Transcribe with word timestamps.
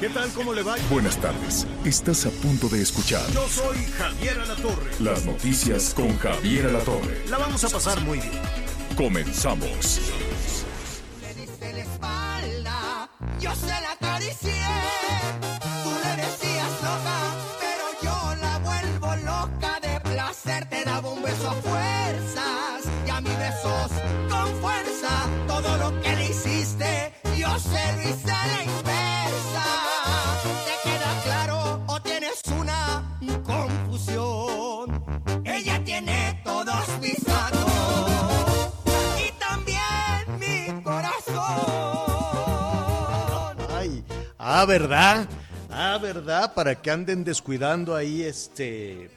¿Qué 0.00 0.08
tal? 0.10 0.28
¿Cómo 0.32 0.52
le 0.52 0.62
va? 0.62 0.76
Buenas 0.90 1.16
tardes. 1.16 1.66
Estás 1.84 2.26
a 2.26 2.30
punto 2.30 2.68
de 2.68 2.82
escuchar 2.82 3.22
Yo 3.32 3.48
soy 3.48 3.76
Javier 3.98 4.38
Alatorre. 4.40 4.90
las 5.00 5.24
noticias 5.24 5.94
con 5.94 6.16
Javier 6.18 6.66
Alatorre. 6.66 7.24
La 7.30 7.38
vamos 7.38 7.64
a 7.64 7.68
pasar 7.68 8.00
muy 8.02 8.18
bien. 8.18 8.32
Comenzamos. 8.96 10.00
Le 11.22 11.34
diste 11.34 11.72
la 11.72 11.80
espalda, 11.82 13.10
yo 13.40 13.54
se 13.54 13.66
la 13.68 13.92
acaricié. 13.92 14.52
Ah, 44.60 44.64
¿verdad? 44.64 45.28
Ah, 45.70 45.98
¿verdad? 46.00 46.54
Para 46.54 46.80
que 46.80 46.90
anden 46.90 47.24
descuidando 47.24 47.94
ahí, 47.94 48.22
este... 48.22 49.10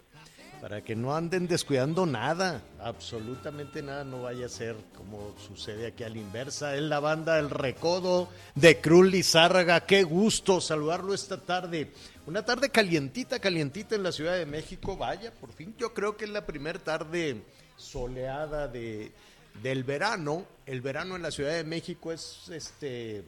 Para 0.59 0.83
que 0.83 0.93
no 0.93 1.15
anden 1.15 1.47
descuidando 1.47 2.05
nada, 2.05 2.61
absolutamente 2.81 3.81
nada, 3.81 4.03
no 4.03 4.23
vaya 4.23 4.47
a 4.47 4.49
ser 4.49 4.75
como 4.93 5.33
sucede 5.47 5.87
aquí 5.87 6.03
a 6.03 6.09
la 6.09 6.17
inversa. 6.17 6.75
Es 6.75 6.81
la 6.81 6.99
banda 6.99 7.39
El 7.39 7.49
Recodo 7.49 8.27
de 8.55 8.81
Cruz 8.81 9.09
Lizárraga. 9.09 9.85
Qué 9.85 10.03
gusto 10.03 10.59
saludarlo 10.59 11.13
esta 11.13 11.37
tarde. 11.37 11.93
Una 12.27 12.43
tarde 12.43 12.71
calientita, 12.71 13.39
calientita 13.39 13.95
en 13.95 14.03
la 14.03 14.11
Ciudad 14.11 14.35
de 14.35 14.45
México. 14.45 14.97
Vaya, 14.97 15.31
por 15.31 15.53
fin 15.53 15.73
yo 15.77 15.93
creo 15.93 16.17
que 16.17 16.25
es 16.25 16.31
la 16.31 16.45
primera 16.45 16.79
tarde 16.79 17.41
soleada 17.77 18.67
de, 18.67 19.13
del 19.63 19.85
verano. 19.85 20.45
El 20.65 20.81
verano 20.81 21.15
en 21.15 21.21
la 21.21 21.31
Ciudad 21.31 21.53
de 21.53 21.63
México 21.63 22.11
es 22.11 22.49
este 22.49 23.23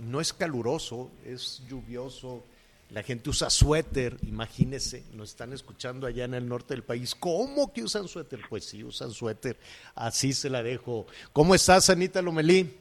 no 0.00 0.20
es 0.20 0.32
caluroso, 0.32 1.10
es 1.24 1.62
lluvioso. 1.68 2.42
La 2.90 3.02
gente 3.04 3.30
usa 3.30 3.50
suéter, 3.50 4.16
imagínese, 4.22 5.04
nos 5.14 5.30
están 5.30 5.52
escuchando 5.52 6.06
allá 6.06 6.24
en 6.24 6.34
el 6.34 6.48
norte 6.48 6.74
del 6.74 6.82
país. 6.82 7.14
¿Cómo 7.14 7.72
que 7.72 7.84
usan 7.84 8.08
suéter? 8.08 8.40
Pues 8.48 8.64
sí, 8.64 8.82
usan 8.82 9.10
suéter. 9.10 9.56
Así 9.94 10.32
se 10.32 10.50
la 10.50 10.62
dejo. 10.62 11.06
¿Cómo 11.32 11.54
estás, 11.54 11.88
Anita 11.88 12.20
Lomelí? 12.20 12.76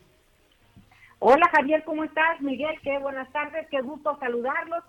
Hola 1.19 1.49
Javier, 1.51 1.83
¿cómo 1.83 2.05
estás? 2.05 2.39
Miguel, 2.41 2.79
qué 2.81 2.97
buenas 2.97 3.29
tardes, 3.33 3.67
qué 3.69 3.81
gusto 3.81 4.17
saludarlos. 4.19 4.83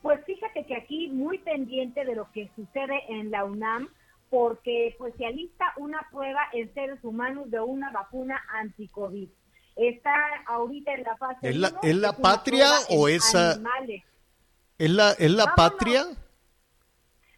Pues 0.00 0.24
fíjate 0.24 0.64
que 0.64 0.74
aquí 0.74 1.08
muy 1.08 1.38
pendiente 1.38 2.04
de 2.04 2.16
lo 2.16 2.32
que 2.32 2.50
sucede 2.56 3.02
en 3.08 3.30
la 3.30 3.44
UNAM, 3.44 3.88
porque 4.30 4.96
pues 4.98 5.14
se 5.18 5.26
alista 5.26 5.66
una 5.76 6.08
prueba 6.10 6.40
en 6.54 6.72
seres 6.72 6.98
humanos 7.04 7.50
de 7.50 7.60
una 7.60 7.92
vacuna 7.92 8.42
anti-COVID. 8.54 9.28
Está 9.76 10.14
ahorita 10.46 10.92
en 10.92 11.02
la 11.04 11.16
fase 11.16 11.48
¿Es 11.48 11.56
la- 11.56 11.68
uno, 11.70 11.80
es 11.82 11.96
la 11.96 12.12
patria 12.16 12.70
o 12.90 13.08
esa- 13.08 13.52
animales. 13.52 14.02
¿Es 14.78 14.90
la, 14.90 15.12
es 15.12 15.30
la 15.30 15.44
Vámonos. 15.46 15.54
patria? 15.70 16.04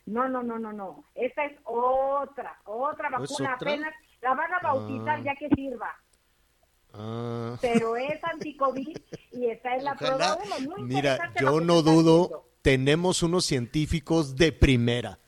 No, 0.07 0.29
no, 0.29 0.43
no, 0.43 0.59
no, 0.59 0.73
no. 0.73 1.05
Esta 1.15 1.45
es 1.47 1.59
otra, 1.65 2.59
otra 2.65 3.09
¿Es 3.09 3.13
vacuna. 3.31 3.55
otra? 3.55 3.73
Apenas 3.73 3.95
la 4.21 4.35
van 4.35 4.53
a 4.53 4.59
bautizar 4.61 5.19
Ah. 5.21 5.23
ya 5.25 5.35
que 5.37 5.49
sirva. 5.55 5.91
Ah. 6.93 7.57
Pero 7.61 7.97
es 7.97 8.23
anti-COVID 8.23 8.97
y 9.33 9.47
está 9.47 9.75
en 9.77 9.85
la 9.85 9.93
Ojalá. 9.93 10.37
prueba 10.39 10.59
uno. 10.59 10.77
Muy 10.77 10.83
Mira, 10.83 11.33
yo 11.41 11.61
no 11.61 11.83
dudo, 11.83 12.49
tenemos 12.63 13.23
unos 13.23 13.45
científicos 13.47 14.37
de 14.37 14.53
primera, 14.53 15.19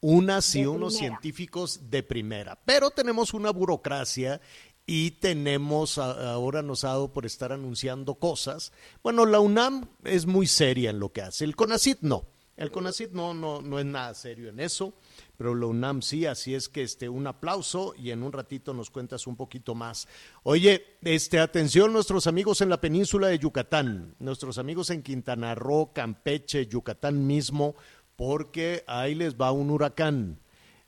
unas 0.00 0.54
y 0.56 0.62
De 0.62 0.68
unos 0.68 0.94
primera. 0.94 1.16
científicos 1.20 1.90
de 1.90 2.02
primera, 2.02 2.58
pero 2.64 2.90
tenemos 2.90 3.34
una 3.34 3.50
burocracia 3.50 4.40
y 4.86 5.12
tenemos, 5.12 5.98
ahora 5.98 6.62
nos 6.62 6.84
ha 6.84 6.88
dado 6.88 7.12
por 7.12 7.26
estar 7.26 7.52
anunciando 7.52 8.16
cosas. 8.16 8.72
Bueno, 9.02 9.26
la 9.26 9.40
UNAM 9.40 9.88
es 10.04 10.26
muy 10.26 10.46
seria 10.46 10.90
en 10.90 10.98
lo 10.98 11.12
que 11.12 11.22
hace, 11.22 11.44
el 11.44 11.56
CONACIT 11.56 12.00
no. 12.00 12.26
El 12.54 12.70
CONACIT 12.70 13.12
no, 13.12 13.32
no, 13.32 13.62
no 13.62 13.78
es 13.78 13.86
nada 13.86 14.12
serio 14.14 14.50
en 14.50 14.60
eso, 14.60 14.92
pero 15.38 15.54
la 15.54 15.66
UNAM 15.66 16.02
sí, 16.02 16.26
así 16.26 16.54
es 16.54 16.68
que 16.68 16.82
este, 16.82 17.08
un 17.08 17.26
aplauso 17.26 17.94
y 17.96 18.10
en 18.10 18.22
un 18.22 18.30
ratito 18.30 18.74
nos 18.74 18.90
cuentas 18.90 19.26
un 19.26 19.36
poquito 19.36 19.74
más. 19.74 20.06
Oye, 20.42 20.98
este, 21.02 21.38
atención 21.38 21.92
nuestros 21.92 22.26
amigos 22.26 22.60
en 22.60 22.68
la 22.68 22.80
península 22.80 23.28
de 23.28 23.38
Yucatán, 23.38 24.14
nuestros 24.18 24.58
amigos 24.58 24.90
en 24.90 25.02
Quintana 25.02 25.54
Roo, 25.54 25.92
Campeche, 25.94 26.66
Yucatán 26.66 27.26
mismo, 27.26 27.74
porque 28.16 28.84
ahí 28.86 29.14
les 29.14 29.34
va 29.34 29.50
un 29.50 29.70
huracán. 29.70 30.41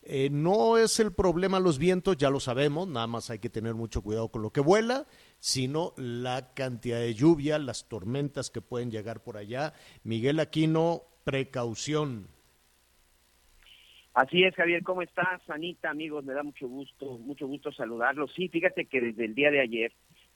Eh, 0.06 0.28
no 0.30 0.76
es 0.76 1.00
el 1.00 1.14
problema 1.14 1.58
los 1.60 1.78
vientos, 1.78 2.18
ya 2.18 2.28
lo 2.28 2.38
sabemos, 2.38 2.86
nada 2.86 3.06
más 3.06 3.30
hay 3.30 3.38
que 3.38 3.48
tener 3.48 3.72
mucho 3.72 4.02
cuidado 4.02 4.28
con 4.28 4.42
lo 4.42 4.50
que 4.50 4.60
vuela, 4.60 5.06
sino 5.38 5.94
la 5.96 6.52
cantidad 6.52 6.98
de 6.98 7.14
lluvia, 7.14 7.58
las 7.58 7.88
tormentas 7.88 8.50
que 8.50 8.60
pueden 8.60 8.90
llegar 8.90 9.22
por 9.22 9.38
allá. 9.38 9.72
Miguel 10.02 10.40
Aquino, 10.40 11.04
precaución. 11.24 12.28
Así 14.12 14.44
es, 14.44 14.54
Javier, 14.54 14.82
¿cómo 14.82 15.00
estás? 15.00 15.40
Anita, 15.48 15.88
amigos, 15.88 16.22
me 16.22 16.34
da 16.34 16.42
mucho 16.42 16.68
gusto, 16.68 17.18
mucho 17.18 17.46
gusto 17.46 17.72
saludarlos. 17.72 18.30
Sí, 18.34 18.48
fíjate 18.48 18.84
que 18.84 19.00
desde 19.00 19.24
el 19.24 19.34
día 19.34 19.50
de 19.50 19.60
ayer, 19.60 19.92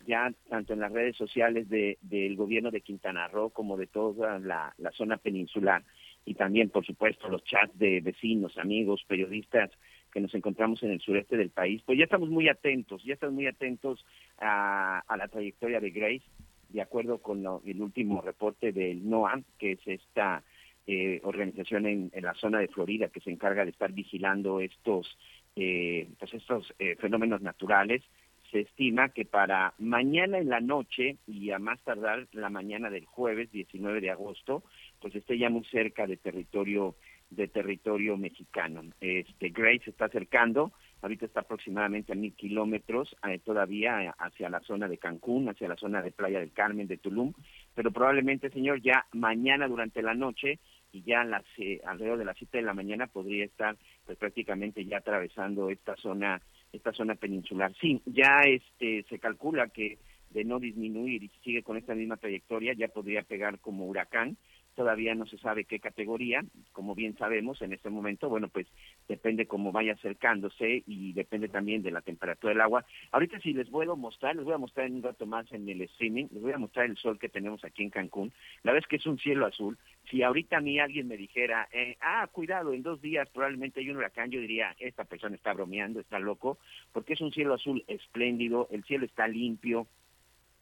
ya 0.07 0.33
tanto 0.49 0.73
en 0.73 0.81
las 0.81 0.93
redes 0.93 1.17
sociales 1.17 1.69
de, 1.69 1.99
del 2.01 2.37
gobierno 2.37 2.71
de 2.71 2.81
Quintana 2.81 3.29
Roo 3.29 3.51
como 3.51 3.77
de 3.77 3.87
toda 3.87 4.39
la, 4.39 4.75
la 4.79 4.91
zona 4.93 5.19
peninsular 5.19 5.85
y 6.25 6.35
también, 6.35 6.71
por 6.71 6.85
supuesto, 6.85 7.29
los 7.29 7.43
chats 7.45 7.77
de 7.79 8.01
vecinos, 8.01 8.57
amigos, 8.59 9.05
periodistas 9.07 9.71
que 10.13 10.21
nos 10.21 10.35
encontramos 10.35 10.83
en 10.83 10.91
el 10.93 11.01
sureste 11.01 11.37
del 11.37 11.51
país, 11.51 11.83
pues 11.85 11.99
ya 11.99 12.05
estamos 12.05 12.29
muy 12.31 12.49
atentos, 12.49 13.03
ya 13.05 13.15
estamos 13.15 13.35
muy 13.35 13.47
atentos 13.47 14.05
a, 14.39 15.01
a 15.07 15.17
la 15.17 15.29
trayectoria 15.29 15.81
de 15.81 15.91
Grace, 15.91 16.25
de 16.71 16.83
acuerdo 16.83 17.19
con 17.19 17.43
lo- 17.43 17.63
el 17.65 17.81
último 17.81 18.21
reporte 18.21 18.73
del 18.73 19.09
NOAA, 19.09 19.41
que 19.59 19.73
es 19.73 19.81
esta 19.87 20.43
eh, 20.87 21.21
organización 21.25 21.87
en, 21.87 22.11
en 22.15 22.25
la 22.25 22.35
zona 22.35 22.61
de 22.61 22.69
Florida 22.69 23.09
que 23.09 23.21
se 23.21 23.31
encarga 23.31 23.65
de 23.65 23.71
estar 23.71 23.93
vigilando 23.93 24.61
estos, 24.61 25.19
eh, 25.57 26.09
pues 26.19 26.33
estos 26.35 26.75
eh, 26.79 26.97
fenómenos 26.97 27.43
naturales. 27.43 28.03
Se 28.51 28.61
estima 28.61 29.11
que 29.11 29.25
para 29.25 29.75
mañana 29.79 30.39
en 30.39 30.49
la 30.49 30.61
noche 30.61 31.19
y 31.27 31.51
a 31.51 31.59
más 31.59 31.81
tardar 31.83 32.27
la 32.33 32.49
mañana 32.49 32.89
del 32.89 33.05
jueves 33.05 33.51
19 33.53 34.01
de 34.01 34.11
agosto, 34.11 34.63
pues 35.01 35.15
esté 35.15 35.39
ya 35.39 35.51
muy 35.51 35.65
cerca 35.65 36.07
de 36.07 36.17
territorio 36.17 36.95
de 37.31 37.49
territorio 37.49 38.17
mexicano. 38.17 38.83
Este 39.01 39.51
Grace 39.51 39.85
se 39.85 39.91
está 39.91 40.07
acercando, 40.07 40.73
ahorita 41.03 41.27
está 41.27 41.41
aproximadamente 41.41 42.13
a 42.13 42.17
mil 42.17 42.33
kilómetros 42.35 43.15
eh, 43.29 43.39
todavía 43.45 44.15
hacia 44.19 44.49
la 44.49 44.61
zona 44.61 44.89
de 44.89 44.99
Cancún, 44.99 45.49
hacia 45.49 45.69
la 45.69 45.77
zona 45.77 46.01
de 46.01 46.11
Playa 46.11 46.41
del 46.41 46.53
Carmen, 46.53 46.89
de 46.89 46.97
Tulum, 46.97 47.33
pero 47.75 47.91
probablemente, 47.91 48.51
señor, 48.51 48.81
ya 48.81 49.07
mañana 49.13 49.69
durante 49.69 50.03
la 50.03 50.15
noche 50.15 50.59
y 50.91 51.03
ya 51.03 51.23
las, 51.25 51.45
eh, 51.59 51.81
alrededor 51.85 52.19
de 52.19 52.25
las 52.25 52.39
7 52.39 52.59
de 52.59 52.65
la 52.65 52.73
mañana 52.75 53.07
podría 53.07 53.45
estar 53.45 53.77
pues 54.07 54.17
prácticamente 54.17 54.85
ya 54.87 54.99
atravesando 54.99 55.69
esta 55.69 55.97
zona 55.97 56.41
esta 56.73 56.93
zona 56.93 57.15
peninsular. 57.15 57.73
Sí, 57.81 58.03
ya 58.07 58.43
este 58.43 59.05
se 59.09 59.19
calcula 59.19 59.69
que 59.69 59.99
de 60.31 60.45
no 60.45 60.59
disminuir 60.59 61.23
y 61.23 61.29
si 61.29 61.41
sigue 61.41 61.63
con 61.63 61.77
esta 61.77 61.95
misma 61.95 62.17
trayectoria 62.17 62.75
ya 62.75 62.89
podría 62.89 63.23
pegar 63.23 63.59
como 63.61 63.87
huracán 63.87 64.37
todavía 64.79 65.13
no 65.17 65.27
se 65.27 65.39
sabe 65.39 65.65
qué 65.65 65.81
categoría, 65.81 66.45
como 66.71 66.95
bien 66.95 67.19
sabemos 67.19 67.61
en 67.63 67.73
este 67.73 67.91
momento, 67.91 68.29
bueno, 68.29 68.47
pues 68.47 68.69
depende 69.09 69.49
cómo 69.49 69.73
vaya 69.73 69.95
acercándose 69.95 70.85
y 70.87 71.13
depende 71.15 71.49
también 71.49 71.83
de 71.83 71.91
la 71.91 72.01
temperatura 72.01 72.53
del 72.53 72.61
agua. 72.61 72.85
Ahorita 73.11 73.41
si 73.41 73.55
les 73.55 73.69
puedo 73.69 73.97
mostrar, 73.97 74.37
les 74.37 74.45
voy 74.45 74.55
a 74.55 74.59
mostrar 74.59 74.87
en 74.87 74.95
un 74.95 75.03
rato 75.03 75.27
más 75.27 75.51
en 75.51 75.69
el 75.69 75.81
streaming, 75.81 76.27
les 76.31 76.41
voy 76.41 76.53
a 76.53 76.59
mostrar 76.59 76.87
el 76.87 76.97
sol 76.97 77.19
que 77.19 77.29
tenemos 77.29 77.65
aquí 77.65 77.83
en 77.83 77.91
Cancún. 77.91 78.33
La 78.63 78.79
es 78.79 78.87
que 78.87 78.95
es 78.95 79.07
un 79.07 79.19
cielo 79.19 79.47
azul. 79.47 79.77
Si 80.09 80.23
ahorita 80.23 80.59
a 80.59 80.61
mí 80.61 80.79
alguien 80.79 81.09
me 81.09 81.17
dijera, 81.17 81.69
eh, 81.73 81.97
ah, 82.01 82.29
cuidado, 82.31 82.73
en 82.73 82.85
dos 82.85 83.03
días 83.03 83.29
probablemente 83.31 83.81
hay 83.81 83.91
un 83.91 83.97
huracán, 83.97 84.31
yo 84.31 84.39
diría, 84.41 84.77
esta 84.79 85.03
persona 85.03 85.35
está 85.35 85.55
bromeando, 85.55 85.99
está 85.99 86.21
loco, 86.21 86.59
porque 86.93 87.15
es 87.15 87.21
un 87.21 87.33
cielo 87.33 87.55
azul 87.55 87.83
espléndido, 87.89 88.69
el 88.71 88.85
cielo 88.85 89.07
está 89.07 89.27
limpio, 89.27 89.89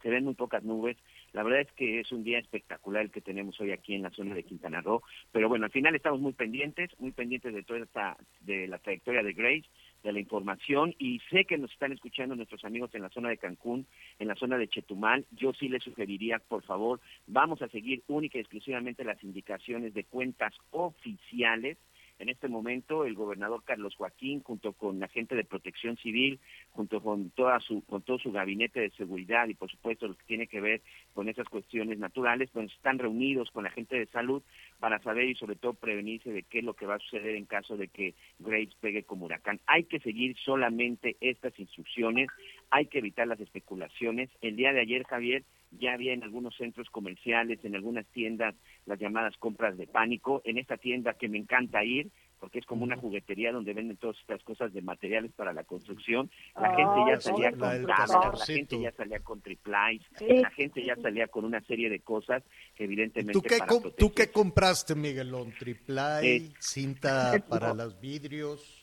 se 0.03 0.09
ven 0.09 0.25
muy 0.25 0.35
pocas 0.35 0.63
nubes, 0.63 0.97
La 1.37 1.43
verdad 1.43 1.61
es 1.61 1.73
que 1.73 2.01
es 2.01 2.11
un 2.13 2.25
día 2.25 2.39
espectacular 2.39 3.03
el 3.03 3.11
que 3.11 3.21
tenemos 3.21 3.61
hoy 3.61 3.71
aquí 3.71 3.95
en 3.95 4.01
la 4.01 4.09
zona 4.09 4.35
de 4.35 4.43
Quintana 4.43 4.81
Roo, 4.81 5.03
pero 5.33 5.51
bueno, 5.51 5.67
al 5.67 5.71
final 5.71 5.95
estamos 5.95 6.19
muy 6.19 6.33
pendientes, 6.33 6.99
muy 6.99 7.13
pendientes 7.13 7.53
de 7.53 7.63
toda 7.63 7.81
esta, 7.81 8.17
de 8.41 8.67
la 8.67 8.79
trayectoria 8.79 9.23
de 9.23 9.35
Grace, 9.35 9.67
de 10.03 10.13
la 10.15 10.21
información 10.21 10.95
y 10.99 11.21
sé 11.29 11.45
que 11.45 11.59
nos 11.59 11.71
están 11.71 11.93
escuchando 11.93 12.35
nuestros 12.35 12.65
amigos 12.65 12.95
en 12.95 13.03
la 13.03 13.11
zona 13.11 13.29
de 13.29 13.37
Cancún, 13.37 13.87
en 14.19 14.29
la 14.29 14.35
zona 14.35 14.57
de 14.57 14.67
Chetumal. 14.67 15.27
Yo 15.33 15.53
sí 15.53 15.69
les 15.69 15.83
sugeriría, 15.83 16.39
por 16.39 16.63
favor, 16.63 17.03
vamos 17.27 17.61
a 17.61 17.69
seguir 17.69 18.03
única 18.09 18.39
y 18.39 18.41
exclusivamente 18.41 19.05
las 19.05 19.23
indicaciones 19.23 19.93
de 19.93 20.05
cuentas 20.05 20.55
oficiales 20.71 21.77
en 22.19 22.29
este 22.29 22.49
momento 22.49 23.05
el 23.05 23.15
gobernador 23.15 23.63
Carlos 23.65 23.95
Joaquín, 23.97 24.41
junto 24.43 24.73
con 24.73 24.99
la 25.01 25.09
gente 25.09 25.35
de 25.35 25.45
Protección 25.45 25.97
Civil, 25.97 26.41
junto 26.71 27.01
con 27.03 27.31
toda 27.31 27.61
su 27.61 27.85
con 27.85 28.03
todo 28.03 28.19
su 28.19 28.33
gabinete 28.33 28.81
de 28.81 28.91
seguridad 28.91 29.49
y 29.49 29.55
por 29.55 29.71
supuesto 29.71 30.09
lo 30.09 30.17
que 30.17 30.25
tiene 30.25 30.47
que 30.47 30.61
ver 30.61 30.83
con 31.15 31.29
esas 31.29 31.49
cuestiones 31.49 31.99
naturales, 31.99 32.51
pues 32.53 32.73
están 32.73 32.99
reunidos 32.99 33.51
con 33.51 33.65
la 33.65 33.71
gente 33.71 33.97
de 33.97 34.07
salud 34.07 34.43
para 34.79 34.99
saber 35.01 35.29
y 35.29 35.35
sobre 35.35 35.57
todo 35.57 35.75
prevenirse 35.75 36.31
de 36.31 36.43
qué 36.43 36.59
es 36.59 36.65
lo 36.65 36.75
que 36.75 36.87
va 36.87 36.97
a 36.97 37.01
suceder 37.01 37.37
en 37.37 37.47
caso 37.47 37.77
de 37.77 37.89
que 37.89 38.15
Grace 38.39 38.73
pegue 38.81 39.03
como 39.05 39.27
huracán. 39.27 39.61
Hay 39.67 39.85
que 39.85 40.01
seguir 40.01 40.37
solamente 40.39 41.17
estas 41.21 41.59
instrucciones, 41.59 42.29
hay 42.71 42.87
que 42.87 42.99
evitar 42.99 43.27
las 43.27 43.41
especulaciones. 43.41 44.31
El 44.41 44.57
día 44.57 44.73
de 44.73 44.81
ayer, 44.81 45.05
Javier, 45.05 45.45
ya 45.79 45.95
había 45.95 46.13
en 46.13 46.23
algunos 46.23 46.57
centros 46.57 46.89
comerciales, 46.91 47.65
en 47.65 47.75
algunas 47.75 48.07
tiendas, 48.07 48.55
las 48.87 48.99
llamadas 48.99 49.37
compras 49.39 49.77
de 49.77 49.87
pánico. 49.87 50.43
En 50.45 50.59
esta 50.59 50.77
tienda 50.77 51.15
que 51.15 51.29
me 51.29 51.39
encanta 51.39 51.85
ir, 51.85 52.11
porque 52.39 52.59
es 52.59 52.67
como 52.67 52.85
una 52.85 52.97
juguetería 52.97 53.53
donde 53.53 53.73
venden 53.73 53.97
todas 53.97 54.19
estas 54.21 54.43
cosas 54.43 54.73
de 54.73 54.83
materiales 54.83 55.33
para 55.33 55.53
la 55.53 55.65
construcción. 55.65 56.31
La 56.55 56.75
gente 56.75 57.01
ya 57.09 57.21
salía 57.21 57.51
con 57.51 57.61
tablas, 57.61 58.11
la 58.11 58.45
gente 58.45 58.81
ya 58.81 58.93
salía 58.93 59.21
con 59.21 59.41
triplies, 59.41 60.03
la 60.21 60.51
gente 60.51 60.85
ya 60.85 60.97
salía 60.97 61.27
con 61.29 61.45
una 61.45 61.61
serie 61.63 61.89
de 61.89 62.01
cosas 62.01 62.43
que 62.75 62.85
evidentemente 62.85 63.33
¿Tú 63.33 63.43
qué, 63.43 63.59
¿tú 63.97 64.13
qué 64.13 64.31
compraste, 64.31 64.95
Miguelón? 64.95 65.53
¿Triplay, 65.59 66.37
eh, 66.37 66.53
cinta 66.59 67.43
para 67.49 67.75
los 67.75 67.99
vidrios? 68.01 68.76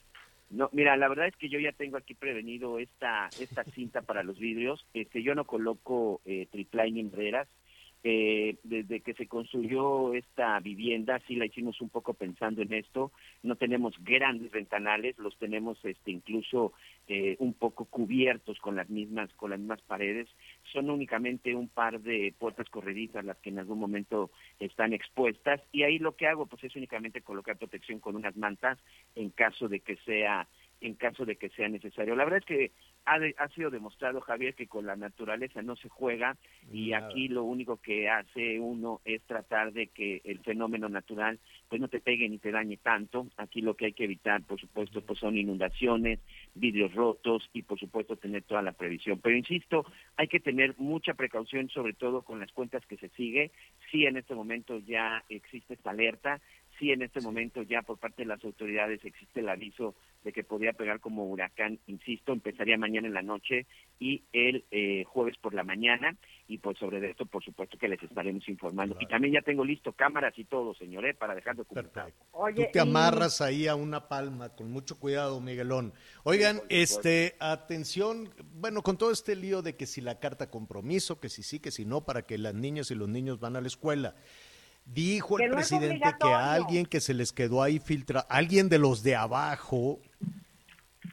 No, 0.54 0.70
mira, 0.72 0.96
la 0.98 1.08
verdad 1.08 1.26
es 1.26 1.36
que 1.36 1.50
yo 1.50 1.60
ya 1.60 1.72
tengo 1.72 1.98
aquí 1.98 2.14
prevenido 2.14 2.78
esta 2.78 3.28
esta 3.40 3.64
cinta 3.64 4.04
para 4.04 4.22
los 4.22 4.38
vidrios. 4.38 4.86
Este, 4.94 5.24
yo 5.24 5.34
no 5.34 5.46
coloco 5.46 6.22
eh, 6.26 6.48
hembreras. 7.00 7.48
Eh, 8.06 8.58
desde 8.64 9.00
que 9.00 9.14
se 9.14 9.28
construyó 9.28 10.14
esta 10.14 10.60
vivienda, 10.60 11.22
sí 11.26 11.36
la 11.36 11.46
hicimos 11.46 11.80
un 11.80 11.88
poco 11.88 12.14
pensando 12.14 12.62
en 12.62 12.74
esto. 12.74 13.14
No 13.44 13.56
tenemos 13.56 13.96
grandes 14.04 14.52
ventanales, 14.52 15.18
los 15.18 15.38
tenemos 15.38 15.78
este, 15.86 16.12
incluso 16.12 16.74
eh, 17.08 17.38
un 17.40 17.54
poco 17.54 17.86
cubiertos 17.86 18.60
con 18.60 18.76
las 18.76 18.90
mismas 18.90 19.34
con 19.36 19.52
las 19.52 19.60
mismas 19.60 19.82
paredes. 19.84 20.28
Son 20.74 20.90
únicamente 20.90 21.56
un 21.56 21.70
par 21.70 22.02
de 22.02 22.34
puertas 22.38 22.70
corredizas 22.70 23.24
las 23.24 23.38
que 23.38 23.52
en 23.52 23.60
algún 23.60 23.80
momento 23.80 24.32
están 24.60 24.92
expuestas 24.92 25.62
y 25.72 25.84
ahí 25.84 25.98
lo 25.98 26.18
que 26.18 26.28
hago 26.28 26.46
pues 26.46 26.62
es 26.66 26.76
únicamente 26.76 27.22
colocar 27.22 27.58
protección 27.58 28.00
con 28.00 28.18
unas 28.18 28.36
mantas 28.36 28.78
en 29.16 29.30
caso 29.30 29.70
de 29.70 29.80
que 29.80 29.96
sea 30.06 30.48
en 30.84 30.96
caso 30.96 31.26
de 31.26 31.38
que 31.38 31.50
sea 31.50 31.70
necesario. 31.70 32.16
La 32.16 32.26
verdad 32.26 32.40
es 32.40 32.46
que 32.46 32.72
ha, 33.06 33.18
ha 33.38 33.48
sido 33.50 33.70
demostrado, 33.70 34.22
Javier, 34.22 34.54
que 34.54 34.68
con 34.68 34.86
la 34.86 34.96
naturaleza 34.96 35.62
no 35.62 35.76
se 35.76 35.90
juega 35.90 36.38
y 36.72 36.94
aquí 36.94 37.30
lo 37.30 37.44
único 37.44 37.78
que 37.78 38.10
hace 38.10 38.60
uno 38.60 39.02
es 39.06 39.22
tratar 39.24 39.72
de 39.72 39.88
que 39.88 40.22
el 40.26 40.40
fenómeno 40.40 40.90
natural 40.90 41.40
pues 41.70 41.82
no 41.82 41.88
te 41.88 42.02
pegue 42.02 42.28
ni 42.30 42.38
te 42.38 42.52
dañe 42.52 42.78
tanto. 42.78 43.28
Aquí 43.38 43.62
lo 43.62 43.76
que 43.76 43.86
hay 43.86 43.94
que 43.94 44.04
evitar, 44.04 44.44
por 44.44 44.60
supuesto, 44.60 45.02
pues 45.02 45.20
son 45.20 45.38
inundaciones, 45.38 46.20
vidrios 46.54 46.94
rotos 46.94 47.50
y 47.54 47.64
por 47.64 47.80
supuesto 47.80 48.18
tener 48.18 48.44
toda 48.44 48.62
la 48.62 48.74
previsión. 48.74 49.20
Pero 49.20 49.38
insisto, 49.38 49.86
hay 50.18 50.28
que 50.28 50.40
tener 50.40 50.76
mucha 50.78 51.14
precaución, 51.14 51.70
sobre 51.70 51.94
todo 51.94 52.22
con 52.22 52.40
las 52.40 52.52
cuentas 52.52 52.86
que 52.86 52.98
se 52.98 53.10
sigue. 53.10 53.52
Sí, 53.90 54.06
en 54.06 54.18
este 54.18 54.36
momento 54.36 54.80
ya 54.80 55.24
existe 55.30 55.76
esta 55.76 55.92
alerta, 55.92 56.42
sí 56.84 56.92
en 56.92 57.02
este 57.02 57.22
momento 57.22 57.62
ya 57.64 57.82
por 57.82 57.98
parte 57.98 58.24
de 58.24 58.28
las 58.28 58.44
autoridades 58.44 59.04
existe 59.06 59.40
el 59.40 59.48
aviso 59.48 59.96
de 60.24 60.34
que 60.34 60.44
podría 60.44 60.74
pegar 60.74 61.00
como 61.00 61.26
huracán, 61.26 61.80
insisto, 61.88 62.34
empezaría 62.34 62.78
mañana 62.78 63.08
en 63.08 63.14
la 63.14 63.22
noche 63.22 63.66
y 64.00 64.24
el 64.34 64.66
eh, 64.72 65.06
jueves 65.06 65.38
por 65.38 65.54
la 65.54 65.64
mañana 65.64 66.16
y 66.48 66.58
pues 66.58 66.78
sobre 66.78 67.10
esto 67.10 67.26
por 67.26 67.44
supuesto 67.44 67.78
que 67.78 67.88
les 67.88 68.02
estaremos 68.04 68.48
informando. 68.50 68.98
Y 69.00 69.08
también 69.08 69.34
ya 69.34 69.42
tengo 69.42 69.64
listo 69.64 69.94
cámaras 69.94 70.38
y 70.38 70.44
todo, 70.44 70.74
señor, 70.76 71.06
¿eh? 71.06 71.14
para 71.14 71.36
dejar 71.36 71.56
documentado. 71.56 72.12
Tú 72.56 72.64
te 72.72 72.80
amarras 72.80 73.40
ahí 73.40 73.68
a 73.68 73.76
una 73.76 74.10
palma, 74.10 74.50
con 74.50 74.72
mucho 74.72 75.00
cuidado, 75.00 75.40
Miguelón. 75.40 75.94
Oigan, 76.24 76.62
este, 76.70 77.36
atención, 77.40 78.30
bueno, 78.56 78.82
con 78.82 78.98
todo 78.98 79.12
este 79.12 79.36
lío 79.36 79.62
de 79.62 79.76
que 79.76 79.86
si 79.86 80.02
la 80.02 80.20
carta 80.20 80.50
compromiso, 80.50 81.20
que 81.20 81.30
si 81.30 81.44
sí, 81.44 81.60
que 81.60 81.72
si 81.72 81.86
no, 81.86 82.06
para 82.06 82.24
que 82.24 82.38
las 82.38 82.54
niñas 82.54 82.92
y 82.92 82.96
los 82.96 83.08
niños 83.08 83.40
van 83.40 83.56
a 83.56 83.62
la 83.62 83.68
escuela. 83.68 84.16
Dijo 84.86 85.40
el 85.40 85.52
presidente 85.52 86.14
que 86.20 86.34
alguien 86.34 86.86
que 86.86 87.00
se 87.00 87.14
les 87.14 87.32
quedó 87.32 87.64
ahí 87.64 87.80
filtra, 87.80 88.20
alguien 88.22 88.70
de 88.70 88.78
los 88.78 89.02
de 89.02 89.16
abajo, 89.16 90.00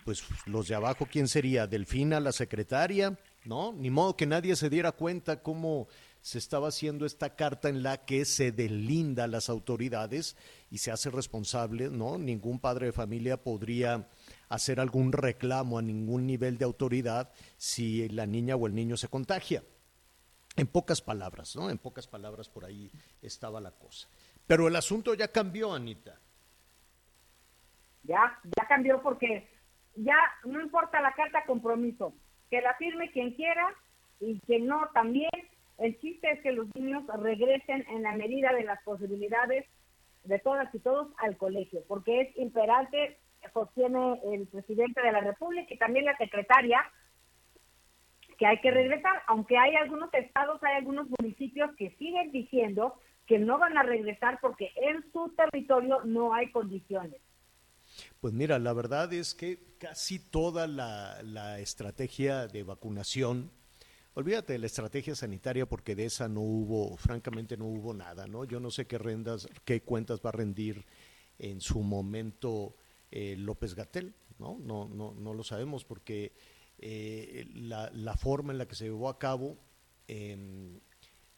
pues 0.05 0.25
los 0.47 0.69
de 0.69 0.75
abajo, 0.75 1.07
¿quién 1.11 1.29
sería? 1.29 1.67
Delfina, 1.67 2.21
la 2.21 2.33
secretaria, 2.33 3.19
¿no? 3.45 3.73
Ni 3.73 3.91
modo 3.91 4.17
que 4.17 4.27
nadie 4.27 4.57
se 4.57 4.71
diera 4.71 4.93
cuenta 4.93 5.43
cómo 5.43 5.89
se 6.23 6.39
estaba 6.39 6.69
haciendo 6.69 7.07
esta 7.07 7.35
carta 7.35 7.69
en 7.69 7.83
la 7.83 8.05
que 8.05 8.25
se 8.25 8.53
delinda 8.53 9.25
a 9.25 9.29
las 9.29 9.49
autoridades 9.49 10.37
y 10.71 10.79
se 10.79 10.91
hace 10.91 11.11
responsable, 11.11 11.89
¿no? 11.89 12.19
Ningún 12.19 12.59
padre 12.59 12.87
de 12.87 12.93
familia 12.93 13.43
podría 13.43 14.09
hacer 14.49 14.81
algún 14.81 15.13
reclamo 15.13 15.79
a 15.79 15.83
ningún 15.83 16.27
nivel 16.27 16.59
de 16.59 16.65
autoridad 16.65 17.31
si 17.57 18.09
la 18.09 18.27
niña 18.27 18.57
o 18.57 18.67
el 18.67 18.75
niño 18.75 18.97
se 18.97 19.09
contagia. 19.09 19.63
En 20.57 20.67
pocas 20.67 21.01
palabras, 21.01 21.57
¿no? 21.57 21.71
En 21.71 21.79
pocas 21.79 22.07
palabras 22.07 22.49
por 22.49 22.65
ahí 22.65 22.91
estaba 23.23 23.61
la 23.61 23.71
cosa. 23.71 24.09
Pero 24.47 24.69
el 24.69 24.77
asunto 24.77 25.15
ya 25.15 25.29
cambió, 25.29 25.73
Anita. 25.73 26.19
Ya, 28.03 28.39
ya 28.45 28.67
cambió 28.67 29.01
porque 29.03 29.49
ya 29.97 30.17
no 30.45 30.61
importa 30.61 31.01
la 31.01 31.13
carta 31.13 31.45
compromiso, 31.47 32.15
que 32.51 32.61
la 32.61 32.75
firme 32.75 33.11
quien 33.13 33.35
quiera 33.35 33.75
y 34.19 34.41
quien 34.41 34.67
no 34.67 34.89
también. 34.93 35.31
El 35.79 35.99
chiste 36.01 36.31
es 36.31 36.41
que 36.43 36.53
los 36.53 36.67
niños 36.75 37.05
regresen 37.19 37.87
en 37.89 38.03
la 38.03 38.13
medida 38.13 38.53
de 38.53 38.65
las 38.65 38.83
posibilidades 38.83 39.67
de 40.25 40.39
todas 40.39 40.75
y 40.75 40.79
todos 40.79 41.09
al 41.19 41.37
colegio, 41.37 41.83
porque 41.89 42.21
es 42.21 42.37
imperante, 42.37 43.19
sostiene 43.55 44.21
el 44.33 44.47
presidente 44.47 45.01
de 45.01 45.13
la 45.13 45.21
República 45.21 45.73
y 45.73 45.79
también 45.79 46.05
la 46.05 46.17
secretaria, 46.19 46.81
que 48.41 48.47
hay 48.47 48.59
que 48.63 48.71
regresar, 48.71 49.23
aunque 49.27 49.59
hay 49.59 49.77
algunos 49.77 50.09
estados, 50.15 50.63
hay 50.63 50.77
algunos 50.77 51.07
municipios 51.21 51.71
que 51.77 51.91
siguen 51.99 52.33
diciendo 52.33 52.95
que 53.27 53.39
no 53.39 53.59
van 53.59 53.77
a 53.77 53.83
regresar 53.83 54.39
porque 54.41 54.73
en 54.77 55.05
su 55.13 55.29
territorio 55.37 56.01
no 56.07 56.33
hay 56.33 56.51
condiciones. 56.51 57.21
Pues 58.19 58.33
mira, 58.33 58.59
la 58.59 58.73
verdad 58.73 59.13
es 59.13 59.35
que 59.35 59.59
casi 59.77 60.19
toda 60.19 60.67
la, 60.67 61.61
estrategia 61.61 62.47
de 62.47 62.63
vacunación, 62.63 63.51
olvídate 64.15 64.55
de 64.55 64.59
la 64.59 64.67
estrategia 64.67 65.15
sanitaria 65.15 65.67
porque 65.67 65.95
de 65.95 66.07
esa 66.07 66.27
no 66.27 66.41
hubo, 66.41 66.97
francamente 66.97 67.59
no 67.59 67.67
hubo 67.67 67.93
nada, 67.93 68.27
¿no? 68.27 68.47
Yo 68.47 68.59
no 68.59 68.71
sé 68.71 68.87
qué 68.87 68.97
rendas, 68.97 69.51
qué 69.67 69.83
cuentas 69.83 70.23
va 70.25 70.31
a 70.31 70.33
rendir 70.33 70.87
en 71.39 71.61
su 71.61 71.83
momento 71.83 72.75
eh, 73.11 73.35
López 73.37 73.75
Gatel, 73.75 74.15
¿no? 74.39 74.59
No, 74.63 74.89
no, 74.89 75.13
no 75.13 75.35
lo 75.35 75.43
sabemos 75.43 75.85
porque 75.85 76.33
eh, 76.83 77.47
la, 77.53 78.17
forma 78.17 78.53
en 78.53 78.59
la 78.59 78.67
que 78.67 78.75
se 78.75 78.85
llevó 78.85 79.11
a 79.11 79.19
cabo, 79.19 79.59
em, 80.09 80.81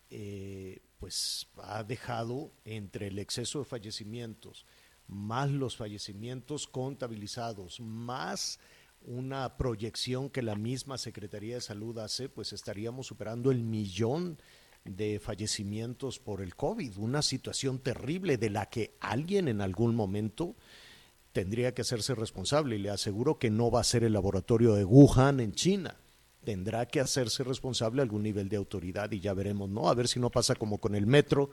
eh, 0.08 0.80
pues 0.98 1.48
ha 1.56 1.82
dejado 1.82 2.52
entre 2.64 3.08
el 3.08 3.18
exceso 3.18 3.58
de 3.58 3.64
fallecimientos, 3.64 4.66
más 5.08 5.50
los 5.50 5.76
fallecimientos 5.76 6.68
contabilizados, 6.68 7.80
más 7.80 8.60
una 9.00 9.56
proyección 9.56 10.30
que 10.30 10.42
la 10.42 10.54
misma 10.54 10.96
Secretaría 10.96 11.56
de 11.56 11.60
Salud 11.60 11.98
hace, 11.98 12.28
pues 12.28 12.52
estaríamos 12.52 13.08
superando 13.08 13.50
el 13.50 13.64
millón 13.64 14.38
de 14.84 15.18
fallecimientos 15.18 16.20
por 16.20 16.40
el 16.40 16.54
COVID, 16.54 16.98
una 16.98 17.22
situación 17.22 17.80
terrible 17.80 18.36
de 18.36 18.50
la 18.50 18.66
que 18.66 18.96
alguien 19.00 19.48
en 19.48 19.60
algún 19.60 19.96
momento 19.96 20.54
tendría 21.32 21.74
que 21.74 21.82
hacerse 21.82 22.14
responsable 22.14 22.76
y 22.76 22.78
le 22.78 22.90
aseguro 22.90 23.38
que 23.38 23.50
no 23.50 23.70
va 23.70 23.80
a 23.80 23.84
ser 23.84 24.04
el 24.04 24.12
laboratorio 24.12 24.74
de 24.74 24.84
Wuhan 24.84 25.40
en 25.40 25.52
China. 25.52 25.96
Tendrá 26.44 26.86
que 26.86 27.00
hacerse 27.00 27.44
responsable 27.44 28.02
algún 28.02 28.22
nivel 28.22 28.48
de 28.48 28.56
autoridad 28.56 29.10
y 29.12 29.20
ya 29.20 29.32
veremos, 29.32 29.70
¿no? 29.70 29.88
A 29.88 29.94
ver 29.94 30.08
si 30.08 30.18
no 30.20 30.30
pasa 30.30 30.54
como 30.54 30.78
con 30.78 30.94
el 30.94 31.06
metro, 31.06 31.50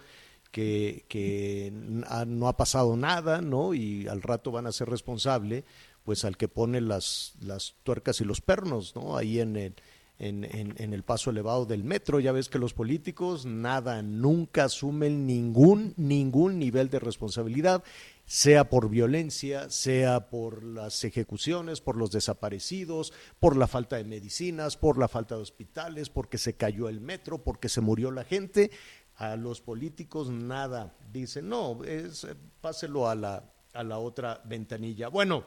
que, 0.52 1.06
que 1.08 1.72
no 1.72 2.48
ha 2.48 2.58
pasado 2.58 2.98
nada, 2.98 3.42
¿no? 3.42 3.74
Y 3.74 4.08
al 4.08 4.22
rato 4.22 4.52
van 4.52 4.66
a 4.66 4.72
ser 4.72 4.90
responsable, 4.90 5.64
pues 6.04 6.26
al 6.26 6.38
que 6.38 6.48
pone 6.48 6.82
las, 6.82 7.34
las 7.42 7.76
tuercas 7.84 8.20
y 8.22 8.26
los 8.26 8.42
pernos, 8.42 8.96
¿no? 8.96 9.16
Ahí 9.16 9.40
en 9.40 9.56
el, 9.56 9.76
en, 10.18 10.44
en, 10.44 10.94
el 10.94 11.04
paso 11.04 11.30
elevado 11.30 11.66
del 11.66 11.84
metro. 11.84 12.20
Ya 12.20 12.32
ves 12.32 12.50
que 12.50 12.60
los 12.60 12.74
políticos 12.74 13.46
nada, 13.46 14.02
nunca 14.02 14.66
asumen 14.66 15.26
ningún, 15.26 15.94
ningún 15.98 16.60
nivel 16.60 16.90
de 16.90 17.00
responsabilidad, 17.00 17.84
sea 18.30 18.70
por 18.70 18.90
violencia, 18.92 19.72
sea 19.72 20.30
por 20.30 20.64
las 20.64 21.04
ejecuciones, 21.04 21.82
por 21.82 21.98
los 21.98 22.12
desaparecidos, 22.12 23.12
por 23.40 23.58
la 23.58 23.66
falta 23.66 23.96
de 23.96 24.04
medicinas, 24.04 24.78
por 24.78 25.00
la 25.00 25.08
falta 25.08 25.36
de 25.36 25.42
hospitales, 25.42 26.12
porque 26.12 26.38
se 26.38 26.54
cayó 26.54 26.90
el 26.90 27.02
metro, 27.02 27.40
porque 27.44 27.70
se 27.70 27.82
murió 27.82 28.12
la 28.12 28.24
gente. 28.24 28.70
A 29.16 29.36
los 29.36 29.62
políticos 29.62 30.30
nada. 30.30 30.96
Dicen, 31.12 31.50
no, 31.50 31.84
es, 31.84 32.28
páselo 32.62 33.10
a 33.10 33.16
la, 33.16 33.52
a 33.74 33.84
la 33.84 33.98
otra 33.98 34.44
ventanilla. 34.46 35.08
Bueno, 35.08 35.44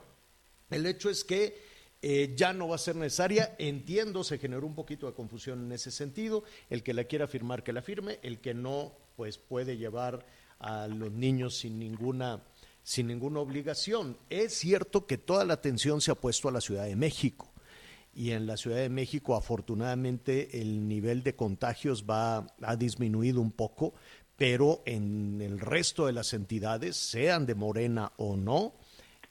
el 0.68 0.84
hecho 0.84 1.08
es 1.08 1.22
que 1.22 1.56
eh, 2.02 2.34
ya 2.36 2.52
no 2.52 2.66
va 2.66 2.74
a 2.74 2.78
ser 2.78 2.96
necesaria. 2.96 3.54
Entiendo, 3.60 4.24
se 4.24 4.38
generó 4.38 4.66
un 4.66 4.74
poquito 4.74 5.06
de 5.06 5.14
confusión 5.14 5.66
en 5.66 5.70
ese 5.70 5.92
sentido. 5.92 6.42
El 6.68 6.82
que 6.82 6.94
la 6.94 7.04
quiera 7.04 7.28
firmar, 7.28 7.62
que 7.62 7.72
la 7.72 7.80
firme. 7.80 8.18
El 8.22 8.40
que 8.40 8.54
no, 8.54 8.92
pues 9.14 9.38
puede 9.38 9.76
llevar 9.76 10.26
a 10.62 10.86
los 10.86 11.12
niños 11.12 11.58
sin 11.58 11.78
ninguna, 11.78 12.42
sin 12.82 13.06
ninguna 13.06 13.40
obligación. 13.40 14.16
Es 14.30 14.54
cierto 14.54 15.06
que 15.06 15.18
toda 15.18 15.44
la 15.44 15.54
atención 15.54 16.00
se 16.00 16.10
ha 16.10 16.14
puesto 16.14 16.48
a 16.48 16.52
la 16.52 16.60
Ciudad 16.60 16.84
de 16.84 16.96
México. 16.96 17.52
Y 18.14 18.32
en 18.32 18.46
la 18.46 18.56
Ciudad 18.56 18.76
de 18.76 18.90
México, 18.90 19.34
afortunadamente, 19.34 20.60
el 20.60 20.86
nivel 20.86 21.22
de 21.22 21.34
contagios 21.34 22.04
va, 22.08 22.46
ha 22.60 22.76
disminuido 22.76 23.40
un 23.40 23.52
poco, 23.52 23.94
pero 24.36 24.82
en 24.84 25.40
el 25.40 25.58
resto 25.58 26.06
de 26.06 26.12
las 26.12 26.34
entidades, 26.34 26.96
sean 26.96 27.46
de 27.46 27.54
Morena 27.54 28.12
o 28.18 28.36
no, 28.36 28.74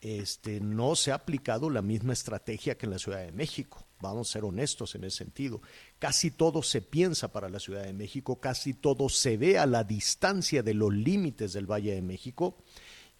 este, 0.01 0.60
no 0.60 0.96
se 0.96 1.12
ha 1.12 1.15
aplicado 1.15 1.70
la 1.70 1.84
misma 1.84 2.13
estrategia 2.13 2.75
que 2.75 2.88
en 2.88 2.91
la 2.91 3.00
Ciudad 3.00 3.20
de 3.20 3.31
México. 3.31 3.86
Vamos 4.00 4.29
a 4.29 4.34
ser 4.34 4.46
honestos 4.46 4.96
en 4.96 5.03
ese 5.03 5.17
sentido. 5.17 5.62
Casi 6.00 6.31
todo 6.31 6.63
se 6.63 6.81
piensa 6.81 7.31
para 7.31 7.50
la 7.50 7.60
Ciudad 7.60 7.84
de 7.84 7.93
México, 7.93 8.39
casi 8.39 8.74
todo 8.74 9.10
se 9.10 9.38
ve 9.38 9.60
a 9.60 9.67
la 9.67 9.84
distancia 9.84 10.63
de 10.63 10.74
los 10.74 10.91
límites 10.91 11.53
del 11.53 11.70
Valle 11.70 11.93
de 11.93 12.01
México 12.01 12.58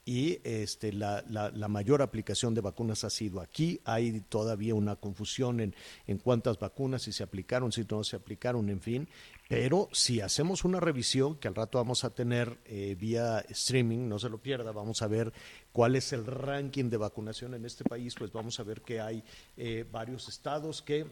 y 0.03 0.39
este, 0.43 0.91
la, 0.93 1.24
la, 1.27 1.67
mayor 1.67 2.01
aplicación 2.01 2.55
de 2.55 2.62
vacunas 2.62 3.03
ha 3.03 3.10
sido 3.12 3.39
aquí. 3.39 3.79
Hay 3.86 4.22
todavía 4.22 4.74
una 4.74 4.96
confusión 4.96 5.60
en, 5.60 5.75
en 6.08 6.17
cuántas 6.17 6.58
vacunas, 6.58 7.03
si 7.03 7.12
se 7.12 7.22
aplicaron, 7.24 7.72
si 7.72 7.86
no 7.89 8.03
se 8.03 8.15
aplicaron, 8.15 8.70
en 8.70 8.81
fin. 8.81 9.08
Pero 9.48 9.89
si 9.91 10.20
hacemos 10.22 10.63
una 10.63 10.79
revisión, 10.79 11.36
que 11.36 11.48
al 11.48 11.55
rato 11.55 11.77
vamos 11.77 12.03
a 12.03 12.10
tener 12.15 12.58
eh, 12.65 12.96
vía 13.00 13.46
streaming, 13.50 14.08
no 14.08 14.17
se 14.17 14.29
lo 14.29 14.39
pierda, 14.39 14.72
vamos 14.72 15.01
a 15.03 15.08
ver 15.08 15.34
cuál 15.72 15.96
es 15.96 16.13
el 16.13 16.25
ranking 16.25 16.89
de 16.89 16.98
vacunación 16.98 17.53
en 17.53 17.65
este 17.65 17.84
país, 17.84 18.15
pues 18.17 18.31
vamos 18.31 18.60
a 18.60 18.63
ver 18.63 18.81
que 18.81 19.01
hay 19.01 19.24
eh, 19.58 19.86
varios 19.91 20.29
estados 20.29 20.81
que 20.81 21.05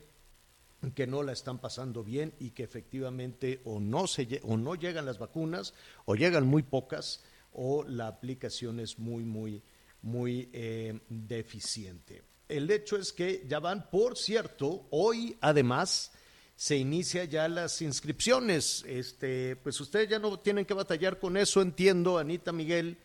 que 0.96 1.08
no 1.08 1.24
la 1.24 1.34
están 1.34 1.60
pasando 1.60 2.05
bien 2.05 2.34
y 2.39 2.51
que 2.51 2.63
efectivamente 2.63 3.60
o 3.65 3.81
no 3.81 4.08
se 4.08 4.39
o 4.43 4.55
no 4.55 4.75
llegan 4.75 5.05
las 5.05 5.19
vacunas 5.19 5.74
o 6.05 6.15
llegan 6.15 6.48
muy 6.48 6.63
pocas 6.63 7.22
o 7.62 7.84
la 7.84 8.08
aplicación 8.08 8.80
es 8.80 8.98
muy, 8.98 9.25
muy, 9.25 9.62
muy 10.01 10.50
eh, 10.54 10.98
deficiente. 11.10 12.24
El 12.48 12.72
hecho 12.72 12.96
es 12.96 13.12
que 13.12 13.44
ya 13.50 13.60
van, 13.60 13.89
por 13.89 14.18
cierto, 14.18 14.88
hoy 14.92 15.36
además 15.42 16.13
se 16.56 16.78
inicia 16.78 17.25
ya 17.25 17.50
las 17.50 17.82
inscripciones. 17.82 18.86
Este, 18.88 19.58
pues 19.58 19.78
ustedes 19.82 20.08
ya 20.08 20.20
no 20.20 20.39
tienen 20.39 20.63
que 20.63 20.74
batallar 20.74 21.20
con 21.20 21.36
eso, 21.36 21.62
entiendo, 21.62 22.18
Anita 22.18 22.54
Miguel, 22.54 22.98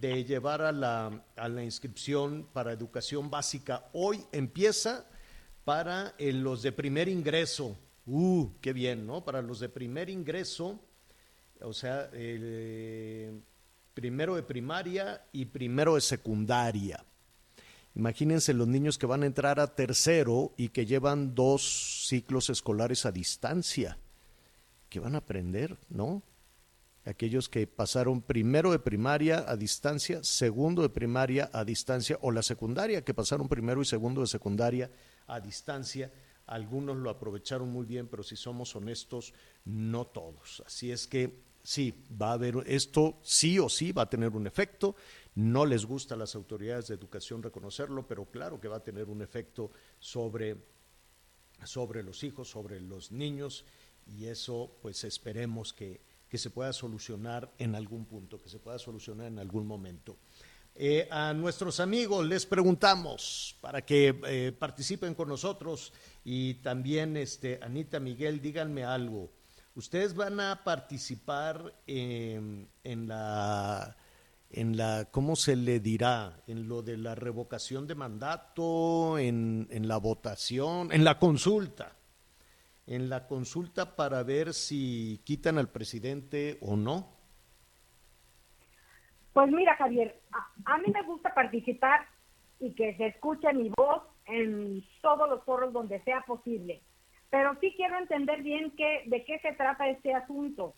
de 0.00 0.24
llevar 0.24 0.62
a 0.62 0.72
la, 0.72 1.24
a 1.36 1.48
la 1.48 1.62
inscripción 1.62 2.48
para 2.52 2.72
educación 2.72 3.30
básica. 3.30 3.88
Hoy 3.92 4.20
empieza 4.32 5.08
para 5.64 6.12
los 6.18 6.62
de 6.62 6.72
primer 6.72 7.08
ingreso. 7.08 7.78
Uh, 8.04 8.50
qué 8.60 8.72
bien, 8.72 9.06
¿no? 9.06 9.24
Para 9.24 9.42
los 9.42 9.60
de 9.60 9.68
primer 9.68 10.10
ingreso, 10.10 10.80
o 11.60 11.72
sea, 11.72 12.10
el 12.12 13.44
primero 13.94 14.36
de 14.36 14.42
primaria 14.42 15.26
y 15.32 15.46
primero 15.46 15.94
de 15.94 16.00
secundaria. 16.00 17.04
Imagínense 17.94 18.54
los 18.54 18.68
niños 18.68 18.96
que 18.96 19.06
van 19.06 19.22
a 19.22 19.26
entrar 19.26 19.60
a 19.60 19.74
tercero 19.74 20.54
y 20.56 20.70
que 20.70 20.86
llevan 20.86 21.34
dos 21.34 22.06
ciclos 22.08 22.48
escolares 22.48 23.04
a 23.04 23.12
distancia. 23.12 23.98
¿Qué 24.88 24.98
van 24.98 25.14
a 25.14 25.18
aprender, 25.18 25.78
no? 25.90 26.22
Aquellos 27.04 27.48
que 27.48 27.66
pasaron 27.66 28.22
primero 28.22 28.70
de 28.70 28.78
primaria 28.78 29.44
a 29.46 29.56
distancia, 29.56 30.22
segundo 30.22 30.82
de 30.82 30.88
primaria 30.88 31.50
a 31.52 31.64
distancia, 31.64 32.16
o 32.22 32.30
la 32.30 32.42
secundaria, 32.42 33.04
que 33.04 33.12
pasaron 33.12 33.48
primero 33.48 33.82
y 33.82 33.84
segundo 33.84 34.20
de 34.20 34.26
secundaria 34.28 34.90
a 35.26 35.40
distancia. 35.40 36.12
Algunos 36.46 36.96
lo 36.96 37.10
aprovecharon 37.10 37.68
muy 37.70 37.84
bien, 37.86 38.08
pero 38.08 38.22
si 38.22 38.36
somos 38.36 38.74
honestos, 38.76 39.34
no 39.64 40.06
todos. 40.06 40.62
Así 40.66 40.92
es 40.92 41.06
que 41.06 41.42
sí, 41.62 41.94
va 42.20 42.30
a 42.30 42.32
haber, 42.34 42.56
esto 42.66 43.18
sí 43.22 43.58
o 43.58 43.68
sí 43.68 43.92
va 43.92 44.02
a 44.02 44.10
tener 44.10 44.30
un 44.30 44.46
efecto. 44.46 44.96
No 45.34 45.64
les 45.64 45.86
gusta 45.86 46.14
a 46.14 46.18
las 46.18 46.34
autoridades 46.34 46.88
de 46.88 46.94
educación 46.94 47.42
reconocerlo, 47.42 48.06
pero 48.06 48.26
claro 48.26 48.60
que 48.60 48.68
va 48.68 48.76
a 48.76 48.84
tener 48.84 49.08
un 49.08 49.22
efecto 49.22 49.70
sobre, 49.98 50.56
sobre 51.64 52.02
los 52.02 52.22
hijos, 52.24 52.50
sobre 52.50 52.80
los 52.80 53.12
niños, 53.12 53.64
y 54.06 54.26
eso 54.26 54.76
pues 54.82 55.04
esperemos 55.04 55.72
que, 55.72 56.00
que 56.28 56.38
se 56.38 56.50
pueda 56.50 56.72
solucionar 56.72 57.52
en 57.58 57.74
algún 57.74 58.04
punto, 58.04 58.40
que 58.40 58.48
se 58.48 58.58
pueda 58.58 58.78
solucionar 58.78 59.26
en 59.26 59.38
algún 59.38 59.66
momento. 59.66 60.16
Eh, 60.74 61.06
a 61.10 61.34
nuestros 61.34 61.80
amigos 61.80 62.26
les 62.26 62.46
preguntamos 62.46 63.58
para 63.60 63.84
que 63.84 64.18
eh, 64.26 64.52
participen 64.58 65.14
con 65.14 65.28
nosotros 65.28 65.92
y 66.24 66.54
también 66.54 67.18
este, 67.18 67.60
Anita 67.62 68.00
Miguel, 68.00 68.40
díganme 68.40 68.82
algo. 68.82 69.30
Ustedes 69.74 70.14
van 70.14 70.38
a 70.38 70.64
participar 70.64 71.72
en, 71.86 72.68
la, 72.84 73.96
en 74.50 74.76
la, 74.76 75.08
¿cómo 75.10 75.34
se 75.34 75.56
le 75.56 75.80
dirá? 75.80 76.42
En 76.46 76.68
lo 76.68 76.82
de 76.82 76.98
la 76.98 77.14
revocación 77.14 77.86
de 77.86 77.94
mandato, 77.94 79.18
en, 79.18 79.68
en 79.70 79.88
la 79.88 79.96
votación, 79.96 80.92
en 80.92 81.04
la 81.04 81.18
consulta. 81.18 81.96
En 82.86 83.08
la 83.08 83.26
consulta 83.26 83.96
para 83.96 84.22
ver 84.24 84.52
si 84.52 85.22
quitan 85.24 85.56
al 85.56 85.70
presidente 85.70 86.58
o 86.60 86.76
no. 86.76 87.08
Pues 89.32 89.50
mira, 89.50 89.74
Javier, 89.76 90.20
a, 90.32 90.74
a, 90.74 90.78
mí 90.78 90.92
me 90.92 91.02
gusta 91.04 91.32
participar 91.32 92.06
y 92.60 92.74
que 92.74 92.94
se 92.98 93.06
escuche 93.06 93.50
mi 93.54 93.70
voz 93.70 94.02
en 94.26 94.84
todos 95.00 95.30
los 95.30 95.42
foros 95.44 95.72
donde 95.72 96.02
sea 96.02 96.22
posible 96.26 96.82
pero 97.32 97.56
sí 97.62 97.72
quiero 97.78 97.96
entender 97.96 98.42
bien 98.42 98.72
qué, 98.76 99.04
de 99.06 99.24
qué 99.24 99.38
se 99.38 99.52
trata 99.54 99.88
este 99.88 100.12
asunto. 100.12 100.74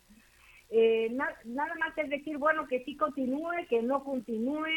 Eh, 0.71 1.09
nada 1.11 1.75
más 1.81 1.99
es 1.99 2.09
decir, 2.09 2.39
bueno, 2.39 2.69
que 2.69 2.85
sí 2.85 2.97
continúe, 2.97 3.67
que 3.69 3.83
no 3.83 4.05
continúe, 4.05 4.69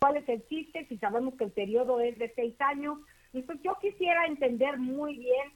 cuál 0.00 0.18
es 0.18 0.28
el 0.28 0.46
chiste, 0.46 0.86
si 0.88 0.96
sabemos 0.98 1.34
que 1.34 1.42
el 1.42 1.50
periodo 1.50 1.98
es 1.98 2.16
de 2.16 2.32
seis 2.36 2.54
años. 2.60 2.98
Entonces 3.32 3.60
yo 3.64 3.76
quisiera 3.80 4.24
entender 4.26 4.78
muy 4.78 5.18
bien 5.18 5.52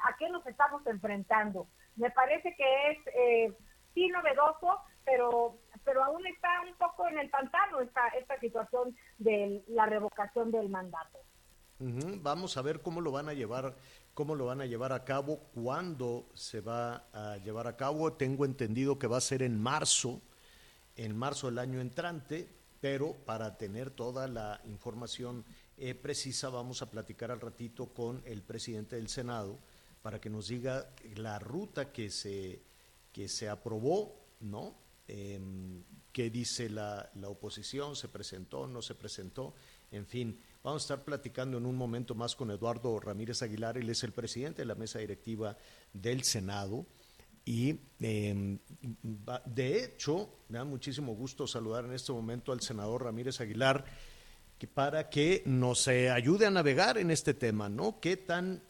a 0.00 0.16
qué 0.18 0.28
nos 0.28 0.44
estamos 0.44 0.84
enfrentando. 0.88 1.68
Me 1.94 2.10
parece 2.10 2.56
que 2.56 2.90
es 2.90 2.98
eh, 3.14 3.52
sí 3.94 4.08
novedoso, 4.08 4.80
pero 5.04 5.56
pero 5.84 6.02
aún 6.02 6.26
está 6.26 6.48
un 6.68 6.74
poco 6.74 7.06
en 7.08 7.18
el 7.18 7.30
pantano 7.30 7.80
esta, 7.80 8.08
esta 8.18 8.40
situación 8.40 8.96
de 9.18 9.62
la 9.68 9.86
revocación 9.86 10.50
del 10.50 10.68
mandato. 10.68 11.20
Vamos 11.78 12.56
a 12.56 12.62
ver 12.62 12.80
cómo 12.80 13.00
lo 13.00 13.10
van 13.10 13.28
a 13.28 13.32
llevar 13.32 13.74
cómo 14.14 14.34
lo 14.34 14.46
van 14.46 14.60
a 14.60 14.66
llevar 14.66 14.92
a 14.92 15.04
cabo, 15.04 15.38
cuándo 15.54 16.28
se 16.34 16.60
va 16.60 17.06
a 17.12 17.38
llevar 17.38 17.66
a 17.66 17.76
cabo. 17.76 18.12
Tengo 18.12 18.44
entendido 18.44 18.98
que 18.98 19.06
va 19.06 19.18
a 19.18 19.22
ser 19.22 19.42
en 19.42 19.60
marzo, 19.60 20.20
en 20.96 21.16
marzo 21.16 21.46
del 21.48 21.58
año 21.58 21.80
entrante, 21.80 22.48
pero 22.80 23.14
para 23.24 23.56
tener 23.56 23.90
toda 23.90 24.28
la 24.28 24.60
información 24.64 25.44
eh, 25.78 25.94
precisa 25.94 26.48
vamos 26.48 26.82
a 26.82 26.90
platicar 26.90 27.30
al 27.30 27.40
ratito 27.40 27.86
con 27.94 28.22
el 28.26 28.42
presidente 28.42 28.96
del 28.96 29.08
Senado 29.08 29.58
para 30.02 30.20
que 30.20 30.30
nos 30.30 30.48
diga 30.48 30.90
la 31.14 31.38
ruta 31.38 31.92
que 31.92 32.10
se, 32.10 32.60
que 33.12 33.28
se 33.28 33.48
aprobó, 33.48 34.14
¿no? 34.40 34.74
Em, 35.08 35.82
¿Qué 36.12 36.28
dice 36.28 36.68
la, 36.68 37.10
la 37.14 37.28
oposición? 37.30 37.96
¿Se 37.96 38.08
presentó? 38.08 38.66
¿No 38.66 38.82
se 38.82 38.94
presentó? 38.94 39.54
En 39.92 40.06
fin, 40.06 40.38
Vamos 40.62 40.82
a 40.82 40.94
estar 40.94 41.04
platicando 41.04 41.58
en 41.58 41.66
un 41.66 41.74
momento 41.74 42.14
más 42.14 42.36
con 42.36 42.52
Eduardo 42.52 43.00
Ramírez 43.00 43.42
Aguilar, 43.42 43.78
él 43.78 43.90
es 43.90 44.04
el 44.04 44.12
presidente 44.12 44.62
de 44.62 44.66
la 44.66 44.76
mesa 44.76 45.00
directiva 45.00 45.56
del 45.92 46.22
Senado. 46.22 46.86
Y 47.44 47.80
em, 47.98 48.60
de 49.44 49.84
hecho, 49.84 50.38
me 50.48 50.58
da 50.58 50.64
muchísimo 50.64 51.16
gusto 51.16 51.48
saludar 51.48 51.84
en 51.84 51.94
este 51.94 52.12
momento 52.12 52.52
al 52.52 52.60
senador 52.60 53.02
Ramírez 53.02 53.40
Aguilar 53.40 53.84
para 54.72 55.10
que 55.10 55.42
nos 55.46 55.88
ayude 55.88 56.46
a 56.46 56.50
navegar 56.50 56.96
en 56.96 57.10
este 57.10 57.34
tema, 57.34 57.68
¿no? 57.68 57.98
¿Qué 57.98 58.16
tan 58.16 58.62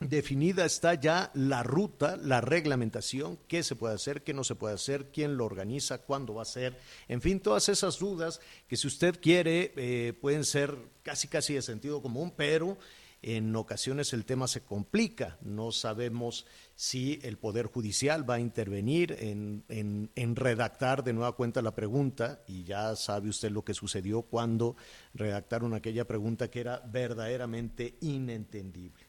definida 0.00 0.64
está 0.64 0.94
ya 0.94 1.30
la 1.34 1.62
ruta, 1.62 2.16
la 2.16 2.40
reglamentación, 2.40 3.38
qué 3.48 3.62
se 3.62 3.76
puede 3.76 3.94
hacer, 3.94 4.22
qué 4.22 4.34
no 4.34 4.44
se 4.44 4.54
puede 4.54 4.74
hacer, 4.74 5.10
quién 5.12 5.36
lo 5.36 5.44
organiza, 5.44 5.98
cuándo 5.98 6.34
va 6.34 6.42
a 6.42 6.46
ser, 6.46 6.78
en 7.08 7.20
fin, 7.20 7.40
todas 7.40 7.68
esas 7.68 7.98
dudas 7.98 8.40
que 8.68 8.76
si 8.76 8.86
usted 8.86 9.20
quiere 9.20 9.72
eh, 9.76 10.12
pueden 10.20 10.44
ser 10.44 10.76
casi 11.02 11.28
casi 11.28 11.54
de 11.54 11.62
sentido 11.62 12.02
común, 12.02 12.32
pero 12.36 12.78
en 13.26 13.56
ocasiones 13.56 14.12
el 14.12 14.26
tema 14.26 14.46
se 14.46 14.64
complica, 14.64 15.38
no 15.40 15.72
sabemos 15.72 16.44
si 16.74 17.20
el 17.22 17.38
Poder 17.38 17.68
Judicial 17.68 18.28
va 18.28 18.34
a 18.34 18.40
intervenir 18.40 19.16
en, 19.18 19.64
en, 19.68 20.36
redactar 20.36 21.02
de 21.02 21.14
nueva 21.14 21.32
cuenta 21.32 21.62
la 21.62 21.74
pregunta, 21.74 22.42
y 22.46 22.64
ya 22.64 22.94
sabe 22.96 23.30
usted 23.30 23.50
lo 23.50 23.64
que 23.64 23.72
sucedió 23.72 24.22
cuando 24.22 24.76
redactaron 25.14 25.72
aquella 25.72 26.06
pregunta 26.06 26.50
que 26.50 26.60
era 26.60 26.80
verdaderamente 26.80 27.96
inentendible. 28.02 29.03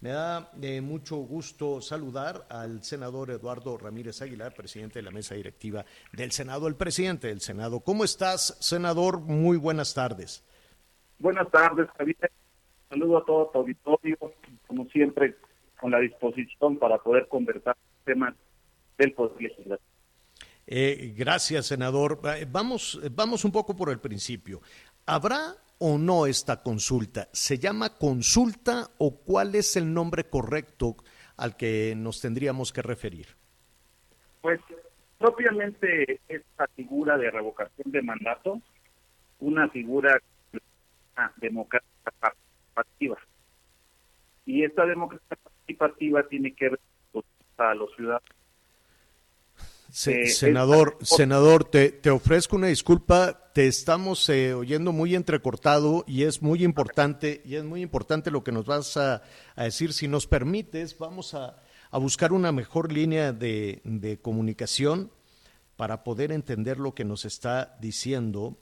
Me 0.00 0.10
da 0.10 0.50
eh, 0.60 0.80
mucho 0.82 1.16
gusto 1.16 1.80
saludar 1.80 2.46
al 2.50 2.82
senador 2.82 3.30
Eduardo 3.30 3.78
Ramírez 3.78 4.20
Aguilar, 4.20 4.52
presidente 4.54 4.98
de 4.98 5.02
la 5.02 5.10
mesa 5.10 5.34
directiva 5.34 5.86
del 6.12 6.32
Senado, 6.32 6.68
el 6.68 6.76
presidente 6.76 7.28
del 7.28 7.40
Senado. 7.40 7.80
¿Cómo 7.80 8.04
estás, 8.04 8.58
senador? 8.60 9.20
Muy 9.20 9.56
buenas 9.56 9.94
tardes. 9.94 10.44
Buenas 11.18 11.50
tardes, 11.50 11.88
Javier. 11.96 12.30
Saludo 12.90 13.18
a 13.18 13.24
todo 13.24 13.50
tu 13.50 13.58
auditorio, 13.58 14.18
como 14.66 14.84
siempre, 14.90 15.36
con 15.80 15.90
la 15.90 15.98
disposición 15.98 16.78
para 16.78 16.98
poder 16.98 17.26
conversar 17.28 17.76
temas 18.04 18.34
del 18.98 19.12
Poder 19.12 19.40
Legislativo. 19.40 19.90
Eh, 20.66 21.14
gracias, 21.16 21.66
senador. 21.66 22.20
Eh, 22.36 22.46
vamos, 22.50 23.00
vamos 23.12 23.44
un 23.44 23.52
poco 23.52 23.74
por 23.74 23.90
el 23.90 23.98
principio. 23.98 24.60
¿Habrá 25.06 25.56
o 25.78 25.98
no 25.98 26.26
esta 26.26 26.62
consulta? 26.62 27.28
¿Se 27.32 27.58
llama 27.58 27.96
consulta 27.98 28.90
o 28.98 29.18
cuál 29.18 29.54
es 29.54 29.76
el 29.76 29.92
nombre 29.92 30.24
correcto 30.24 30.96
al 31.36 31.56
que 31.56 31.94
nos 31.96 32.20
tendríamos 32.20 32.72
que 32.72 32.82
referir? 32.82 33.28
Pues 34.40 34.60
propiamente 35.18 36.20
esta 36.28 36.66
figura 36.68 37.18
de 37.18 37.30
revocación 37.30 37.90
de 37.90 38.02
mandato, 38.02 38.60
una 39.40 39.68
figura 39.68 40.20
democrática 41.36 42.12
participativa. 42.20 43.18
Y 44.44 44.64
esta 44.64 44.86
democracia 44.86 45.36
participativa 45.42 46.22
tiene 46.28 46.54
que 46.54 46.70
ver 46.70 46.80
a 47.58 47.74
los 47.74 47.94
ciudadanos 47.96 48.35
eh, 50.06 50.28
senador, 50.28 50.98
senador, 51.00 51.64
te, 51.64 51.90
te, 51.90 52.10
ofrezco 52.10 52.56
una 52.56 52.66
disculpa, 52.66 53.50
te 53.54 53.66
estamos 53.66 54.28
eh, 54.28 54.52
oyendo 54.52 54.92
muy 54.92 55.14
entrecortado 55.14 56.04
y 56.06 56.24
es 56.24 56.42
muy 56.42 56.62
importante, 56.64 57.40
y 57.46 57.54
es 57.54 57.64
muy 57.64 57.80
importante 57.80 58.30
lo 58.30 58.44
que 58.44 58.52
nos 58.52 58.66
vas 58.66 58.98
a, 58.98 59.22
decir. 59.56 59.94
Si 59.94 60.06
nos 60.06 60.26
permites, 60.26 60.98
vamos 60.98 61.32
a, 61.32 61.62
buscar 61.92 62.34
una 62.34 62.52
mejor 62.52 62.92
línea 62.92 63.32
de, 63.32 64.18
comunicación 64.20 65.10
para 65.76 66.04
poder 66.04 66.30
entender 66.30 66.78
lo 66.78 66.94
que 66.94 67.06
nos 67.06 67.24
está 67.24 67.78
diciendo 67.80 68.58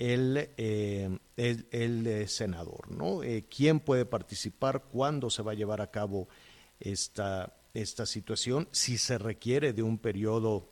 el, 0.00 0.50
eh, 0.56 1.16
el, 1.36 2.28
senador, 2.28 2.90
¿no? 2.90 3.20
¿Quién 3.48 3.78
puede 3.78 4.04
participar? 4.04 4.82
¿Cuándo 4.90 5.30
se 5.30 5.42
va 5.42 5.52
a 5.52 5.54
llevar 5.54 5.80
a 5.80 5.92
cabo 5.92 6.28
esta, 6.80 7.54
esta 7.76 8.06
situación, 8.06 8.68
si 8.70 8.96
se 8.96 9.18
requiere 9.18 9.72
de 9.72 9.82
un 9.82 9.98
periodo 9.98 10.70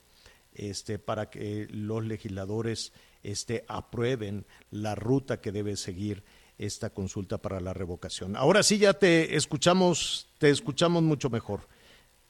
este, 0.55 0.99
para 0.99 1.29
que 1.29 1.67
los 1.71 2.05
legisladores 2.05 2.93
este, 3.23 3.65
aprueben 3.69 4.47
la 4.71 4.95
ruta 4.95 5.41
que 5.41 5.53
debe 5.53 5.77
seguir 5.77 6.23
esta 6.57 6.91
consulta 6.91 7.39
para 7.39 7.61
la 7.61 7.75
revocación. 7.75 8.37
Ahora 8.37 8.63
sí 8.63 8.79
ya 8.79 8.95
te 8.95 9.37
escuchamos, 9.37 10.33
te 10.39 10.51
escuchamos 10.51 11.03
mucho 11.03 11.29
mejor. 11.29 11.61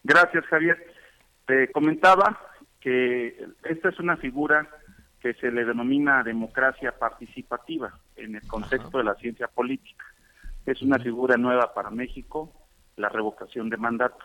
Gracias, 0.03 0.45
Javier. 0.47 0.93
Te 1.47 1.71
comentaba 1.71 2.41
que 2.81 3.47
esta 3.65 3.91
es 3.91 3.99
una 4.01 4.17
figura 4.17 4.69
que 5.21 5.35
se 5.35 5.51
le 5.51 5.65
denomina 5.65 6.23
democracia 6.23 6.93
participativa 6.99 7.99
en 8.17 8.35
el 8.35 8.47
contexto 8.47 8.99
de 8.99 9.05
la 9.05 9.15
ciencia 9.15 9.47
política. 9.47 10.05
Es 10.67 10.83
una 10.83 10.99
figura 10.99 11.37
nueva 11.37 11.73
para 11.75 11.91
México, 11.91 12.53
la 12.97 13.09
revocación 13.09 13.69
de 13.69 13.77
mandato 13.77 14.25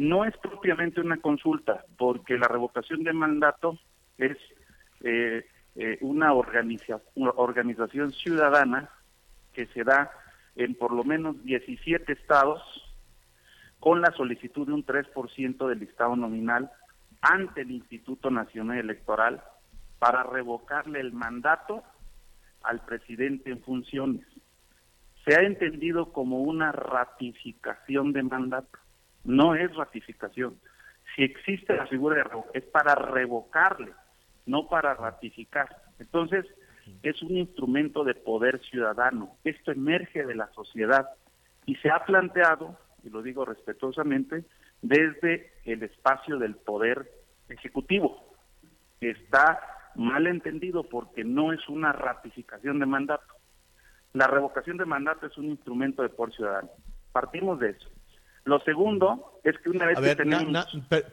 no 0.00 0.24
es 0.24 0.34
propiamente 0.38 1.02
una 1.02 1.18
consulta, 1.18 1.84
porque 1.98 2.38
la 2.38 2.48
revocación 2.48 3.04
de 3.04 3.12
mandato 3.12 3.78
es 4.16 4.38
eh, 5.02 5.46
eh, 5.76 5.98
una, 6.00 6.32
una 6.32 7.30
organización 7.36 8.10
ciudadana 8.10 8.88
que 9.52 9.66
se 9.66 9.84
da 9.84 10.10
en 10.56 10.74
por 10.74 10.92
lo 10.92 11.04
menos 11.04 11.44
17 11.44 12.14
estados 12.14 12.62
con 13.78 14.00
la 14.00 14.10
solicitud 14.12 14.66
de 14.66 14.72
un 14.72 14.86
3% 14.86 15.68
del 15.68 15.80
listado 15.80 16.16
nominal 16.16 16.70
ante 17.20 17.60
el 17.60 17.70
Instituto 17.70 18.30
Nacional 18.30 18.78
Electoral 18.78 19.42
para 19.98 20.22
revocarle 20.22 21.00
el 21.00 21.12
mandato 21.12 21.82
al 22.62 22.82
presidente 22.86 23.50
en 23.50 23.60
funciones. 23.60 24.26
Se 25.26 25.36
ha 25.36 25.42
entendido 25.42 26.10
como 26.10 26.40
una 26.40 26.72
ratificación 26.72 28.14
de 28.14 28.22
mandato 28.22 28.78
no 29.24 29.54
es 29.54 29.74
ratificación. 29.74 30.58
Si 31.14 31.22
existe 31.22 31.74
la 31.74 31.86
figura 31.86 32.16
de 32.16 32.24
revocación, 32.24 32.62
es 32.62 32.70
para 32.70 32.94
revocarle, 32.94 33.92
no 34.46 34.68
para 34.68 34.94
ratificar. 34.94 35.76
Entonces, 35.98 36.46
es 37.02 37.22
un 37.22 37.36
instrumento 37.36 38.04
de 38.04 38.14
poder 38.14 38.60
ciudadano. 38.60 39.36
Esto 39.44 39.72
emerge 39.72 40.24
de 40.24 40.34
la 40.34 40.48
sociedad 40.52 41.08
y 41.66 41.76
se 41.76 41.90
ha 41.90 42.04
planteado, 42.04 42.78
y 43.02 43.10
lo 43.10 43.22
digo 43.22 43.44
respetuosamente, 43.44 44.44
desde 44.82 45.52
el 45.64 45.82
espacio 45.82 46.38
del 46.38 46.56
poder 46.56 47.10
ejecutivo. 47.48 48.34
Está 49.00 49.60
mal 49.94 50.26
entendido 50.26 50.84
porque 50.84 51.24
no 51.24 51.52
es 51.52 51.68
una 51.68 51.92
ratificación 51.92 52.78
de 52.78 52.86
mandato. 52.86 53.34
La 54.12 54.26
revocación 54.26 54.76
de 54.76 54.84
mandato 54.84 55.26
es 55.26 55.36
un 55.38 55.46
instrumento 55.46 56.02
de 56.02 56.08
poder 56.08 56.34
ciudadano. 56.34 56.70
Partimos 57.12 57.58
de 57.60 57.70
eso. 57.70 57.88
Lo 58.50 58.58
segundo 58.58 59.38
es 59.44 59.56
que 59.60 59.70
una 59.70 59.86
vez 59.86 60.00
que 60.00 60.16
tenemos... 60.16 60.66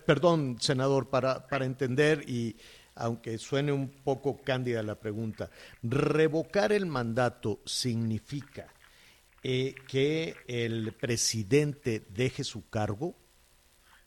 perdón, 0.08 0.58
senador, 0.60 1.08
para, 1.08 1.45
para 1.45 1.65
entender 1.65 2.28
y 2.28 2.56
aunque 2.95 3.38
suene 3.38 3.71
un 3.71 3.91
poco 4.04 4.41
cándida 4.43 4.82
la 4.82 4.95
pregunta, 4.95 5.52
revocar 5.84 6.71
el 6.71 6.88
mandato 6.88 7.60
significa 7.63 8.65
eh, 9.43 9.76
que 9.88 10.34
el 10.47 10.93
presidente 10.93 12.08
deje 12.10 12.43
su 12.43 12.71
cargo? 12.71 13.13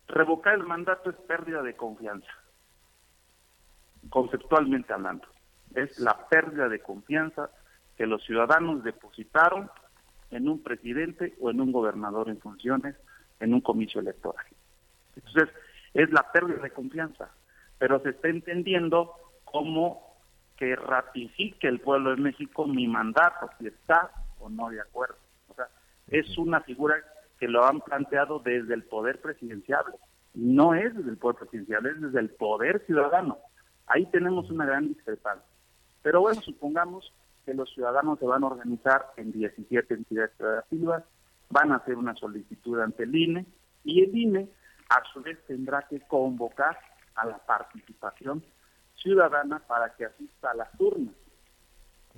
Revocar 0.08 0.54
el 0.54 0.64
mandato 0.64 1.10
es 1.10 1.16
pérdida 1.28 1.62
de 1.62 1.76
confianza, 1.76 2.32
conceptualmente 4.08 4.92
hablando. 4.92 5.28
Es 5.76 6.00
la 6.00 6.26
pérdida 6.28 6.68
de 6.68 6.80
confianza 6.80 7.48
que 7.96 8.06
los 8.06 8.24
ciudadanos 8.24 8.82
depositaron 8.82 9.70
en 10.32 10.48
un 10.48 10.64
presidente 10.64 11.36
o 11.40 11.50
en 11.50 11.60
un 11.60 11.70
gobernador 11.70 12.28
en 12.28 12.40
funciones 12.40 12.96
en 13.40 13.54
un 13.54 13.60
comicio 13.60 14.00
electoral. 14.00 14.46
Entonces, 15.16 15.48
es 15.94 16.10
la 16.10 16.30
pérdida 16.30 16.62
de 16.62 16.70
confianza, 16.70 17.30
pero 17.78 18.00
se 18.00 18.10
está 18.10 18.28
entendiendo 18.28 19.12
como 19.44 20.16
que 20.56 20.76
ratifique 20.76 21.66
el 21.66 21.80
pueblo 21.80 22.10
de 22.10 22.20
México 22.20 22.66
mi 22.66 22.86
mandato, 22.86 23.50
si 23.58 23.66
está 23.66 24.10
o 24.38 24.48
no 24.48 24.68
de 24.68 24.80
acuerdo. 24.80 25.16
O 25.48 25.54
sea, 25.54 25.68
es 26.08 26.36
una 26.38 26.60
figura 26.60 26.96
que 27.38 27.48
lo 27.48 27.64
han 27.64 27.80
planteado 27.80 28.38
desde 28.40 28.74
el 28.74 28.84
poder 28.84 29.20
presidencial. 29.20 29.84
No 30.34 30.74
es 30.74 30.94
desde 30.94 31.10
el 31.10 31.16
poder 31.16 31.38
presidencial, 31.38 31.86
es 31.86 32.00
desde 32.00 32.20
el 32.20 32.30
poder 32.30 32.84
ciudadano. 32.86 33.38
Ahí 33.86 34.06
tenemos 34.06 34.50
una 34.50 34.66
gran 34.66 34.88
discrepancia. 34.88 35.48
Pero 36.02 36.20
bueno, 36.20 36.40
supongamos 36.42 37.12
que 37.44 37.54
los 37.54 37.72
ciudadanos 37.72 38.18
se 38.18 38.26
van 38.26 38.44
a 38.44 38.48
organizar 38.48 39.06
en 39.16 39.32
17 39.32 39.94
entidades 39.94 40.32
federativas, 40.36 41.04
van 41.50 41.72
a 41.72 41.76
hacer 41.76 41.96
una 41.96 42.14
solicitud 42.14 42.80
ante 42.80 43.02
el 43.02 43.14
INE 43.14 43.46
y 43.84 44.02
el 44.02 44.16
INE 44.16 44.48
a 44.88 45.02
su 45.12 45.20
vez 45.20 45.38
tendrá 45.46 45.82
que 45.82 46.00
convocar 46.00 46.78
a 47.14 47.26
la 47.26 47.38
participación 47.38 48.42
ciudadana 48.94 49.58
para 49.60 49.94
que 49.94 50.06
asista 50.06 50.50
a 50.50 50.54
las 50.54 50.68
urnas. 50.78 51.14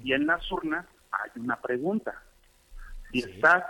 Y 0.03 0.13
en 0.13 0.27
las 0.27 0.51
urnas 0.51 0.87
hay 1.11 1.31
una 1.41 1.61
pregunta. 1.61 2.15
Si 3.11 3.19
estás 3.21 3.65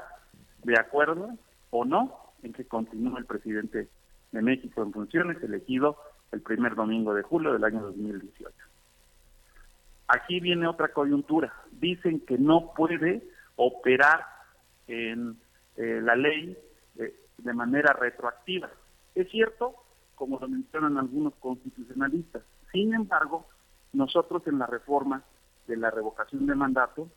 de 0.63 0.79
acuerdo 0.79 1.31
o 1.71 1.85
no 1.85 2.33
en 2.43 2.53
que 2.53 2.67
continúe 2.67 3.19
el 3.19 3.27
presidente 3.27 3.89
de 4.31 4.43
México 4.43 4.83
en 4.83 4.93
funciones 4.93 5.43
elegido 5.43 5.97
el 6.33 6.41
primer 6.41 6.75
domingo 6.75 7.15
de 7.15 7.23
julio 7.23 7.53
del 7.53 7.65
año 7.65 7.83
2018. 7.83 8.51
Aquí 10.09 10.41
viene 10.41 10.67
otra 10.67 10.89
coyuntura. 10.89 11.53
Dicen 11.73 12.21
que 12.21 12.39
no 12.39 12.73
puede 12.75 13.23
operar 13.57 14.27
en 14.87 15.39
eh, 15.77 16.01
la 16.03 16.17
ley 16.17 16.57
eh, 16.97 17.15
de 17.39 17.53
manera 17.53 17.93
retroactiva. 17.93 18.71
Es 19.15 19.31
cierto, 19.31 19.75
como 20.15 20.39
lo 20.39 20.49
mencionan 20.49 20.99
algunos 20.99 21.35
constitucionalistas. 21.37 22.43
Sin 22.73 22.95
embargo, 22.95 23.47
nosotros 23.93 24.43
en 24.47 24.59
la 24.59 24.67
reforma 24.67 25.23
de 25.67 25.77
la 25.77 25.91
revocación 25.91 26.47
de 26.47 26.55
mandato 26.55 27.11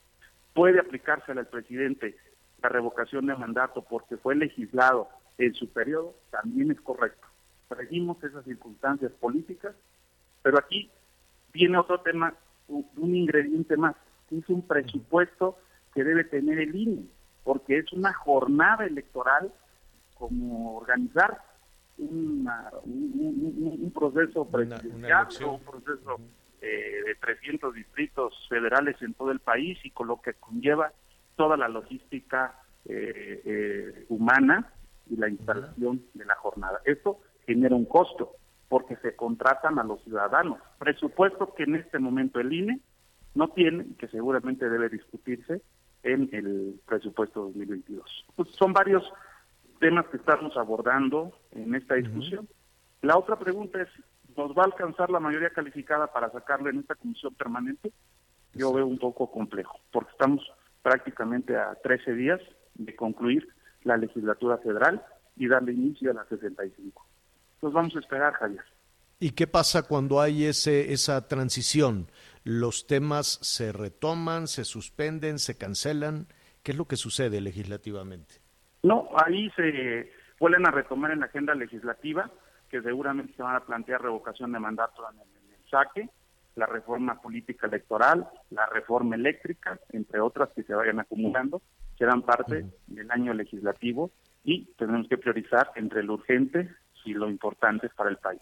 ¿Puede 0.55 0.81
aplicársela 0.81 1.41
al 1.41 1.47
presidente 1.47 2.17
la 2.63 2.69
revocación 2.69 3.27
de 3.27 3.37
mandato 3.37 3.83
porque 3.83 4.17
fue 4.17 4.35
legislado 4.35 5.09
en 5.39 5.55
su 5.55 5.69
periodo? 5.69 6.15
También 6.31 6.71
es 6.71 6.81
correcto. 6.81 7.27
Seguimos 7.77 8.23
esas 8.25 8.45
circunstancias 8.45 9.13
políticas, 9.13 9.75
pero 10.43 10.59
aquí 10.59 10.91
viene 11.53 11.79
otro 11.79 12.01
tema, 12.01 12.35
un, 12.69 12.87
un 12.97 13.15
ingrediente 13.15 13.77
más, 13.77 13.95
que 14.29 14.39
es 14.39 14.49
un 14.49 14.67
presupuesto 14.67 15.57
que 15.95 16.05
debe 16.05 16.25
tener 16.25 16.59
el 16.59 16.75
INE, 16.75 17.05
porque 17.45 17.79
es 17.79 17.93
una 17.93 18.13
jornada 18.13 18.85
electoral 18.85 19.53
como 20.15 20.77
organizar 20.77 21.43
una- 22.01 22.71
un, 22.85 23.79
un- 23.83 23.91
proceso 23.93 24.43
Una- 24.43 24.59
una 24.61 24.79
presidencial 24.79 25.49
un 25.51 25.61
proceso 25.61 26.17
eh, 26.63 27.03
de 27.07 27.15
300 27.17 27.75
distritos 27.75 28.35
federales 28.49 29.01
en 29.03 29.15
todo 29.15 29.31
el 29.31 29.41
país 29.41 29.79
y 29.85 29.91
con 29.91 30.09
lo 30.09 30.21
que 30.21 30.35
conlleva 30.35 30.93
toda 31.37 31.57
la 31.57 31.69
logística 31.69 32.59
eh, 32.87 33.43
eh, 33.45 34.05
humana 34.09 34.73
y 35.09 35.17
la 35.17 35.29
instalación 35.29 36.03
de 36.15 36.25
la 36.25 36.35
jornada. 36.37 36.81
Esto 36.85 37.21
genera 37.47 37.75
un 37.75 37.85
costo 37.87 38.33
porque 38.69 38.97
se 38.97 39.17
contratan 39.17 39.79
a 39.79 39.85
los 39.85 40.03
ciudadanos. 40.05 40.59
Presupuesto 40.79 41.55
que 41.55 41.65
en 41.65 41.75
este 41.77 41.99
momento 41.99 42.41
el 42.41 42.53
INE 42.53 42.81
no 43.35 43.49
tiene 43.49 43.85
y 43.91 43.95
que 43.95 44.09
seguramente 44.09 44.69
debe 44.69 44.89
discutirse 44.89 45.63
en 46.03 46.29
el 46.33 46.81
presupuesto 46.87 47.41
2022. 47.47 48.27
Pues 48.37 48.49
son 48.51 48.73
varios 48.73 49.03
temas 49.81 50.07
que 50.07 50.19
estamos 50.19 50.57
abordando 50.57 51.33
en 51.51 51.75
esta 51.75 51.95
discusión. 51.95 52.49
La 53.03 53.16
otra 53.16 53.38
pregunta 53.38 53.83
es, 53.83 53.88
¿nos 54.37 54.57
va 54.57 54.62
a 54.62 54.66
alcanzar 54.66 55.11
la 55.11 55.19
mayoría 55.19 55.51
calificada 55.51 56.07
para 56.12 56.31
sacarlo 56.31 56.71
en 56.71 56.79
esta 56.79 56.95
comisión 56.95 57.35
permanente? 57.35 57.93
Yo 58.55 58.73
veo 58.73 58.87
un 58.87 58.99
poco 58.99 59.31
complejo, 59.31 59.81
porque 59.90 60.12
estamos 60.12 60.43
prácticamente 60.83 61.57
a 61.57 61.75
13 61.83 62.14
días 62.14 62.40
de 62.75 62.95
concluir 62.95 63.49
la 63.83 63.97
legislatura 63.97 64.59
federal 64.59 65.03
y 65.37 65.49
darle 65.49 65.73
inicio 65.73 66.11
a 66.11 66.14
la 66.14 66.25
65. 66.27 67.07
Nos 67.62 67.73
vamos 67.73 67.97
a 67.97 68.01
esperar, 68.01 68.35
Javier. 68.35 68.64
¿Y 69.19 69.31
qué 69.33 69.47
pasa 69.47 69.83
cuando 69.83 70.21
hay 70.21 70.45
ese, 70.45 70.93
esa 70.93 71.27
transición? 71.29 72.09
¿Los 72.45 72.87
temas 72.87 73.38
se 73.43 73.73
retoman, 73.73 74.49
se 74.49 74.64
suspenden, 74.64 75.38
se 75.38 75.57
cancelan? 75.57 76.27
¿Qué 76.62 76.73
es 76.73 76.79
lo 76.79 76.87
que 76.87 76.97
sucede 76.97 77.40
legislativamente? 77.40 78.40
No, 78.83 79.09
ahí 79.25 79.51
se 79.57 80.11
vuelven 80.38 80.66
a 80.66 80.71
retomar 80.71 81.11
en 81.11 81.21
la 81.21 81.27
agenda 81.27 81.55
legislativa, 81.55 82.31
que 82.71 82.81
seguramente 82.83 83.35
se 83.35 83.43
van 83.43 83.57
a 83.57 83.61
plantear 83.64 84.01
revocación 84.03 84.53
de 84.53 84.59
mandato 84.61 85.03
en 85.12 85.19
el, 85.21 85.27
en 85.49 85.53
el 85.55 85.71
saque, 85.71 86.09
la 86.57 86.66
reforma 86.66 87.21
política 87.21 87.66
electoral, 87.66 88.29
la 88.51 88.66
reforma 88.66 89.16
eléctrica, 89.16 89.79
entre 89.93 90.21
otras 90.21 90.51
que 90.55 90.62
se 90.62 90.75
vayan 90.75 91.01
acumulando, 91.01 91.62
serán 91.99 92.23
parte 92.23 92.66
del 92.87 93.11
año 93.11 93.35
legislativo 93.35 94.11
y 94.45 94.66
tenemos 94.79 95.07
que 95.09 95.19
priorizar 95.19 95.71
entre 95.77 96.03
lo 96.03 96.14
urgente 96.14 96.71
y 97.05 97.12
lo 97.12 97.29
importante 97.29 97.88
para 97.90 98.11
el 98.11 98.16
país. 98.16 98.40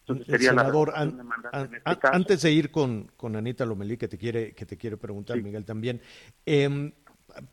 Entonces 0.00 0.26
El 0.28 0.32
sería 0.34 0.52
la 0.52 0.62
senador, 0.62 0.88
revocación 0.88 1.20
an- 1.32 1.44
an- 1.52 1.66
en 1.66 1.74
este 1.76 1.90
an- 1.90 1.96
caso. 1.96 2.14
antes 2.14 2.42
de 2.42 2.50
ir 2.52 2.70
con, 2.70 3.04
con 3.16 3.36
Anita 3.36 3.64
Lomelí, 3.64 3.96
que 3.96 4.08
te 4.08 4.18
quiere, 4.18 4.52
que 4.54 4.66
te 4.66 4.76
quiere 4.76 4.96
preguntar, 4.96 5.36
Sí. 5.36 5.42
Miguel, 5.42 5.64
también, 5.64 6.00
em, 6.44 6.92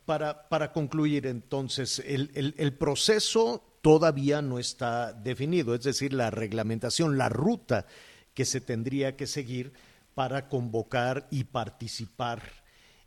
para, 0.05 0.47
para 0.49 0.71
concluir 0.73 1.25
entonces, 1.27 1.99
el, 2.05 2.31
el- 2.57 2.73
proceso 2.73 3.63
todavía 3.81 4.41
no 4.41 4.59
está 4.59 5.13
definido, 5.13 5.73
es 5.75 5.83
decir, 5.83 6.13
la 6.13 6.29
reglamentación, 6.31 7.17
la 7.17 7.29
ruta 7.29 7.85
que 8.33 8.45
se 8.45 8.61
tendría 8.61 9.15
que 9.15 9.27
seguir 9.27 9.73
para 10.15 10.47
convocar 10.49 11.27
y 11.31 11.45
participar 11.45 12.41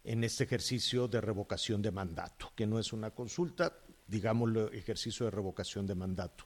en 0.05 0.25
este 0.25 0.45
ejercicio 0.45 1.09
de 1.09 1.21
revocación 1.21 1.83
de 1.83 1.91
mandato, 1.91 2.53
que 2.55 2.67
no 2.67 2.79
es 2.79 2.93
una 2.93 3.11
consulta, 3.11 3.73
digámoslo, 4.07 4.73
ejercicio 4.73 5.27
de 5.27 5.31
revocación 5.31 5.87
de 5.87 5.95
mandato. 5.95 6.45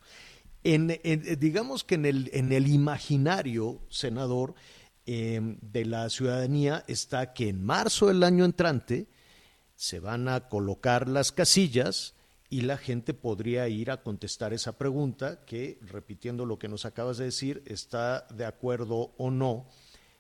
En- 0.64 0.98
digamos 1.38 1.84
que 1.84 1.94
en 1.96 2.06
el, 2.06 2.30
en 2.32 2.50
el 2.52 2.66
imaginario, 2.68 3.80
senador, 3.90 4.54
eh, 5.06 5.38
de 5.60 5.84
la 5.84 6.08
ciudadanía 6.08 6.82
está 6.88 7.34
que 7.34 7.50
en 7.50 7.62
marzo 7.62 8.06
del 8.08 8.22
año 8.22 8.44
entrante 8.46 9.06
se 9.74 10.00
van 10.00 10.28
a 10.28 10.48
colocar 10.48 11.08
las 11.08 11.32
casillas 11.32 12.16
y 12.50 12.62
la 12.62 12.76
gente 12.76 13.14
podría 13.14 13.68
ir 13.68 13.90
a 13.90 14.02
contestar 14.02 14.52
esa 14.52 14.78
pregunta 14.78 15.44
que, 15.44 15.78
repitiendo 15.82 16.46
lo 16.46 16.58
que 16.58 16.68
nos 16.68 16.86
acabas 16.86 17.18
de 17.18 17.24
decir, 17.24 17.62
está 17.66 18.26
de 18.28 18.44
acuerdo 18.44 19.12
o 19.16 19.30
no 19.30 19.66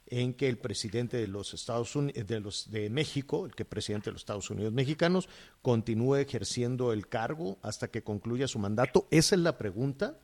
en 0.06 0.34
que 0.34 0.48
el 0.48 0.58
presidente 0.58 1.16
de 1.16 1.28
los 1.28 1.54
Estados 1.54 1.96
Unidos, 1.96 2.26
de 2.26 2.40
los 2.40 2.70
de 2.70 2.90
México, 2.90 3.46
el 3.46 3.54
que 3.54 3.64
presidente 3.64 4.06
de 4.06 4.12
los 4.12 4.22
Estados 4.22 4.50
Unidos 4.50 4.72
mexicanos, 4.72 5.28
continúe 5.62 6.16
ejerciendo 6.16 6.92
el 6.92 7.08
cargo 7.08 7.58
hasta 7.62 7.88
que 7.88 8.02
concluya 8.02 8.46
su 8.46 8.58
mandato. 8.58 9.06
Esa 9.10 9.34
es 9.34 9.40
la 9.40 9.56
pregunta. 9.56 10.18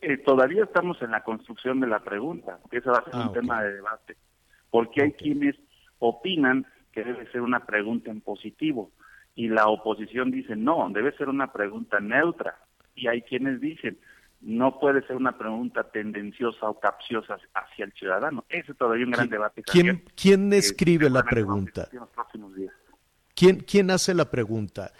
Eh, 0.00 0.18
todavía 0.18 0.64
estamos 0.64 1.00
en 1.02 1.10
la 1.10 1.24
construcción 1.24 1.80
de 1.80 1.86
la 1.86 2.00
pregunta, 2.00 2.60
que 2.70 2.78
ese 2.78 2.90
va 2.90 2.98
a 2.98 3.04
ser 3.04 3.14
Ah, 3.14 3.28
un 3.28 3.32
tema 3.32 3.62
de 3.62 3.72
debate, 3.72 4.16
porque 4.70 5.02
hay 5.02 5.12
quienes 5.12 5.56
opinan 5.98 6.66
que 6.94 7.02
debe 7.04 7.30
ser 7.32 7.40
una 7.40 7.66
pregunta 7.66 8.10
en 8.10 8.20
positivo 8.20 8.92
y 9.34 9.48
la 9.48 9.66
oposición 9.66 10.30
dice 10.30 10.54
no, 10.54 10.88
debe 10.90 11.10
ser 11.16 11.28
una 11.28 11.52
pregunta 11.52 11.98
neutra 12.00 12.56
y 12.94 13.08
hay 13.08 13.22
quienes 13.22 13.60
dicen 13.60 13.98
no 14.40 14.78
puede 14.78 15.04
ser 15.06 15.16
una 15.16 15.36
pregunta 15.38 15.90
tendenciosa 15.90 16.68
o 16.68 16.78
capciosa 16.78 17.38
hacia 17.54 17.86
el 17.86 17.92
ciudadano. 17.94 18.44
Ese 18.50 18.72
es 18.72 18.78
todavía 18.78 19.06
un 19.06 19.12
gran 19.12 19.26
¿Qui- 19.28 19.30
debate. 19.30 19.62
quién- 19.62 20.04
quién 20.14 20.50
que 20.50 20.58
escribe 20.58 21.08
la 21.08 21.22
pregunta? 21.22 21.80
discutir 21.82 21.96
en 21.96 22.00
los 22.00 22.10
próximos 22.10 22.54
días. 22.54 22.74
¿Quién, 23.34 23.60
quién 23.60 23.90
hace 23.90 24.12
la 24.14 24.30
pregunta? 24.30 24.92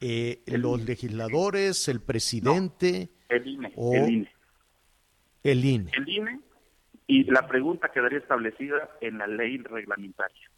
Eh, 0.00 0.42
¿Los 0.46 0.84
legisladores, 0.84 1.88
el 1.88 2.00
presidente, 2.02 3.08
El 3.28 3.46
INE, 3.46 3.72
o 3.74 3.94
el 3.94 4.10
INE. 4.10 4.32
el 5.44 5.64
INE? 5.64 5.90
el 5.96 6.08
INE 6.08 6.40
y 7.06 7.24
la 7.24 7.48
pregunta 7.48 7.90
quedaría 7.90 8.18
establecida 8.18 8.90
en 9.00 9.16
la 9.18 9.26
ley 9.26 9.56
reglamentaria. 9.58 10.49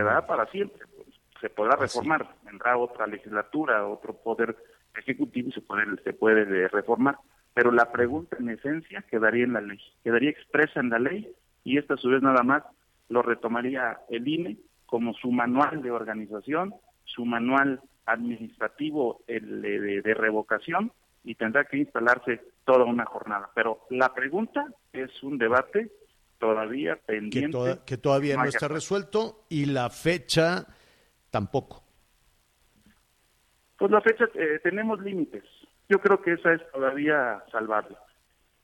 Quedará 0.00 0.26
para 0.26 0.46
siempre. 0.46 0.82
pues, 0.96 1.08
Se 1.40 1.50
podrá 1.50 1.76
reformar, 1.76 2.26
vendrá 2.44 2.76
otra 2.76 3.06
legislatura, 3.06 3.86
otro 3.86 4.14
poder 4.14 4.56
ejecutivo 4.96 5.48
y 5.48 5.52
se 5.52 5.60
puede, 5.60 5.84
se 6.02 6.12
puede 6.12 6.42
eh, 6.42 6.68
reformar. 6.68 7.16
Pero 7.54 7.70
la 7.72 7.90
pregunta 7.92 8.36
en 8.38 8.50
esencia 8.50 9.02
quedaría 9.10 9.44
en 9.44 9.52
la 9.54 9.60
ley, 9.60 9.78
quedaría 10.04 10.30
expresa 10.30 10.80
en 10.80 10.90
la 10.90 10.98
ley 10.98 11.30
y 11.64 11.78
esta 11.78 11.94
a 11.94 11.96
su 11.96 12.08
vez 12.10 12.22
nada 12.22 12.42
más 12.42 12.62
lo 13.08 13.22
retomaría 13.22 13.98
el 14.10 14.26
INE 14.28 14.56
como 14.86 15.14
su 15.14 15.30
manual 15.32 15.82
de 15.82 15.90
organización, 15.90 16.74
su 17.04 17.24
manual 17.24 17.80
administrativo 18.04 19.20
el 19.26 19.62
de, 19.62 19.80
de- 19.80 20.02
de 20.02 20.14
revocación 20.14 20.92
y 21.24 21.34
tendrá 21.34 21.64
que 21.64 21.78
instalarse 21.78 22.40
toda 22.64 22.84
una 22.84 23.04
jornada. 23.04 23.48
Pero 23.54 23.80
la 23.90 24.12
pregunta 24.14 24.66
es 24.92 25.10
un 25.22 25.38
debate 25.38 25.90
todavía 26.38 26.96
Que, 26.96 27.02
pendiente. 27.14 27.80
que 27.86 27.96
todavía 27.96 28.36
no 28.36 28.44
está 28.44 28.68
resuelto 28.68 29.44
y 29.48 29.66
la 29.66 29.90
fecha 29.90 30.66
tampoco. 31.30 31.82
Pues 33.78 33.90
la 33.90 34.00
fecha, 34.00 34.24
eh, 34.34 34.58
tenemos 34.62 35.00
límites. 35.00 35.44
Yo 35.88 36.00
creo 36.00 36.20
que 36.22 36.32
esa 36.32 36.54
es 36.54 36.62
todavía 36.72 37.42
salvable. 37.52 37.96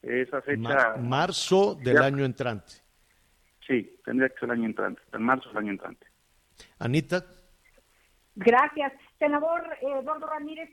Esa 0.03 0.41
fecha, 0.43 0.59
Ma- 0.59 0.97
marzo 0.97 1.75
del 1.77 1.97
Ya. 1.99 2.05
año 2.05 2.25
entrante. 2.25 2.73
sí, 3.67 3.95
tendría 4.05 4.29
que 4.29 4.35
ser 4.35 4.45
el 4.47 4.51
año 4.53 4.67
entrante, 4.67 5.01
en 5.13 5.23
marzo 5.23 5.49
del 5.51 5.59
año 5.59 5.71
entrante. 5.73 6.07
Anita, 6.81 7.25
Gracias. 8.35 8.93
Senador 9.19 9.63
eh, 9.81 9.87
Eduardo 10.01 10.27
Ramírez, 10.27 10.71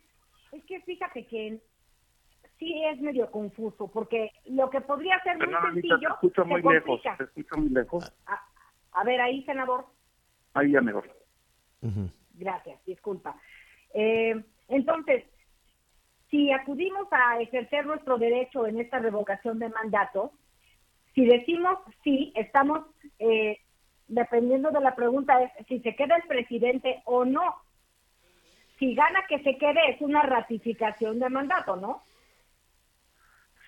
es 0.52 0.64
que 0.66 0.82
fíjate 0.82 1.28
que 1.28 1.62
sí 2.60 2.84
es 2.86 3.00
medio 3.00 3.32
confuso, 3.32 3.88
porque 3.88 4.32
lo 4.46 4.70
que 4.70 4.82
podría 4.82 5.20
ser 5.24 5.38
muy 5.38 5.48
Perdón, 5.48 5.66
Anita, 5.66 5.82
te 5.82 5.82
sencillo 5.82 6.14
escucho 6.14 6.44
se 6.44 6.74
lejos, 6.74 7.02
te 7.18 7.24
escucho 7.24 7.58
muy 7.58 7.70
lejos. 7.70 8.14
A, 8.28 8.44
a 8.92 9.04
ver, 9.06 9.22
ahí, 9.22 9.44
senador. 9.46 9.86
Ahí 10.54 10.72
ya 10.72 10.82
mejor. 10.82 11.10
Gracias, 12.34 12.86
disculpa. 12.86 13.36
Eh, 13.94 14.44
entonces, 14.68 15.24
si 16.30 16.52
acudimos 16.52 17.08
a 17.12 17.40
ejercer 17.40 17.86
nuestro 17.86 18.18
derecho 18.18 18.68
en 18.68 18.80
esta 18.80 19.00
revocación 19.00 19.58
de 19.60 19.70
mandato, 19.70 20.34
si 21.16 21.26
decimos 21.26 21.80
sí, 22.04 22.32
estamos, 22.36 22.86
eh, 23.20 23.58
dependiendo 24.08 24.70
de 24.72 24.82
la 24.82 24.96
pregunta, 24.96 25.42
es 25.42 25.68
si 25.68 25.80
se 25.80 25.96
queda 25.96 26.18
el 26.18 26.24
presidente 26.24 27.02
o 27.06 27.26
no. 27.26 27.56
Si 28.78 28.96
gana 28.96 29.26
que 29.28 29.40
se 29.40 29.58
quede, 29.58 29.92
es 29.92 30.02
una 30.02 30.22
ratificación 30.22 31.20
de 31.20 31.30
mandato, 31.30 31.76
¿no? 31.76 32.02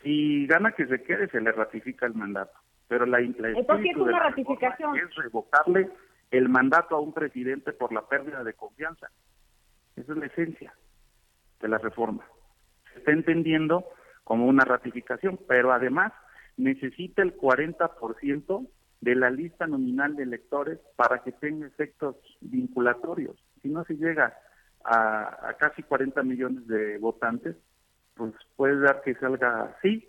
Si 0.03 0.47
gana 0.47 0.71
que 0.71 0.87
se 0.87 1.03
quede, 1.03 1.27
se 1.29 1.41
le 1.41 1.51
ratifica 1.51 2.05
el 2.05 2.13
mandato. 2.13 2.57
Pero 2.87 3.05
la, 3.05 3.19
la 3.19 3.49
Entonces, 3.49 3.91
es 3.91 3.97
una 3.97 4.19
ratificación. 4.19 4.97
Es 4.97 5.15
revocarle 5.15 5.89
el 6.31 6.49
mandato 6.49 6.95
a 6.95 6.99
un 6.99 7.13
presidente 7.13 7.73
por 7.73 7.93
la 7.93 8.07
pérdida 8.07 8.43
de 8.43 8.53
confianza. 8.53 9.09
Esa 9.95 10.13
es 10.13 10.17
la 10.17 10.25
esencia 10.25 10.73
de 11.59 11.67
la 11.67 11.77
reforma. 11.77 12.25
Se 12.93 12.99
está 12.99 13.11
entendiendo 13.11 13.85
como 14.23 14.47
una 14.47 14.63
ratificación, 14.63 15.39
pero 15.47 15.71
además 15.71 16.13
necesita 16.57 17.21
el 17.21 17.35
40% 17.35 18.67
de 19.01 19.15
la 19.15 19.29
lista 19.29 19.67
nominal 19.67 20.15
de 20.15 20.23
electores 20.23 20.79
para 20.95 21.23
que 21.23 21.31
tenga 21.31 21.67
efectos 21.67 22.15
vinculatorios. 22.39 23.35
Si 23.61 23.69
no 23.69 23.83
se 23.83 23.95
llega 23.95 24.37
a, 24.83 25.49
a 25.49 25.53
casi 25.55 25.83
40 25.83 26.23
millones 26.23 26.67
de 26.67 26.97
votantes, 26.97 27.55
pues 28.15 28.33
puede 28.55 28.79
dar 28.79 29.01
que 29.01 29.15
salga 29.15 29.77
sí, 29.81 30.07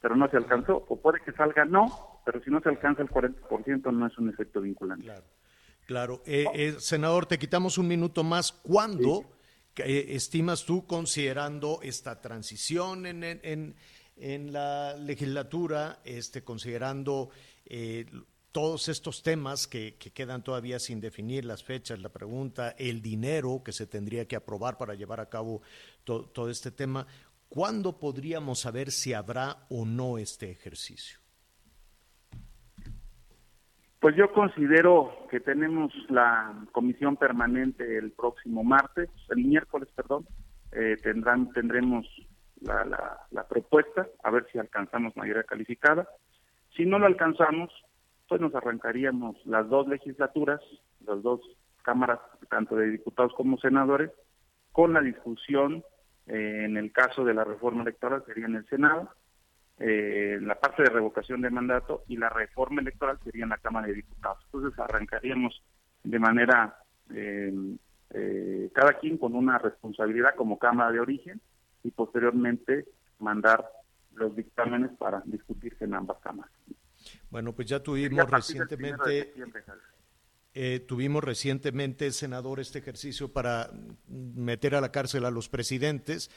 pero 0.00 0.16
no 0.16 0.28
se 0.28 0.36
alcanzó, 0.36 0.84
o 0.88 1.00
puede 1.00 1.20
que 1.20 1.32
salga 1.32 1.64
no, 1.64 2.20
pero 2.24 2.42
si 2.42 2.50
no 2.50 2.60
se 2.60 2.68
alcanza 2.68 3.02
el 3.02 3.08
40% 3.08 3.92
no 3.92 4.06
es 4.06 4.18
un 4.18 4.28
efecto 4.28 4.60
vinculante. 4.60 5.04
Claro, 5.04 5.24
claro. 5.86 6.22
Eh, 6.26 6.46
eh, 6.54 6.74
senador, 6.78 7.26
te 7.26 7.38
quitamos 7.38 7.78
un 7.78 7.88
minuto 7.88 8.22
más. 8.22 8.52
¿Cuándo 8.52 9.24
eh, 9.76 10.06
estimas 10.10 10.64
tú, 10.64 10.86
considerando 10.86 11.80
esta 11.82 12.20
transición 12.20 13.06
en, 13.06 13.24
en, 13.24 13.74
en 14.16 14.52
la 14.52 14.96
legislatura, 14.96 15.98
este, 16.04 16.44
considerando 16.44 17.30
eh, 17.66 18.06
todos 18.52 18.88
estos 18.88 19.24
temas 19.24 19.66
que, 19.66 19.96
que, 19.96 20.12
quedan 20.12 20.44
todavía 20.44 20.78
sin 20.78 21.00
definir, 21.00 21.44
las 21.44 21.64
fechas, 21.64 21.98
la 21.98 22.10
pregunta, 22.10 22.76
el 22.78 23.02
dinero 23.02 23.62
que 23.64 23.72
se 23.72 23.88
tendría 23.88 24.28
que 24.28 24.36
aprobar 24.36 24.78
para 24.78 24.94
llevar 24.94 25.18
a 25.18 25.28
cabo 25.28 25.60
to, 26.04 26.26
todo 26.26 26.48
este 26.48 26.70
tema, 26.70 27.04
¿cuándo 27.54 28.00
podríamos 28.00 28.62
saber 28.62 28.90
si 28.90 29.12
habrá 29.12 29.58
o 29.70 29.86
no 29.86 30.18
este 30.18 30.50
ejercicio? 30.50 31.20
Pues 34.00 34.16
yo 34.16 34.32
considero 34.32 35.28
que 35.30 35.38
tenemos 35.38 35.92
la 36.08 36.66
comisión 36.72 37.16
permanente 37.16 37.96
el 37.96 38.10
próximo 38.10 38.64
martes, 38.64 39.08
el 39.30 39.44
miércoles, 39.44 39.88
perdón, 39.94 40.26
eh, 40.72 40.96
tendrán, 41.00 41.52
tendremos 41.52 42.04
la, 42.60 42.84
la, 42.84 43.20
la, 43.30 43.46
propuesta, 43.46 44.08
a 44.24 44.30
ver 44.32 44.46
si 44.50 44.58
alcanzamos 44.58 45.16
mayoría 45.16 45.44
calificada. 45.44 46.08
Si 46.76 46.84
no 46.84 46.98
lo 46.98 47.06
alcanzamos, 47.06 47.70
pues 48.28 48.40
nos 48.40 48.54
arrancaríamos 48.54 49.36
las 49.46 49.68
dos 49.68 49.86
legislaturas, 49.86 50.60
las 51.06 51.22
dos 51.22 51.40
cámaras, 51.82 52.18
tanto 52.50 52.74
de 52.74 52.90
diputados 52.90 53.32
como 53.36 53.58
senadores, 53.58 54.10
con 54.72 54.92
la 54.92 55.00
discusión, 55.00 55.84
eh, 56.26 56.62
en 56.64 56.76
el 56.76 56.92
caso 56.92 57.24
de 57.24 57.34
la 57.34 57.44
reforma 57.44 57.82
electoral 57.82 58.24
sería 58.26 58.46
en 58.46 58.56
el 58.56 58.66
Senado, 58.68 59.10
eh, 59.78 60.38
la 60.40 60.54
parte 60.54 60.84
de 60.84 60.90
revocación 60.90 61.40
de 61.40 61.50
mandato 61.50 62.04
y 62.06 62.16
la 62.16 62.28
reforma 62.28 62.80
electoral 62.80 63.18
sería 63.24 63.44
en 63.44 63.50
la 63.50 63.58
Cámara 63.58 63.88
de 63.88 63.94
Diputados. 63.94 64.38
Entonces 64.46 64.78
arrancaríamos 64.78 65.62
de 66.04 66.18
manera, 66.18 66.78
eh, 67.12 67.52
eh, 68.10 68.70
cada 68.72 68.98
quien 68.98 69.18
con 69.18 69.34
una 69.34 69.58
responsabilidad 69.58 70.36
como 70.36 70.58
Cámara 70.58 70.92
de 70.92 71.00
Origen 71.00 71.40
y 71.82 71.90
posteriormente 71.90 72.86
mandar 73.18 73.68
los 74.14 74.36
dictámenes 74.36 74.92
para 74.96 75.22
discutirse 75.24 75.84
en 75.84 75.94
ambas 75.94 76.18
cámaras. 76.18 76.52
Bueno, 77.30 77.52
pues 77.52 77.68
ya 77.68 77.82
tuvimos 77.82 78.30
recientemente... 78.30 79.34
Eh, 80.54 80.80
tuvimos 80.80 81.22
recientemente, 81.24 82.10
senador, 82.12 82.60
este 82.60 82.78
ejercicio 82.78 83.32
para 83.32 83.70
meter 84.08 84.74
a 84.76 84.80
la 84.80 84.92
cárcel 84.92 85.24
a 85.24 85.30
los 85.30 85.48
presidentes 85.48 86.30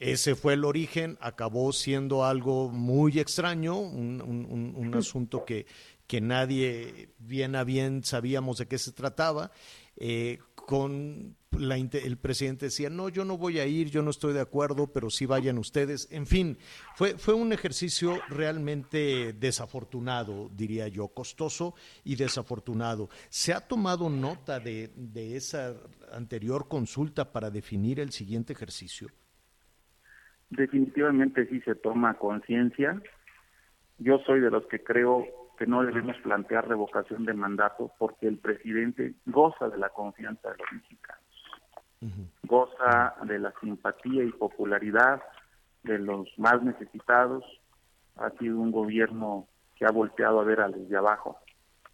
ese 0.00 0.34
fue 0.34 0.54
el 0.54 0.64
origen, 0.64 1.18
acabó 1.20 1.74
siendo 1.74 2.24
algo 2.24 2.70
muy 2.70 3.20
extraño, 3.20 3.78
un, 3.78 4.22
un, 4.22 4.72
un 4.74 4.94
asunto 4.94 5.44
que, 5.44 5.66
que, 6.06 6.22
nadie 6.22 7.10
bien 7.18 7.54
a 7.54 7.64
bien 7.64 8.02
sabíamos 8.02 8.56
de 8.56 8.66
qué 8.66 8.78
se 8.78 8.92
trataba. 8.92 9.52
Eh, 9.98 10.38
con 10.54 11.36
la, 11.60 11.76
el 11.76 12.16
presidente 12.18 12.66
decía, 12.66 12.90
no, 12.90 13.08
yo 13.08 13.24
no 13.24 13.36
voy 13.36 13.58
a 13.58 13.66
ir, 13.66 13.90
yo 13.90 14.02
no 14.02 14.10
estoy 14.10 14.32
de 14.32 14.40
acuerdo, 14.40 14.92
pero 14.92 15.10
sí 15.10 15.26
vayan 15.26 15.58
ustedes. 15.58 16.08
En 16.10 16.26
fin, 16.26 16.58
fue, 16.96 17.18
fue 17.18 17.34
un 17.34 17.52
ejercicio 17.52 18.18
realmente 18.28 19.32
desafortunado, 19.32 20.50
diría 20.54 20.88
yo, 20.88 21.08
costoso 21.08 21.74
y 22.04 22.16
desafortunado. 22.16 23.08
¿Se 23.28 23.52
ha 23.52 23.60
tomado 23.60 24.10
nota 24.10 24.58
de, 24.58 24.90
de 24.96 25.36
esa 25.36 25.76
anterior 26.12 26.68
consulta 26.68 27.32
para 27.32 27.50
definir 27.50 28.00
el 28.00 28.10
siguiente 28.10 28.52
ejercicio? 28.52 29.08
definitivamente 30.50 31.46
sí 31.46 31.60
se 31.60 31.74
toma 31.76 32.14
conciencia. 32.14 33.00
Yo 33.98 34.18
soy 34.26 34.40
de 34.40 34.50
los 34.50 34.66
que 34.66 34.82
creo 34.82 35.24
que 35.56 35.66
no 35.66 35.82
debemos 35.82 36.16
plantear 36.18 36.68
revocación 36.68 37.24
de 37.24 37.34
mandato 37.34 37.92
porque 37.98 38.26
el 38.26 38.38
presidente 38.38 39.14
goza 39.26 39.68
de 39.68 39.78
la 39.78 39.90
confianza 39.90 40.50
de 40.50 40.56
los 40.58 40.72
mexicanos, 40.72 41.22
uh 42.02 42.06
-huh. 42.06 42.28
goza 42.44 43.14
de 43.24 43.38
la 43.38 43.52
simpatía 43.60 44.24
y 44.24 44.32
popularidad 44.32 45.22
de 45.82 45.98
los 45.98 46.28
más 46.38 46.62
necesitados. 46.62 47.44
Ha 48.16 48.30
sido 48.38 48.58
un 48.58 48.70
gobierno 48.70 49.46
que 49.76 49.84
ha 49.86 49.90
volteado 49.90 50.40
a 50.40 50.44
ver 50.44 50.60
a 50.60 50.68
los 50.68 50.88
de 50.88 50.96
abajo. 50.96 51.38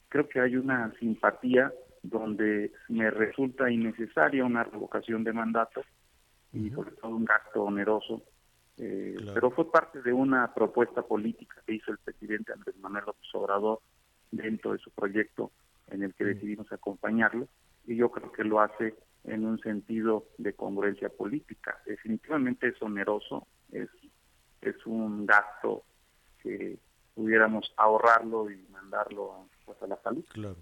Creo 0.09 0.29
que 0.29 0.41
hay 0.41 0.57
una 0.57 0.93
simpatía 0.99 1.73
donde 2.03 2.73
me 2.89 3.11
resulta 3.11 3.71
innecesaria 3.71 4.45
una 4.45 4.65
revocación 4.65 5.25
de 5.25 5.33
mandato 5.33 5.83
y 6.53 6.71
sobre 6.71 6.93
todo 6.93 7.15
un 7.15 7.25
gasto 7.25 7.65
oneroso 7.65 8.23
eh, 8.79 9.15
claro. 9.17 9.35
Pero 9.35 9.51
fue 9.53 9.71
parte 9.71 10.03
de 10.03 10.13
una 10.13 10.53
propuesta 10.53 11.03
política 11.03 11.57
que 11.67 11.75
hizo 11.75 11.93
el 11.93 11.99
presidente 11.99 12.53
Andrés 12.53 12.77
Manuel 12.79 13.05
López 13.07 13.29
Obrador 13.35 13.81
dentro 14.31 14.73
de 14.73 14.79
su 14.79 14.91
proyecto 14.91 15.51
en 15.89 16.03
el 16.03 16.15
que 16.15 16.25
decidimos 16.25 16.71
acompañarlo 16.73 17.49
y 17.87 17.97
yo 17.97 18.11
creo 18.11 18.33
que 18.33 18.45
lo 18.45 18.61
hace 18.61 18.95
en 19.27 19.45
un 19.45 19.59
sentido 19.61 20.29
de 20.39 20.55
congruencia 20.55 21.09
política. 21.09 21.81
Definitivamente 21.85 22.69
es 22.69 22.81
oneroso, 22.81 23.47
es, 23.73 23.89
es 24.61 24.87
un 24.87 25.27
gasto 25.27 25.85
que 26.43 26.79
pudiéramos 27.15 27.73
ahorrarlo 27.77 28.51
y 28.51 28.57
mandarlo 28.71 29.49
pues, 29.65 29.81
a 29.83 29.87
la 29.87 30.01
salud. 30.03 30.25
Claro. 30.33 30.57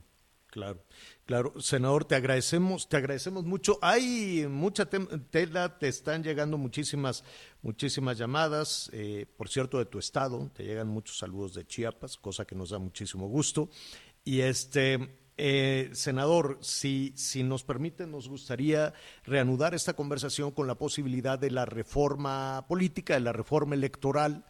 Claro, 0.55 0.85
claro. 1.27 1.61
Senador, 1.61 2.05
te 2.05 2.15
agradecemos, 2.15 2.89
te 2.89 2.97
agradecemos 2.97 3.43
mucho. 3.43 3.77
Hay 3.83 4.47
mucha 4.49 4.89
tela, 4.89 5.81
te 5.81 5.89
están 5.89 6.23
llegando 6.23 6.57
muchísimas, 6.57 7.25
muchísimas 7.61 8.19
llamadas, 8.19 8.89
eh, 8.93 9.27
por 9.37 9.49
cierto, 9.49 9.79
de 9.79 9.87
tu 9.87 9.99
estado, 9.99 10.49
te 10.55 10.63
llegan 10.63 10.87
muchos 10.87 11.19
saludos 11.19 11.55
de 11.55 11.67
Chiapas, 11.67 12.17
cosa 12.19 12.45
que 12.45 12.55
nos 12.55 12.71
da 12.71 12.79
muchísimo 12.79 13.27
gusto. 13.27 13.69
Y 14.23 14.43
este, 14.43 15.24
eh, 15.37 15.91
senador, 15.93 16.59
si, 16.61 17.13
si 17.17 17.43
nos 17.43 17.65
permite, 17.65 18.07
nos 18.07 18.29
gustaría 18.29 18.95
reanudar 19.25 19.75
esta 19.75 19.95
conversación 19.95 20.53
con 20.53 20.67
la 20.67 20.77
posibilidad 20.77 21.39
de 21.39 21.51
la 21.51 21.65
reforma 21.65 22.65
política, 22.69 23.15
de 23.15 23.21
la 23.21 23.33
reforma 23.33 23.75
electoral. 23.75 24.45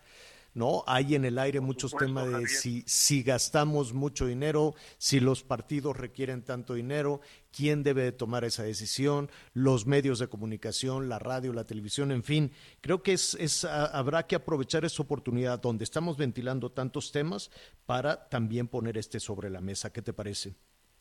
¿no? 0.53 0.85
Hay 0.87 1.14
en 1.14 1.25
el 1.25 1.38
aire 1.38 1.61
muchos 1.61 1.90
supuesto, 1.90 2.14
temas 2.14 2.40
de 2.40 2.49
si, 2.49 2.85
si 2.87 3.23
gastamos 3.23 3.92
mucho 3.92 4.27
dinero, 4.27 4.75
si 4.99 5.20
los 5.20 5.42
partidos 5.42 5.97
requieren 5.97 6.42
tanto 6.42 6.75
dinero, 6.75 7.20
quién 7.51 7.83
debe 7.83 8.03
de 8.03 8.12
tomar 8.12 8.44
esa 8.44 8.62
decisión, 8.62 9.31
los 9.53 9.87
medios 9.87 10.18
de 10.18 10.29
comunicación, 10.29 11.09
la 11.09 11.18
radio, 11.18 11.53
la 11.53 11.64
televisión, 11.64 12.12
en 12.12 12.23
fin. 12.23 12.53
Creo 12.81 13.03
que 13.03 13.14
es, 13.14 13.35
es 13.40 13.64
habrá 13.64 14.27
que 14.27 14.37
aprovechar 14.37 14.85
esta 14.85 15.03
oportunidad 15.03 15.61
donde 15.61 15.85
estamos 15.85 16.16
ventilando 16.16 16.70
tantos 16.70 17.11
temas 17.11 17.51
para 17.85 18.29
también 18.29 18.68
poner 18.68 18.97
este 18.97 19.18
sobre 19.18 19.51
la 19.51 19.61
mesa. 19.61 19.92
¿Qué 19.92 20.03
te 20.03 20.12
parece? 20.12 20.55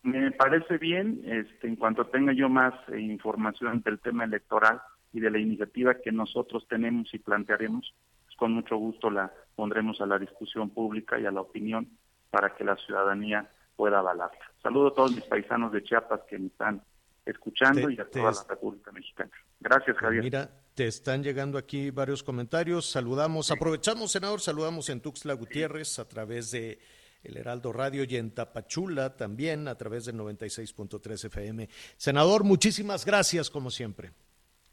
Me 0.03 0.31
parece 0.31 0.77
bien, 0.77 1.21
este, 1.25 1.67
en 1.67 1.77
cuanto 1.77 2.05
tenga 2.07 2.33
yo 2.33 2.49
más 2.49 2.73
eh, 2.89 2.99
información 2.99 3.81
del 3.81 3.99
tema 3.99 4.25
electoral 4.25 4.81
y 5.13 5.21
de 5.21 5.31
la 5.31 5.39
iniciativa 5.39 5.95
que 5.95 6.11
nosotros 6.11 6.67
tenemos 6.67 7.13
y 7.13 7.19
plantearemos, 7.19 7.93
pues 8.25 8.35
con 8.35 8.51
mucho 8.51 8.75
gusto 8.75 9.09
la 9.09 9.31
pondremos 9.55 10.01
a 10.01 10.05
la 10.05 10.19
discusión 10.19 10.69
pública 10.71 11.17
y 11.19 11.25
a 11.25 11.31
la 11.31 11.41
opinión 11.41 11.87
para 12.31 12.53
que 12.53 12.65
la 12.65 12.75
ciudadanía 12.75 13.49
pueda 13.77 13.99
avalarla. 13.99 14.37
Saludo 14.61 14.87
a 14.87 14.93
todos 14.93 15.15
mis 15.15 15.23
paisanos 15.23 15.71
de 15.71 15.83
Chiapas 15.83 16.21
que 16.27 16.37
me 16.37 16.47
están 16.47 16.81
escuchando 17.25 17.87
te, 17.87 17.93
y 17.93 17.99
a 17.99 18.05
toda 18.05 18.31
la 18.31 18.43
República 18.49 18.91
Mexicana. 18.91 19.31
Gracias, 19.59 19.95
Javier. 19.97 20.23
Mira, 20.23 20.49
te 20.73 20.87
están 20.87 21.23
llegando 21.23 21.57
aquí 21.57 21.91
varios 21.91 22.23
comentarios. 22.23 22.89
Saludamos, 22.89 23.47
sí. 23.47 23.53
aprovechamos, 23.53 24.11
senador, 24.11 24.41
saludamos 24.41 24.89
en 24.89 24.99
Tuxtla 24.99 25.33
Gutiérrez 25.35 25.87
sí. 25.87 26.01
a 26.01 26.05
través 26.05 26.51
de 26.51 26.79
el 27.23 27.37
Heraldo 27.37 27.73
Radio 27.73 28.03
y 28.03 28.15
en 28.15 28.31
Tapachula 28.31 29.15
también 29.15 29.67
a 29.67 29.75
través 29.75 30.05
del 30.05 30.17
96.3 30.17 31.25
FM. 31.25 31.69
Senador, 31.97 32.43
muchísimas 32.43 33.05
gracias 33.05 33.49
como 33.49 33.69
siempre. 33.71 34.11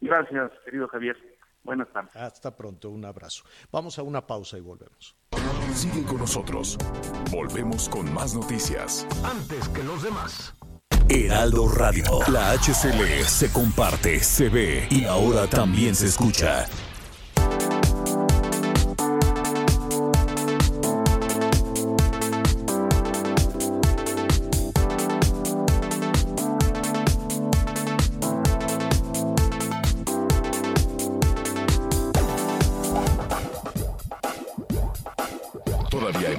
Gracias, 0.01 0.51
querido 0.65 0.89
Javier. 0.89 1.17
Buenas 1.63 1.89
tardes. 1.93 2.17
Hasta 2.17 2.57
pronto, 2.57 2.91
un 2.91 3.05
abrazo. 3.05 3.45
Vamos 3.71 3.99
a 3.99 4.03
una 4.03 4.27
pausa 4.27 4.57
y 4.57 4.61
volvemos. 4.61 5.17
Sigue 5.75 6.05
con 6.05 6.19
nosotros. 6.19 6.79
Volvemos 7.31 7.89
con 7.89 8.13
más 8.13 8.35
noticias. 8.35 9.07
Antes 9.25 9.69
que 9.69 9.85
los 9.85 10.03
demás. 10.03 10.55
Heraldo 11.09 11.69
Radio. 11.69 12.05
La 12.33 12.53
HCL 12.53 13.25
se 13.25 13.53
comparte, 13.53 14.21
se 14.21 14.49
ve 14.49 14.87
y 14.91 15.05
ahora 15.05 15.47
también 15.49 15.95
se 15.95 16.07
escucha. 16.07 16.67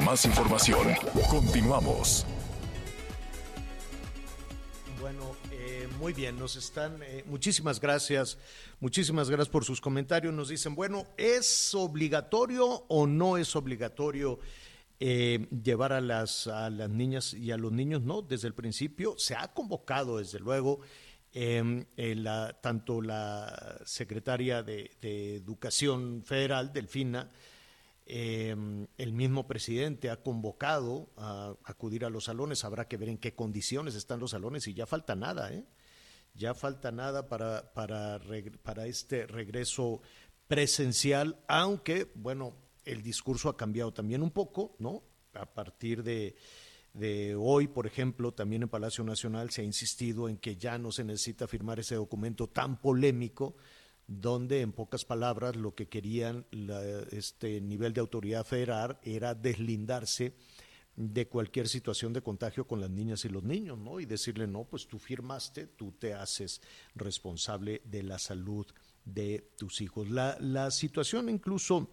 Más 0.03 0.25
información. 0.25 0.87
Continuamos. 1.29 2.25
Bueno, 4.99 5.35
eh, 5.51 5.87
muy 5.99 6.13
bien, 6.13 6.37
nos 6.39 6.55
están, 6.55 7.01
eh, 7.03 7.23
muchísimas 7.27 7.79
gracias, 7.79 8.39
muchísimas 8.79 9.29
gracias 9.29 9.49
por 9.49 9.63
sus 9.63 9.79
comentarios. 9.79 10.33
Nos 10.33 10.49
dicen, 10.49 10.73
bueno, 10.73 11.05
¿es 11.15 11.75
obligatorio 11.75 12.85
o 12.87 13.05
no 13.05 13.37
es 13.37 13.55
obligatorio 13.55 14.39
eh, 14.99 15.47
llevar 15.63 15.93
a 15.93 16.01
las, 16.01 16.47
a 16.47 16.71
las 16.71 16.89
niñas 16.89 17.35
y 17.35 17.51
a 17.51 17.57
los 17.57 17.71
niños? 17.71 18.01
No, 18.01 18.23
desde 18.23 18.47
el 18.47 18.55
principio 18.55 19.13
se 19.19 19.35
ha 19.35 19.53
convocado, 19.53 20.17
desde 20.17 20.39
luego, 20.39 20.79
em, 21.33 21.85
la, 21.95 22.59
tanto 22.61 22.99
la 22.99 23.79
secretaria 23.85 24.63
de 24.63 24.89
Educación 25.01 26.23
Federal, 26.25 26.73
Delfina, 26.73 27.29
eh, 28.13 28.53
el 28.97 29.13
mismo 29.13 29.47
presidente 29.47 30.09
ha 30.09 30.21
convocado 30.21 31.13
a 31.15 31.55
acudir 31.63 32.03
a 32.03 32.09
los 32.09 32.25
salones, 32.25 32.65
habrá 32.65 32.85
que 32.85 32.97
ver 32.97 33.07
en 33.07 33.17
qué 33.17 33.33
condiciones 33.33 33.95
están 33.95 34.19
los 34.19 34.31
salones 34.31 34.67
y 34.67 34.73
ya 34.73 34.85
falta 34.85 35.15
nada, 35.15 35.53
¿eh? 35.53 35.63
Ya 36.33 36.53
falta 36.53 36.91
nada 36.91 37.29
para, 37.29 37.71
para, 37.73 38.85
este 38.85 39.27
regreso 39.27 40.01
presencial, 40.47 41.39
aunque, 41.47 42.11
bueno, 42.15 42.53
el 42.83 43.01
discurso 43.01 43.47
ha 43.47 43.55
cambiado 43.55 43.93
también 43.93 44.23
un 44.23 44.31
poco, 44.31 44.75
¿no? 44.79 45.03
A 45.33 45.45
partir 45.45 46.03
de 46.03 47.35
hoy, 47.39 47.69
por 47.69 47.87
ejemplo, 47.87 48.33
también 48.33 48.63
en 48.63 48.69
Palacio 48.69 49.05
Nacional 49.05 49.51
se 49.51 49.61
ha 49.61 49.65
insistido 49.65 50.27
en 50.27 50.35
que 50.35 50.57
ya 50.57 50.77
no 50.77 50.91
se 50.91 51.05
necesita 51.05 51.47
firmar 51.47 51.79
ese 51.79 51.95
documento 51.95 52.47
tan 52.47 52.81
polémico 52.81 53.55
donde 54.19 54.59
en 54.59 54.73
pocas 54.73 55.05
palabras 55.05 55.55
lo 55.55 55.73
que 55.73 55.87
querían 55.87 56.45
este 57.11 57.61
nivel 57.61 57.93
de 57.93 58.01
autoridad 58.01 58.45
federal 58.45 58.99
era 59.03 59.33
deslindarse 59.33 60.35
de 60.97 61.29
cualquier 61.29 61.69
situación 61.69 62.11
de 62.11 62.21
contagio 62.21 62.67
con 62.67 62.81
las 62.81 62.89
niñas 62.89 63.23
y 63.23 63.29
los 63.29 63.43
niños, 63.43 63.77
¿no? 63.77 64.01
Y 64.01 64.05
decirle, 64.05 64.47
no, 64.47 64.65
pues 64.65 64.87
tú 64.87 64.99
firmaste, 64.99 65.67
tú 65.67 65.93
te 65.93 66.13
haces 66.13 66.61
responsable 66.93 67.81
de 67.85 68.03
la 68.03 68.19
salud 68.19 68.67
de 69.05 69.53
tus 69.57 69.79
hijos. 69.79 70.09
La, 70.09 70.37
la 70.41 70.69
situación 70.71 71.29
incluso 71.29 71.89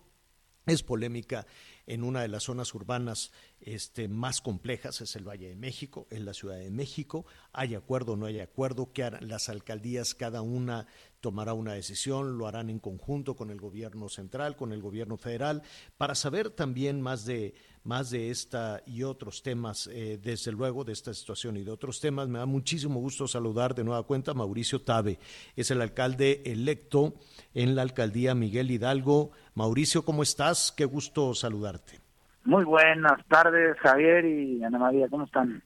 es 0.69 0.83
polémica 0.83 1.47
en 1.87 2.05
una 2.05 2.21
de 2.21 2.29
las 2.29 2.45
zonas 2.45 2.75
urbanas 2.75 3.33
este, 3.61 4.09
más 4.09 4.41
complejas, 4.41 5.01
es 5.01 5.17
el 5.17 5.27
Valle 5.27 5.49
de 5.49 5.57
México, 5.57 6.07
en 6.11 6.25
la 6.25 6.35
Ciudad 6.35 6.59
de 6.59 6.71
México. 6.71 7.25
Hay 7.53 7.75
acuerdo 7.75 8.17
no 8.17 8.27
hay 8.27 8.41
acuerdo, 8.41 8.93
que 8.93 9.11
las 9.21 9.49
alcaldías 9.49 10.15
cada 10.15 10.43
una 10.43 10.87
tomará 11.21 11.53
una 11.53 11.73
decisión, 11.73 12.39
lo 12.39 12.47
harán 12.47 12.71
en 12.71 12.79
conjunto 12.79 13.35
con 13.35 13.51
el 13.51 13.61
gobierno 13.61 14.09
central, 14.09 14.57
con 14.57 14.73
el 14.73 14.81
gobierno 14.81 15.17
federal, 15.17 15.63
para 15.97 16.15
saber 16.15 16.51
también 16.51 17.01
más 17.01 17.25
de, 17.27 17.55
más 17.85 18.11
de 18.11 18.31
esta 18.31 18.83
y 18.87 19.03
otros 19.03 19.43
temas, 19.43 19.89
eh, 19.93 20.19
desde 20.23 20.53
luego 20.53 20.85
de 20.85 20.93
esta 20.93 21.13
situación 21.13 21.57
y 21.57 21.65
de 21.65 21.71
otros 21.71 22.01
temas. 22.01 22.29
Me 22.29 22.39
da 22.39 22.47
muchísimo 22.47 23.01
gusto 23.01 23.27
saludar 23.27 23.75
de 23.75 23.85
nueva 23.85 24.03
cuenta 24.05 24.31
a 24.31 24.35
Mauricio 24.35 24.83
Tabe, 24.83 25.19
es 25.57 25.71
el 25.71 25.81
alcalde 25.81 26.43
electo 26.47 27.15
en 27.55 27.75
la 27.75 27.83
alcaldía 27.83 28.35
Miguel 28.35 28.71
Hidalgo. 28.71 29.33
Mauricio, 29.55 30.05
¿cómo 30.05 30.23
estás? 30.23 30.73
Qué 30.77 30.85
gusto 30.85 31.35
saludarte. 31.35 32.01
Muy 32.45 32.65
buenas 32.65 33.27
tardes, 33.27 33.77
Javier 33.81 34.25
y 34.25 34.63
Ana 34.65 34.79
María, 34.79 35.09
¿cómo 35.09 35.25
están? 35.25 35.63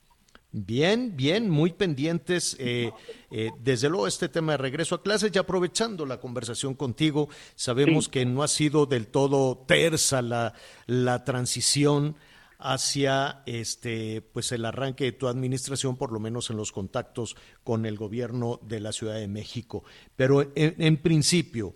Bien, 0.54 1.16
bien, 1.16 1.48
muy 1.48 1.72
pendientes. 1.72 2.56
Eh, 2.58 2.92
eh, 3.30 3.50
desde 3.60 3.88
luego 3.88 4.06
este 4.06 4.28
tema 4.28 4.52
de 4.52 4.58
regreso 4.58 4.94
a 4.94 5.02
clases, 5.02 5.32
ya 5.32 5.40
aprovechando 5.40 6.04
la 6.04 6.20
conversación 6.20 6.74
contigo, 6.74 7.30
sabemos 7.54 8.10
que 8.10 8.26
no 8.26 8.42
ha 8.42 8.48
sido 8.48 8.84
del 8.84 9.06
todo 9.06 9.64
tersa 9.66 10.20
la, 10.20 10.52
la 10.86 11.24
transición 11.24 12.16
hacia 12.58 13.42
este 13.46 14.20
pues 14.20 14.52
el 14.52 14.66
arranque 14.66 15.04
de 15.04 15.12
tu 15.12 15.26
administración, 15.26 15.96
por 15.96 16.12
lo 16.12 16.20
menos 16.20 16.50
en 16.50 16.58
los 16.58 16.70
contactos 16.70 17.34
con 17.64 17.86
el 17.86 17.96
gobierno 17.96 18.60
de 18.62 18.80
la 18.80 18.92
Ciudad 18.92 19.14
de 19.14 19.28
México. 19.28 19.84
Pero 20.16 20.42
en, 20.54 20.74
en 20.78 20.98
principio, 20.98 21.74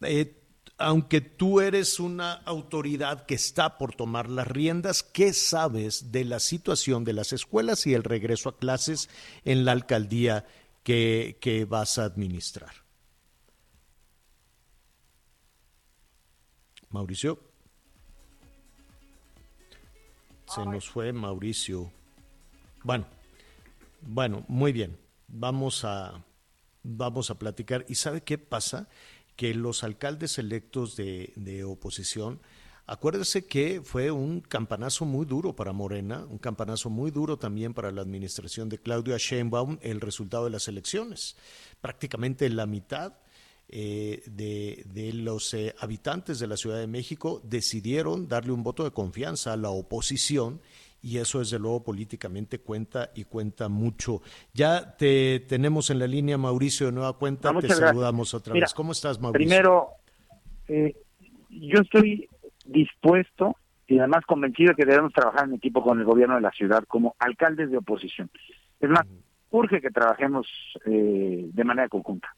eh, 0.00 0.42
aunque 0.78 1.20
tú 1.20 1.60
eres 1.60 1.98
una 1.98 2.34
autoridad 2.34 3.26
que 3.26 3.34
está 3.34 3.78
por 3.78 3.96
tomar 3.96 4.30
las 4.30 4.46
riendas, 4.46 5.02
¿qué 5.02 5.32
sabes 5.32 6.12
de 6.12 6.24
la 6.24 6.38
situación 6.38 7.04
de 7.04 7.12
las 7.12 7.32
escuelas 7.32 7.84
y 7.86 7.94
el 7.94 8.04
regreso 8.04 8.48
a 8.48 8.56
clases 8.56 9.10
en 9.44 9.64
la 9.64 9.72
alcaldía 9.72 10.46
que, 10.84 11.66
vas 11.68 11.98
a 11.98 12.04
administrar? 12.04 12.72
Mauricio. 16.90 17.40
Se 20.46 20.64
nos 20.64 20.88
fue 20.88 21.12
Mauricio. 21.12 21.92
Bueno, 22.84 23.04
bueno, 24.00 24.44
muy 24.48 24.72
bien. 24.72 24.96
Vamos 25.26 25.84
a, 25.84 26.24
vamos 26.84 27.30
a 27.30 27.38
platicar. 27.38 27.84
¿Y 27.88 27.96
sabe 27.96 28.22
qué 28.22 28.38
pasa? 28.38 28.88
Que 29.38 29.54
los 29.54 29.84
alcaldes 29.84 30.36
electos 30.38 30.96
de, 30.96 31.32
de 31.36 31.62
oposición, 31.62 32.40
acuérdese 32.86 33.46
que 33.46 33.80
fue 33.84 34.10
un 34.10 34.40
campanazo 34.40 35.04
muy 35.04 35.26
duro 35.26 35.54
para 35.54 35.72
Morena, 35.72 36.26
un 36.28 36.38
campanazo 36.38 36.90
muy 36.90 37.12
duro 37.12 37.38
también 37.38 37.72
para 37.72 37.92
la 37.92 38.02
administración 38.02 38.68
de 38.68 38.78
Claudia 38.78 39.16
Sheinbaum 39.16 39.78
el 39.80 40.00
resultado 40.00 40.46
de 40.46 40.50
las 40.50 40.66
elecciones. 40.66 41.36
Prácticamente 41.80 42.50
la 42.50 42.66
mitad 42.66 43.12
eh, 43.68 44.24
de, 44.26 44.84
de, 44.92 45.12
los 45.12 45.54
eh, 45.54 45.72
habitantes 45.78 46.40
de 46.40 46.48
la 46.48 46.56
Ciudad 46.56 46.80
de 46.80 46.88
México 46.88 47.40
decidieron 47.44 48.26
darle 48.26 48.50
un 48.50 48.64
voto 48.64 48.82
de 48.82 48.90
confianza 48.90 49.52
a 49.52 49.56
la 49.56 49.70
oposición 49.70 50.60
y 51.08 51.18
eso 51.18 51.38
desde 51.38 51.58
luego 51.58 51.82
políticamente 51.82 52.58
cuenta 52.58 53.10
y 53.14 53.24
cuenta 53.24 53.68
mucho. 53.68 54.20
Ya 54.52 54.94
te 54.96 55.40
tenemos 55.40 55.88
en 55.90 55.98
la 55.98 56.06
línea 56.06 56.36
Mauricio 56.36 56.86
de 56.86 56.92
Nueva 56.92 57.14
Cuenta, 57.14 57.52
te 57.58 57.68
saludamos 57.68 58.34
otra 58.34 58.52
vez. 58.52 58.74
¿Cómo 58.74 58.92
estás 58.92 59.18
Mauricio? 59.18 59.48
Primero, 59.48 59.88
eh, 60.68 60.94
yo 61.48 61.80
estoy 61.80 62.28
dispuesto 62.66 63.56
y 63.86 63.98
además 63.98 64.26
convencido 64.26 64.70
de 64.70 64.74
que 64.74 64.84
debemos 64.84 65.14
trabajar 65.14 65.48
en 65.48 65.54
equipo 65.54 65.82
con 65.82 65.98
el 65.98 66.04
gobierno 66.04 66.34
de 66.34 66.42
la 66.42 66.52
ciudad 66.52 66.84
como 66.86 67.16
alcaldes 67.18 67.70
de 67.70 67.78
oposición. 67.78 68.30
Es 68.78 68.90
más, 68.90 69.06
urge 69.50 69.80
que 69.80 69.90
trabajemos 69.90 70.46
eh, 70.84 71.48
de 71.50 71.64
manera 71.64 71.88
conjunta. 71.88 72.28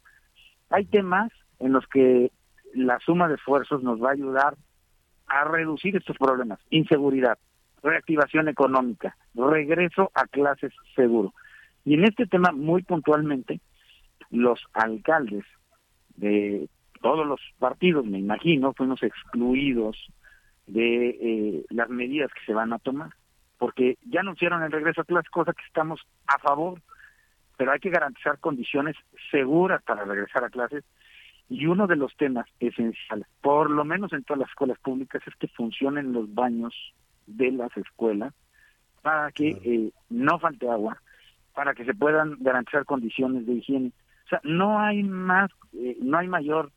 Hay 0.70 0.84
temas 0.84 1.32
en 1.58 1.72
los 1.72 1.84
que 1.88 2.30
la 2.72 3.00
suma 3.00 3.26
de 3.26 3.34
esfuerzos 3.34 3.82
nos 3.82 4.00
va 4.00 4.10
a 4.10 4.12
ayudar 4.12 4.56
a 5.26 5.44
reducir 5.44 5.96
estos 5.96 6.16
problemas. 6.16 6.60
Inseguridad, 6.70 7.36
reactivación 7.82 8.48
económica, 8.48 9.16
regreso 9.34 10.10
a 10.14 10.26
clases 10.26 10.72
seguro. 10.94 11.34
Y 11.84 11.94
en 11.94 12.04
este 12.04 12.26
tema, 12.26 12.52
muy 12.52 12.82
puntualmente, 12.82 13.60
los 14.30 14.60
alcaldes 14.74 15.44
de 16.16 16.68
todos 17.00 17.26
los 17.26 17.40
partidos, 17.58 18.04
me 18.04 18.18
imagino, 18.18 18.74
fuimos 18.74 19.02
excluidos 19.02 19.96
de 20.66 21.08
eh, 21.08 21.64
las 21.70 21.88
medidas 21.88 22.30
que 22.32 22.44
se 22.44 22.54
van 22.54 22.72
a 22.72 22.78
tomar, 22.78 23.10
porque 23.58 23.96
ya 24.02 24.20
anunciaron 24.20 24.62
el 24.62 24.72
regreso 24.72 25.00
a 25.00 25.04
clases, 25.04 25.30
cosa 25.30 25.52
que 25.52 25.64
estamos 25.66 26.00
a 26.26 26.38
favor, 26.38 26.80
pero 27.56 27.72
hay 27.72 27.80
que 27.80 27.90
garantizar 27.90 28.38
condiciones 28.38 28.96
seguras 29.30 29.82
para 29.82 30.04
regresar 30.04 30.44
a 30.44 30.50
clases. 30.50 30.84
Y 31.48 31.66
uno 31.66 31.86
de 31.88 31.96
los 31.96 32.16
temas 32.16 32.46
esenciales, 32.60 33.26
por 33.42 33.70
lo 33.70 33.84
menos 33.84 34.12
en 34.12 34.22
todas 34.22 34.40
las 34.40 34.48
escuelas 34.50 34.78
públicas, 34.78 35.20
es 35.26 35.34
que 35.34 35.48
funcionen 35.48 36.12
los 36.12 36.32
baños 36.32 36.74
de 37.26 37.52
las 37.52 37.74
escuelas 37.76 38.34
para 39.02 39.30
que 39.32 39.48
eh, 39.48 39.92
no 40.10 40.38
falte 40.38 40.68
agua, 40.68 41.00
para 41.54 41.74
que 41.74 41.84
se 41.84 41.94
puedan 41.94 42.36
garantizar 42.40 42.84
condiciones 42.84 43.46
de 43.46 43.54
higiene. 43.54 43.92
O 44.26 44.28
sea, 44.28 44.40
no 44.44 44.78
hay 44.78 45.02
más, 45.02 45.50
eh, 45.72 45.96
no 46.00 46.18
hay 46.18 46.28
mayor 46.28 46.70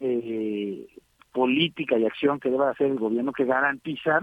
eh, 0.00 0.86
política 1.32 1.98
y 1.98 2.06
acción 2.06 2.40
que 2.40 2.50
deba 2.50 2.70
hacer 2.70 2.88
el 2.88 2.98
gobierno 2.98 3.32
que 3.32 3.44
garantizar 3.44 4.22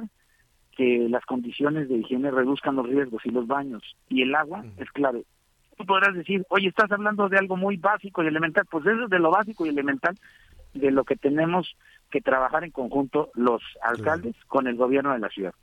que 0.76 1.08
las 1.10 1.26
condiciones 1.26 1.90
de 1.90 1.98
higiene 1.98 2.32
reduzcan 2.32 2.76
los 2.76 2.88
riesgos 2.88 3.26
y 3.26 3.32
los 3.32 3.48
baños. 3.48 3.84
Y 4.10 4.22
el 4.22 4.36
agua 4.36 4.64
es 4.78 4.90
clave. 4.92 5.24
Tú 5.76 5.86
podrás 5.86 6.16
decir, 6.16 6.46
oye, 6.50 6.68
estás 6.68 6.92
hablando 6.92 7.30
de 7.30 7.38
algo 7.38 7.56
muy 7.56 7.78
básico 7.78 8.24
y 8.24 8.28
elemental. 8.28 8.66
Pues 8.70 8.86
eso 8.86 9.04
es 9.04 9.10
de 9.10 9.20
lo 9.20 9.32
básico 9.32 9.66
y 9.66 9.70
elemental 9.70 10.16
de 10.78 10.92
lo 10.92 11.04
que 11.04 11.16
tenemos 11.16 11.76
que 12.10 12.22
trabajar 12.22 12.64
en 12.64 12.72
conjunto 12.72 13.32
los 13.34 13.62
alcaldes 13.82 14.36
con 14.48 14.68
el 14.68 14.76
gobierno 14.76 15.14
de 15.14 15.20
la 15.20 15.30
ciudad. 15.30 15.54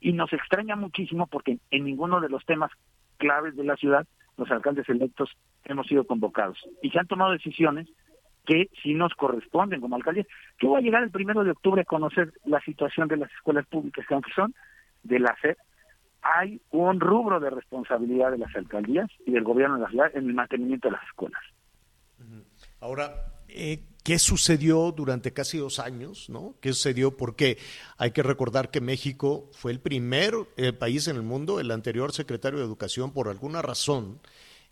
Y 0.00 0.12
nos 0.12 0.32
extraña 0.32 0.76
muchísimo 0.76 1.26
porque 1.26 1.58
en 1.70 1.84
ninguno 1.84 2.20
de 2.20 2.28
los 2.28 2.44
temas 2.44 2.70
claves 3.16 3.56
de 3.56 3.64
la 3.64 3.76
ciudad 3.76 4.06
los 4.36 4.50
alcaldes 4.50 4.88
electos 4.88 5.30
hemos 5.64 5.86
sido 5.86 6.06
convocados 6.06 6.58
y 6.82 6.90
se 6.90 6.98
han 6.98 7.06
tomado 7.06 7.32
decisiones 7.32 7.88
que 8.44 8.70
sí 8.82 8.94
nos 8.94 9.12
corresponden 9.14 9.80
como 9.80 9.96
alcaldía. 9.96 10.26
Yo 10.60 10.68
voy 10.68 10.80
a 10.80 10.84
llegar 10.84 11.02
el 11.02 11.10
primero 11.10 11.42
de 11.42 11.50
octubre 11.50 11.82
a 11.82 11.84
conocer 11.84 12.32
la 12.44 12.60
situación 12.60 13.08
de 13.08 13.16
las 13.16 13.32
escuelas 13.32 13.66
públicas, 13.66 14.06
que 14.06 14.14
aunque 14.14 14.30
son 14.34 14.54
de 15.02 15.18
la 15.18 15.36
SED, 15.42 15.56
hay 16.22 16.60
un 16.70 17.00
rubro 17.00 17.40
de 17.40 17.50
responsabilidad 17.50 18.30
de 18.30 18.38
las 18.38 18.54
alcaldías 18.54 19.10
y 19.26 19.32
del 19.32 19.44
gobierno 19.44 19.76
de 19.76 19.82
la 19.82 19.88
ciudad 19.88 20.10
en 20.14 20.26
el 20.28 20.34
mantenimiento 20.34 20.88
de 20.88 20.92
las 20.92 21.04
escuelas. 21.06 21.42
Ahora, 22.80 23.10
eh, 23.48 23.80
qué 24.06 24.20
sucedió 24.20 24.92
durante 24.92 25.32
casi 25.32 25.58
dos 25.58 25.80
años, 25.80 26.30
¿no? 26.30 26.54
¿Qué 26.60 26.72
sucedió? 26.72 27.16
Porque 27.16 27.58
hay 27.96 28.12
que 28.12 28.22
recordar 28.22 28.70
que 28.70 28.80
México 28.80 29.50
fue 29.50 29.72
el 29.72 29.80
primer 29.80 30.32
eh, 30.56 30.72
país 30.72 31.08
en 31.08 31.16
el 31.16 31.22
mundo, 31.22 31.58
el 31.58 31.72
anterior 31.72 32.12
secretario 32.12 32.60
de 32.60 32.64
Educación, 32.64 33.12
por 33.12 33.26
alguna 33.26 33.62
razón, 33.62 34.20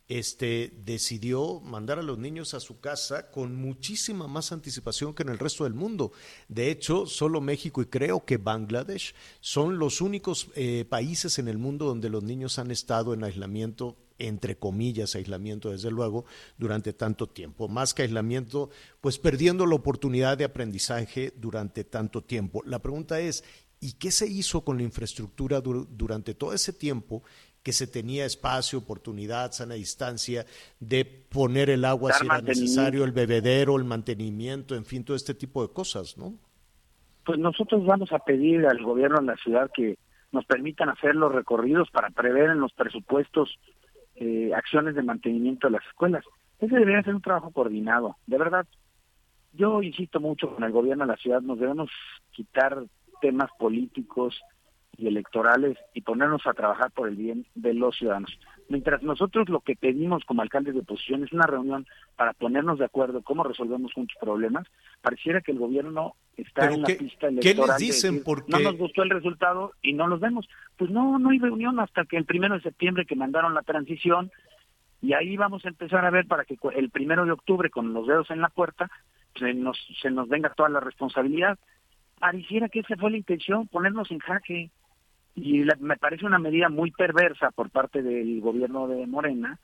este, 0.07 0.73
decidió 0.85 1.59
mandar 1.59 1.99
a 1.99 2.05
los 2.05 2.17
niños 2.17 2.55
a 2.55 2.61
su 2.61 2.79
casa 2.79 3.33
con 3.33 3.57
muchísima 3.57 4.29
más 4.29 4.53
anticipación 4.53 5.15
que 5.15 5.25
en 5.25 5.31
el 5.31 5.41
resto 5.41 5.65
del 5.65 5.75
mundo. 5.75 6.13
De 6.47 6.71
hecho, 6.71 7.05
solo 7.05 7.41
México 7.41 7.83
y 7.83 7.87
creo 7.87 8.25
que 8.25 8.37
Bangladesh 8.37 9.17
son 9.41 9.81
los 9.81 10.01
únicos 10.01 10.47
eh, 10.55 10.85
países 10.89 11.41
en 11.41 11.49
el 11.49 11.59
mundo 11.59 11.87
donde 11.87 12.09
los 12.09 12.23
niños 12.23 12.61
han 12.61 12.71
estado 12.71 13.13
en 13.13 13.25
aislamiento 13.25 13.97
entre 14.19 14.57
comillas, 14.57 15.15
aislamiento, 15.15 15.71
desde 15.71 15.91
luego, 15.91 16.25
durante 16.59 16.93
tanto 16.93 17.29
tiempo. 17.29 17.69
Más 17.69 17.95
que 17.95 18.03
aislamiento, 18.03 18.71
pues 19.01 19.19
perdiendo 19.19 19.67
la 19.67 19.75
oportunidad 19.75 20.39
de 20.39 20.45
aprendizaje 20.45 21.33
durante 21.37 21.85
tanto 21.85 22.23
tiempo. 22.23 22.63
La 22.65 22.81
pregunta 22.81 23.21
es, 23.21 23.45
¿y 23.81 23.95
qué 23.95 24.11
se 24.11 24.27
hizo 24.27 24.65
con 24.65 24.77
la 24.77 24.85
infraestructura 24.85 25.61
durante 25.61 26.35
todo 26.35 26.53
ese 26.53 26.73
tiempo 26.73 27.23
que 27.65 27.73
se 27.73 27.87
tenía 27.87 28.27
espacio, 28.27 28.79
oportunidad, 28.79 29.53
sana 29.53 29.75
distancia, 29.75 30.45
de 30.81 31.07
poner 31.07 31.71
el 31.71 31.87
agua 31.87 32.13
si 32.13 32.27
era 32.27 32.43
necesario, 32.43 33.05
el 33.05 33.13
bebedero, 33.13 33.77
el 33.77 33.85
mantenimiento, 33.85 34.75
en 34.75 34.85
fin, 34.85 35.03
todo 35.03 35.17
este 35.17 35.33
tipo 35.33 35.67
de 35.67 35.73
cosas, 35.73 36.19
¿no? 36.19 36.35
Pues 37.25 37.39
nosotros 37.39 37.87
vamos 37.87 38.13
a 38.13 38.19
pedir 38.19 38.67
al 38.67 38.83
gobierno 38.85 39.19
de 39.21 39.27
la 39.29 39.37
ciudad 39.37 39.71
que 39.75 39.97
nos 40.31 40.45
permitan 40.45 40.91
hacer 40.91 41.15
los 41.15 41.33
recorridos 41.33 41.89
para 41.91 42.11
prever 42.11 42.51
en 42.51 42.61
los 42.61 42.73
presupuestos 42.75 43.59
eh, 44.17 44.53
acciones 44.55 44.95
de 44.95 45.03
mantenimiento 45.03 45.67
de 45.67 45.73
las 45.73 45.87
escuelas. 45.87 46.25
Ese 46.59 46.77
debería 46.77 47.03
ser 47.03 47.15
un 47.15 47.23
trabajo 47.23 47.51
coordinado, 47.51 48.17
de 48.27 48.39
verdad. 48.39 48.67
Yo 49.53 49.83
insisto 49.83 50.21
mucho 50.21 50.55
con 50.55 50.65
el 50.65 50.73
gobierno 50.73 51.05
de 51.05 51.13
la 51.13 51.17
ciudad, 51.17 51.41
nos 51.41 51.59
debemos 51.59 51.91
quitar 52.33 52.85
temas 53.21 53.51
políticos, 53.59 54.41
y 54.97 55.07
electorales 55.07 55.79
y 55.93 56.03
ponernos 56.03 56.47
a 56.47 56.55
trabajar 56.55 56.91
por 56.91 57.09
el 57.09 57.17
bien 57.17 57.47
de 57.55 57.75
los 57.75 57.97
ciudadanos. 57.97 58.39
Mientras 58.69 59.03
nosotros 59.03 59.49
lo 59.49 59.61
que 59.61 59.77
pedimos 59.77 60.25
como 60.25 60.43
alcaldes 60.43 60.75
de 60.75 60.81
oposición 60.81 61.23
es 61.23 61.33
una 61.33 61.47
reunión 61.47 61.87
para 62.17 62.33
ponernos 62.33 62.79
de 62.79 62.87
acuerdo 62.87 63.23
cómo 63.23 63.45
resolvemos 63.45 63.93
muchos 63.97 64.17
problemas, 64.19 64.67
pareciera 65.03 65.43
que 65.43 65.53
el 65.53 65.59
gobierno 65.59 66.15
está 66.37 66.73
en 66.73 66.83
la 66.83 66.87
pista 66.87 67.29
electoral. 67.29 67.43
¿Qué 67.43 67.55
les 67.55 67.77
dicen? 67.77 68.23
Porque... 68.25 68.51
No 68.51 68.61
nos 68.61 68.79
gustó 68.79 69.03
el 69.03 69.11
resultado 69.11 69.73
y 69.83 69.93
no 69.93 70.07
los 70.07 70.21
vemos. 70.21 70.49
Pues 70.79 70.91
no, 70.91 71.19
no 71.19 71.31
hay 71.31 71.39
reunión 71.39 71.79
hasta 71.79 72.05
que 72.07 72.17
el 72.17 72.25
primero 72.25 72.55
de 72.55 72.63
septiembre 72.63 73.05
que 73.05 73.17
mandaron 73.17 73.55
la 73.55 73.63
transición 73.63 74.31
y 75.03 75.13
ahí 75.13 75.37
vamos 75.37 75.65
a 75.67 75.69
empezar 75.69 76.05
a 76.07 76.11
ver 76.11 76.27
para 76.27 76.47
que 76.47 76.57
el 76.75 76.89
primero 76.89 77.27
de 77.27 77.33
octubre 77.33 77.69
con 77.69 77.93
los 77.93 78.07
dedos 78.07 78.31
en 78.31 78.41
la 78.41 78.49
puerta 78.49 78.91
se 79.39 79.53
nos, 79.53 79.79
se 80.01 80.11
nos 80.11 80.29
venga 80.29 80.55
toda 80.55 80.71
la 80.71 80.81
responsabilidad. 80.81 81.59
Pareciera 82.19 82.71
que 82.71 82.81
esa 82.81 82.97
fue 82.97 83.11
la 83.11 83.19
intención, 83.19 83.69
ponernos 83.69 84.11
en 84.11 84.21
jaque 84.21 84.71
y 85.35 85.65
me 85.81 85.97
parece 85.97 86.27
una 86.27 86.39
medida 86.39 86.69
muy 86.69 86.91
perversa 86.91 87.51
por 87.51 87.71
parte 87.71 88.03
del 88.03 88.41
gobierno 88.41 88.87
de 88.87 89.07
Morena 89.07 89.59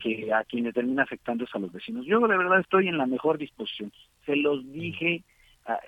que 0.00 0.32
a 0.32 0.42
quienes 0.44 0.72
termina 0.72 1.02
afectando 1.02 1.44
es 1.44 1.54
a 1.54 1.58
los 1.58 1.72
vecinos. 1.72 2.06
Yo 2.06 2.20
de 2.26 2.36
verdad 2.36 2.60
estoy 2.60 2.88
en 2.88 2.96
la 2.96 3.06
mejor 3.06 3.36
disposición. 3.36 3.92
Se 4.24 4.34
los 4.34 4.64
dije, 4.72 5.22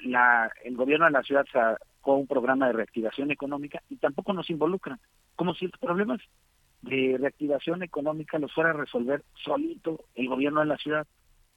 la, 0.03 0.51
el 0.65 0.77
gobierno 0.77 1.07
de 1.07 1.13
la 1.13 1.23
ciudad 1.23 1.47
sacó 1.51 2.17
un 2.17 2.27
programa 2.27 2.67
de 2.67 2.75
reactivación 2.75 3.31
económica 3.31 3.83
y 3.89 3.97
tampoco 3.97 4.33
nos 4.33 4.51
involucran, 4.51 4.99
como 5.37 5.55
si 5.55 5.67
los 5.67 5.79
problemas 5.81 6.21
de 6.83 7.17
reactivación 7.19 7.83
económica 7.83 8.39
los 8.39 8.53
fuera 8.53 8.71
a 8.71 8.75
resolver 8.75 9.23
solito 9.45 10.05
el 10.15 10.29
gobierno 10.29 10.61
de 10.61 10.67
la 10.67 10.77
ciudad. 10.77 11.07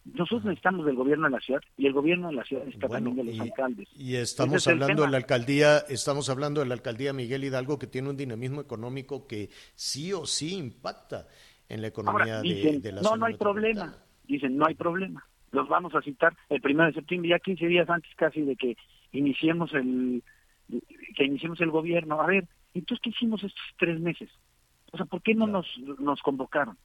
Nosotros 0.04 0.46
necesitamos 0.46 0.86
del 0.86 0.96
gobierno 0.96 1.26
de 1.26 1.32
la 1.32 1.40
ciudad 1.40 1.62
y 1.78 1.86
el 1.86 1.94
gobierno 1.94 2.30
de 2.30 2.34
la 2.34 2.44
ciudad 2.44 2.68
está 2.68 2.90
también 2.90 3.16
de 3.16 3.24
los 3.24 3.40
alcaldes. 3.40 3.88
Y 3.96 4.16
estamos 4.16 4.68
hablando 4.68 5.04
de 5.04 5.10
la 5.12 5.18
alcaldía, 5.18 5.78
estamos 5.90 6.30
hablando 6.30 6.62
de 6.62 6.68
la 6.68 6.74
alcaldía 6.74 7.14
Miguel 7.14 7.44
Hidalgo 7.44 7.78
que 7.78 7.88
tiene 7.88 8.10
un 8.10 8.18
dinamismo 8.18 8.62
económico 8.62 9.28
que 9.28 9.50
sí 9.76 10.12
o 10.12 10.26
sí 10.26 10.56
impacta 10.56 11.28
en 11.70 11.82
la 11.82 11.88
economía 11.88 12.42
de, 12.42 12.92
la 12.92 13.02
No, 13.02 13.16
no 13.16 13.26
hay 13.28 13.36
problema. 13.36 13.96
Dicen, 14.24 14.58
no 14.58 14.66
hay 14.66 14.76
problema. 14.76 15.26
Los 15.52 15.68
vamos 15.70 15.94
a 15.94 16.02
citar 16.02 16.36
el 16.50 16.62
primero 16.62 16.88
de 16.88 16.94
septiembre, 16.94 17.30
ya 17.30 17.40
15 17.40 17.68
días 17.68 17.90
antes 17.90 18.12
casi 18.16 18.42
de 18.42 18.56
que 18.56 18.78
iniciemos 19.12 19.74
el 19.74 20.24
que 21.16 21.26
iniciemos 21.26 21.60
el 21.62 21.70
gobierno. 21.70 22.22
A 22.22 22.26
ver, 22.26 22.48
entonces, 22.74 23.02
¿qué 23.04 23.10
hicimos 23.10 23.44
estos 23.44 23.62
tres 23.78 24.00
meses? 24.00 24.30
O 24.92 24.98
sea, 24.98 25.06
¿por 25.06 25.22
qué 25.22 25.36
no 25.36 25.48
nos, 25.48 25.68
nos 26.00 26.22
convocaron? 26.22 26.78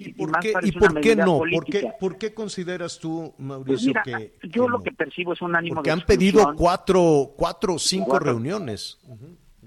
¿Y 0.00 0.12
por, 0.12 0.38
qué, 0.38 0.52
¿y 0.62 0.70
por 0.70 1.00
qué 1.00 1.16
no? 1.16 1.38
¿Por 1.38 1.64
qué, 1.64 1.92
¿Por 1.98 2.18
qué, 2.18 2.32
consideras 2.32 3.00
tú, 3.00 3.34
Mauricio, 3.36 3.92
pues 4.04 4.30
que, 4.40 4.48
Yo 4.48 4.68
lo 4.68 4.80
que 4.80 4.92
percibo 4.92 5.32
es 5.32 5.42
un 5.42 5.56
ánimo 5.56 5.76
porque 5.76 5.90
han 5.90 6.02
pedido 6.02 6.54
cuatro, 6.56 7.32
cuatro 7.36 7.74
o 7.74 7.78
cinco 7.80 8.20
reuniones. 8.20 9.00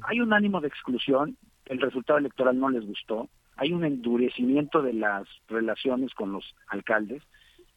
Hay 0.03 0.21
un 0.21 0.31
ánimo 0.31 0.61
de 0.61 0.69
exclusión, 0.69 1.37
el 1.65 1.81
resultado 1.81 2.17
electoral 2.17 2.57
no 2.57 2.69
les 2.69 2.85
gustó, 2.85 3.29
hay 3.57 3.73
un 3.73 3.83
endurecimiento 3.83 4.81
de 4.81 4.93
las 4.93 5.27
relaciones 5.49 6.13
con 6.13 6.31
los 6.31 6.55
alcaldes, 6.67 7.21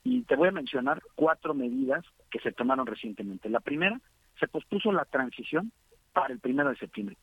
y 0.05 0.23
te 0.23 0.37
voy 0.37 0.49
a 0.49 0.53
mencionar 0.53 1.03
cuatro 1.17 1.55
medidas 1.55 2.05
que 2.31 2.39
se 2.39 2.53
tomaron 2.53 2.87
recientemente. 2.87 3.49
La 3.49 3.61
primera, 3.61 4.01
se 4.39 4.47
pospuso 4.47 4.93
la 4.93 5.05
transición 5.07 5.73
para 6.13 6.33
el 6.33 6.39
primero 6.39 6.71
de 6.71 6.77
septiembre. 6.77 7.17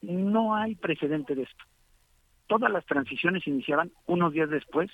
No 0.00 0.54
hay 0.54 0.74
precedente 0.74 1.34
de 1.34 1.42
esto 1.42 1.64
todas 2.50 2.72
las 2.72 2.84
transiciones 2.84 3.46
iniciaban 3.46 3.92
unos 4.06 4.32
días 4.32 4.50
después 4.50 4.90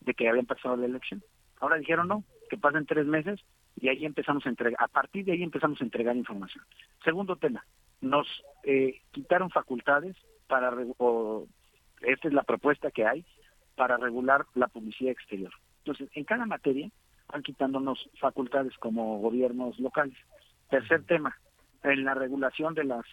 de 0.00 0.12
que 0.12 0.28
habían 0.28 0.44
pasado 0.44 0.76
la 0.76 0.84
elección. 0.84 1.22
Ahora 1.58 1.76
dijeron 1.76 2.06
no, 2.06 2.22
que 2.50 2.58
pasen 2.58 2.84
tres 2.84 3.06
meses 3.06 3.40
y 3.80 3.88
ahí 3.88 4.04
empezamos 4.04 4.44
a 4.44 4.50
entregar, 4.50 4.78
a 4.78 4.88
partir 4.88 5.24
de 5.24 5.32
ahí 5.32 5.42
empezamos 5.42 5.80
a 5.80 5.84
entregar 5.84 6.14
información. 6.14 6.62
Segundo 7.02 7.36
tema, 7.36 7.64
nos 8.02 8.26
eh, 8.64 9.00
quitaron 9.10 9.48
facultades 9.48 10.18
para, 10.48 10.70
o, 10.98 11.46
esta 12.02 12.28
es 12.28 12.34
la 12.34 12.42
propuesta 12.42 12.90
que 12.90 13.06
hay, 13.06 13.24
para 13.74 13.96
regular 13.96 14.44
la 14.54 14.68
publicidad 14.68 15.12
exterior. 15.12 15.52
Entonces, 15.78 16.10
en 16.12 16.24
cada 16.24 16.44
materia 16.44 16.90
van 17.32 17.42
quitándonos 17.42 18.10
facultades 18.20 18.76
como 18.76 19.18
gobiernos 19.18 19.80
locales. 19.80 20.18
Tercer 20.68 21.04
tema, 21.04 21.38
en 21.84 22.04
la 22.04 22.12
regulación 22.12 22.74
de 22.74 22.84
las 22.84 23.06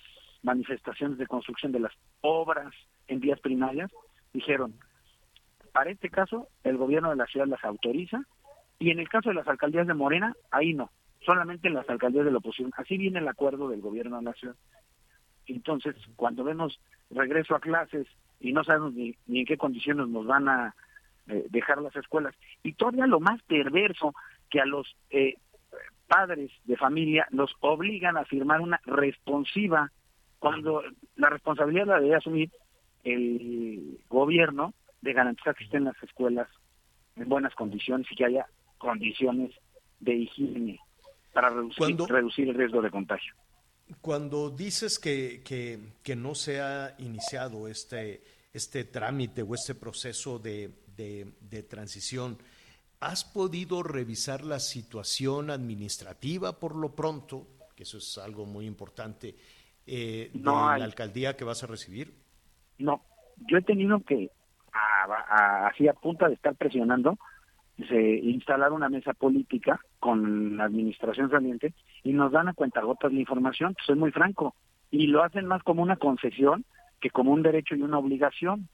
manifestaciones 0.43 1.17
de 1.17 1.27
construcción 1.27 1.71
de 1.71 1.80
las 1.80 1.93
obras 2.19 2.73
en 3.10 3.20
vías 3.20 3.39
primarias, 3.39 3.91
dijeron, 4.34 4.74
para 5.74 5.91
este 5.91 6.10
caso 6.10 6.47
el 6.64 6.78
gobierno 6.78 7.10
de 7.10 7.16
la 7.16 7.26
ciudad 7.26 7.47
las 7.47 7.64
autoriza 7.64 8.24
y 8.80 8.91
en 8.91 8.99
el 8.99 9.10
caso 9.10 9.30
de 9.30 9.36
las 9.36 9.47
alcaldías 9.47 9.88
de 9.88 9.93
Morena, 9.93 10.34
ahí 10.51 10.74
no, 10.74 10.89
solamente 11.26 11.68
en 11.68 11.74
las 11.74 11.89
alcaldías 11.89 12.26
de 12.26 12.32
la 12.32 12.38
oposición. 12.38 12.72
Así 12.78 12.97
viene 12.97 13.20
el 13.20 13.28
acuerdo 13.28 13.68
del 13.70 13.82
gobierno 13.82 14.18
de 14.18 14.24
la 14.24 14.34
ciudad. 14.34 14.55
Entonces, 15.47 15.95
cuando 16.16 16.43
vemos 16.43 16.80
regreso 17.10 17.55
a 17.55 17.60
clases 17.60 18.07
y 18.39 18.53
no 18.53 18.64
sabemos 18.64 18.93
ni, 18.93 19.16
en 19.28 19.45
qué 19.45 19.57
condiciones 19.57 20.07
nos 20.07 20.26
van 20.26 20.47
a 20.47 20.76
eh, 21.28 21.45
dejar 21.49 21.82
las 21.82 21.95
escuelas, 21.95 22.34
y 22.64 22.74
todavía 22.74 23.05
lo 23.05 23.20
más 23.20 23.41
perverso, 23.43 24.14
que 24.49 24.62
a 24.62 24.66
los 24.66 24.95
eh, 25.10 25.36
padres 26.07 26.51
de 26.66 26.78
familia 26.78 27.28
los 27.32 27.53
obligan 27.60 28.18
a 28.18 28.26
firmar 28.26 28.62
una 28.62 28.80
responsiva 28.86 29.91
cuando 30.39 30.82
la 31.18 31.30
responsabilidad 31.30 31.86
la 31.86 31.99
debe 31.99 32.16
asumir 32.16 32.49
el 33.04 34.00
gobierno 34.10 34.74
de 35.02 35.14
garantizar 35.14 35.56
que 35.56 35.64
estén 35.64 35.86
las 35.86 36.02
escuelas 36.04 36.47
en 37.16 37.30
buenas 37.30 37.54
condiciones 37.56 38.08
y 38.12 38.16
que 38.16 38.26
haya 38.26 38.47
condiciones 38.78 39.54
de 40.00 40.16
higiene 40.16 40.80
para 41.34 41.50
reducir, 41.50 42.50
el 42.50 42.56
riesgo 42.56 42.82
de 42.82 42.91
contagio. 42.91 43.34
Cuando 44.02 44.50
dices 44.50 45.00
que, 45.00 45.41
que, 45.43 46.16
no 46.16 46.36
se 46.36 46.62
ha 46.62 46.95
iniciado 47.00 47.68
este, 47.68 48.24
este 48.54 48.84
trámite 48.84 49.41
o 49.41 49.56
este 49.56 49.76
proceso 49.76 50.39
de, 50.39 50.72
de, 50.95 51.64
transición, 51.64 52.38
¿has 53.00 53.24
podido 53.24 53.84
revisar 53.84 54.43
la 54.43 54.60
situación 54.60 55.50
administrativa 55.50 56.60
por 56.60 56.76
lo 56.76 56.93
pronto? 56.93 57.47
Que 57.76 57.84
eso 57.84 57.97
es 57.97 58.18
algo 58.18 58.45
muy 58.45 58.66
importante. 58.66 59.36
Eh, 59.88 60.30
de 60.34 60.43
la 60.43 60.76
alcaldía 60.76 61.36
que 61.36 61.43
vas 61.43 61.64
a 61.64 61.68
recibir. 61.68 62.14
No, 62.80 63.01
yo 63.47 63.57
he 63.57 63.61
tenido 63.61 63.99
que, 64.01 64.32
así 65.30 65.88
a 65.88 65.93
punta 65.93 66.27
de 66.27 66.34
estar 66.34 66.55
presionando, 66.55 67.17
se 67.88 68.17
instalar 68.17 68.71
una 68.73 68.89
mesa 68.89 69.13
política 69.13 69.80
con 69.99 70.57
la 70.57 70.65
administración 70.65 71.30
saliente 71.30 71.73
y 72.03 72.13
nos 72.13 72.32
dan 72.32 72.49
a 72.49 72.53
cuentagotas 72.53 73.13
la 73.13 73.19
información, 73.19 73.75
soy 73.86 73.95
muy 73.95 74.11
franco, 74.11 74.55
y 74.91 75.07
lo 75.07 75.23
hacen 75.23 75.45
más 75.45 75.63
como 75.63 75.84
una 75.84 75.97
concesión 75.97 76.65
que 76.99 77.09
como 77.09 77.32
un 77.32 77.43
derecho 77.43 77.75
y 77.75 77.82
una 77.82 77.99
obligación. 77.99 78.67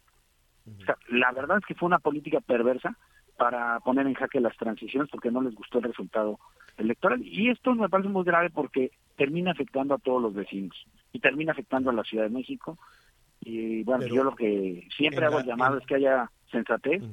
la 1.10 1.32
verdad 1.32 1.60
es 1.60 1.66
que 1.66 1.76
fue 1.76 1.88
una 1.88 2.00
política 2.00 2.40
perversa 2.42 2.98
para 3.38 3.80
poner 3.82 4.08
en 4.08 4.14
jaque 4.14 4.40
las 4.40 4.56
transiciones 4.58 5.10
porque 5.12 5.30
no 5.30 5.42
les 5.42 5.54
gustó 5.54 5.80
el 5.80 5.84
resultado 5.84 6.40
electoral. 6.78 7.22
Y 7.24 7.50
esto 7.50 7.76
me 7.76 7.90
parece 7.90 8.10
muy 8.10 8.24
grave 8.24 8.50
porque 8.50 8.92
termina 9.18 9.52
afectando 9.52 9.94
a 9.94 10.00
todos 10.00 10.22
los 10.22 10.34
vecinos 10.34 10.76
y 11.12 11.20
termina 11.20 11.52
afectando 11.52 11.90
a 11.90 11.94
la 11.94 12.04
Ciudad 12.04 12.24
de 12.24 12.30
México 12.30 12.78
y 13.46 13.84
bueno, 13.84 14.08
yo 14.08 14.24
lo 14.24 14.36
que 14.36 14.88
siempre 14.98 15.24
hago 15.24 15.40
llamado 15.42 15.78
es 15.78 15.86
que 15.86 15.96
haya 15.96 16.32
sensatez 16.52 17.04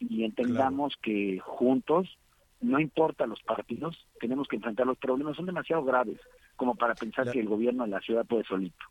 y 0.00 0.24
entendamos 0.24 0.96
que 1.00 1.38
juntos 1.38 2.18
no 2.60 2.80
importa 2.80 3.26
los 3.26 3.40
partidos, 3.42 4.06
tenemos 4.18 4.48
que 4.48 4.56
enfrentar 4.56 4.86
los 4.86 4.98
problemas, 4.98 5.36
son 5.36 5.46
demasiado 5.46 5.84
graves 5.84 6.18
como 6.56 6.74
para 6.74 6.96
pensar 6.96 7.30
que 7.30 7.38
el 7.38 7.48
gobierno 7.48 7.84
de 7.84 7.90
la 7.90 8.00
ciudad 8.00 8.26
puede 8.26 8.42
solito. 8.42 8.84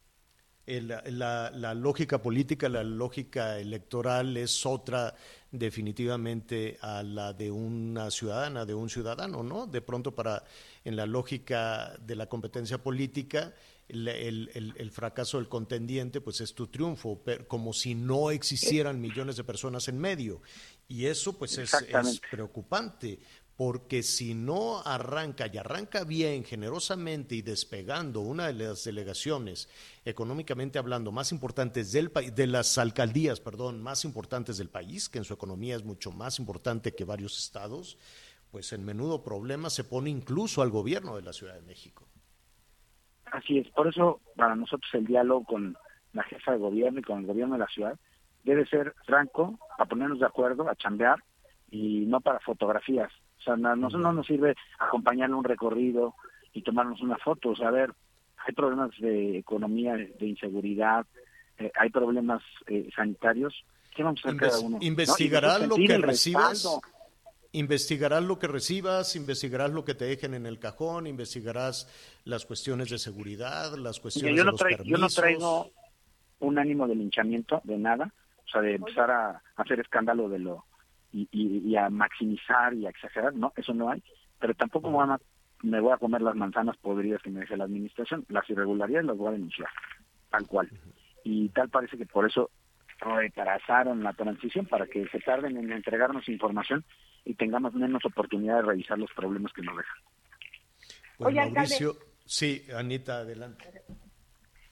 la, 0.65 1.51
la, 1.51 1.73
lógica 1.73 2.21
política, 2.21 2.69
la 2.69 2.83
lógica 2.83 3.59
electoral 3.59 4.37
es 4.37 4.65
otra 4.65 5.13
definitivamente 5.51 6.77
a 6.81 7.03
la 7.03 7.33
de 7.33 7.51
una 7.51 8.11
ciudadana, 8.11 8.65
de 8.65 8.75
un 8.75 8.89
ciudadano, 8.89 9.43
¿no? 9.43 9.67
De 9.67 9.81
pronto 9.81 10.15
para, 10.15 10.43
en 10.85 10.95
la 10.95 11.05
lógica 11.05 11.97
de 11.99 12.15
la 12.15 12.27
competencia 12.27 12.77
política, 12.77 13.53
el, 13.87 14.07
el, 14.07 14.73
el, 14.77 14.91
fracaso 14.91 15.37
del 15.37 15.47
contendiente, 15.47 16.21
pues 16.21 16.41
es 16.41 16.53
tu 16.53 16.67
triunfo, 16.67 17.21
como 17.47 17.73
si 17.73 17.93
no 17.93 18.31
existieran 18.31 18.99
millones 18.99 19.37
de 19.37 19.43
personas 19.43 19.87
en 19.87 19.99
medio. 19.99 20.41
Y 20.87 21.05
eso, 21.05 21.37
pues, 21.37 21.57
es, 21.57 21.73
es 21.73 22.21
preocupante, 22.31 23.19
porque 23.55 24.03
si 24.03 24.33
no 24.33 24.81
arranca 24.81 25.47
y 25.47 25.57
arranca 25.57 26.03
bien, 26.03 26.43
generosamente 26.43 27.35
y 27.35 27.41
despegando 27.41 28.19
una 28.19 28.47
de 28.47 28.53
las 28.53 28.83
delegaciones 28.83 29.69
económicamente 30.03 30.77
hablando 30.77 31.11
más 31.11 31.31
importantes 31.31 31.91
del 31.91 32.11
país, 32.11 32.35
de 32.35 32.47
las 32.47 32.77
alcaldías, 32.77 33.39
perdón, 33.39 33.81
más 33.81 34.03
importantes 34.03 34.57
del 34.57 34.69
país, 34.69 35.07
que 35.07 35.19
en 35.19 35.23
su 35.23 35.33
economía 35.33 35.75
es 35.75 35.83
mucho 35.83 36.11
más 36.11 36.39
importante 36.39 36.93
que 36.93 37.05
varios 37.05 37.39
estados, 37.39 37.97
pues 38.51 38.73
en 38.73 38.83
menudo 38.83 39.23
problema 39.23 39.69
se 39.69 39.83
pone 39.83 40.09
incluso 40.09 40.61
al 40.61 40.69
gobierno 40.69 41.15
de 41.15 41.21
la 41.21 41.33
Ciudad 41.33 41.55
de 41.55 41.61
México. 41.61 42.04
Así 43.35 43.59
es, 43.59 43.69
por 43.69 43.87
eso 43.87 44.21
para 44.35 44.55
nosotros 44.55 44.89
el 44.93 45.05
diálogo 45.05 45.43
con 45.45 45.77
la 46.13 46.23
jefa 46.23 46.53
de 46.53 46.57
gobierno 46.57 46.99
y 46.99 47.03
con 47.03 47.19
el 47.19 47.25
gobierno 47.25 47.55
de 47.55 47.59
la 47.59 47.67
ciudad 47.67 47.97
debe 48.43 48.65
ser 48.67 48.93
franco, 49.05 49.59
a 49.77 49.85
ponernos 49.85 50.19
de 50.19 50.25
acuerdo, 50.25 50.69
a 50.69 50.75
chambear 50.75 51.17
y 51.71 52.05
no 52.05 52.21
para 52.21 52.39
fotografías 52.39 53.11
o 53.39 53.43
sea, 53.43 53.55
no, 53.57 53.75
no 53.75 54.13
nos 54.13 54.25
sirve 54.25 54.55
acompañarle 54.79 55.35
un 55.35 55.43
recorrido 55.43 56.15
y 56.53 56.63
tomarnos 56.63 57.01
una 57.01 57.17
foto. 57.17 57.49
O 57.49 57.55
sea, 57.55 57.67
a 57.67 57.71
ver, 57.71 57.93
hay 58.37 58.53
problemas 58.55 58.89
de 58.99 59.37
economía, 59.37 59.93
de 59.95 60.25
inseguridad, 60.25 61.05
eh, 61.59 61.71
hay 61.79 61.89
problemas 61.89 62.41
eh, 62.67 62.89
sanitarios. 62.95 63.53
¿Qué 63.95 64.03
vamos 64.03 64.21
a 64.25 64.29
hacer 64.29 64.39
cada 64.39 64.59
uno? 64.59 64.77
¿Investigarás 64.81 65.67
lo 65.67 65.75
que 65.75 65.97
recibas? 65.97 66.67
Investigarás 67.55 68.21
lo 68.23 68.37
que 68.37 68.47
recibas, 68.47 69.15
investigarás 69.15 69.71
lo 69.71 69.85
que 69.85 69.95
te 69.95 70.05
dejen 70.05 70.33
en 70.33 70.45
el 70.45 70.59
cajón, 70.59 71.07
investigarás 71.07 71.87
las 72.25 72.45
cuestiones 72.45 72.89
de 72.89 72.97
seguridad, 72.97 73.75
las 73.77 73.99
cuestiones 73.99 74.35
yo 74.35 74.43
no 74.43 74.47
de 74.47 74.51
los 74.51 74.59
traigo, 74.59 74.77
permisos. 74.77 74.99
Yo 74.99 75.05
no 75.05 75.09
traigo 75.09 75.71
un 76.39 76.59
ánimo 76.59 76.87
de 76.87 76.95
linchamiento, 76.95 77.61
de 77.63 77.77
nada, 77.77 78.13
o 78.45 78.49
sea, 78.49 78.61
de 78.61 78.75
empezar 78.75 79.09
a 79.09 79.41
hacer 79.55 79.79
escándalo 79.79 80.27
de 80.27 80.39
lo 80.39 80.65
y, 81.13 81.75
a 81.77 81.89
maximizar 81.89 82.73
y 82.73 82.85
a 82.85 82.89
exagerar, 82.89 83.33
no, 83.33 83.53
eso 83.55 83.73
no 83.73 83.89
hay, 83.89 84.03
pero 84.37 84.53
tampoco 84.53 84.91
me, 84.91 85.13
a, 85.13 85.17
me 85.63 85.79
voy 85.79 85.93
a 85.93 85.97
comer 85.97 86.21
las 86.21 86.35
manzanas 86.35 86.75
podridas 86.75 87.21
que 87.21 87.29
me 87.29 87.39
deje 87.39 87.55
la 87.55 87.63
administración, 87.63 88.25
las 88.27 88.49
irregularidades 88.49 89.05
las 89.05 89.17
voy 89.17 89.29
a 89.29 89.31
denunciar, 89.31 89.69
tal 90.29 90.45
cual. 90.45 90.69
Y 91.23 91.47
tal 91.49 91.69
parece 91.69 91.97
que 91.97 92.05
por 92.05 92.25
eso 92.25 92.51
retrasaron 92.99 94.03
la 94.03 94.11
transición, 94.11 94.65
para 94.65 94.87
que 94.87 95.07
se 95.07 95.19
tarden 95.19 95.55
en 95.55 95.71
entregarnos 95.71 96.27
información 96.27 96.83
y 97.25 97.33
tengamos 97.33 97.73
menos 97.73 98.05
oportunidad 98.05 98.57
de 98.57 98.61
revisar 98.61 98.97
los 98.97 99.11
problemas 99.13 99.51
que 99.53 99.63
nos 99.63 99.77
dejan. 99.77 99.97
Pues 101.17 101.35
Mauricio, 101.35 101.95
sí, 102.25 102.65
Anita, 102.75 103.19
adelante. 103.19 103.83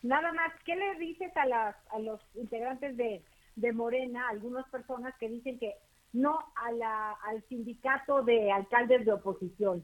Nada 0.04 0.32
más, 0.34 0.51
¿qué 0.66 0.76
le 0.76 0.95
dices 0.99 1.36
a, 1.38 1.45
las, 1.45 1.76
a 1.91 1.99
los 1.99 2.20
integrantes 2.36 2.95
de, 2.97 3.24
de 3.56 3.74
Morena, 3.74 4.28
algunas 4.30 4.68
personas 4.70 5.14
que 5.20 5.30
dicen 5.30 5.60
que 5.60 5.74
no 6.14 6.39
a 6.56 6.72
la, 6.72 7.12
al 7.28 7.43
sindicato 7.49 8.22
de 8.24 8.51
alcaldes 8.51 9.06
de 9.06 9.14
oposición. 9.14 9.84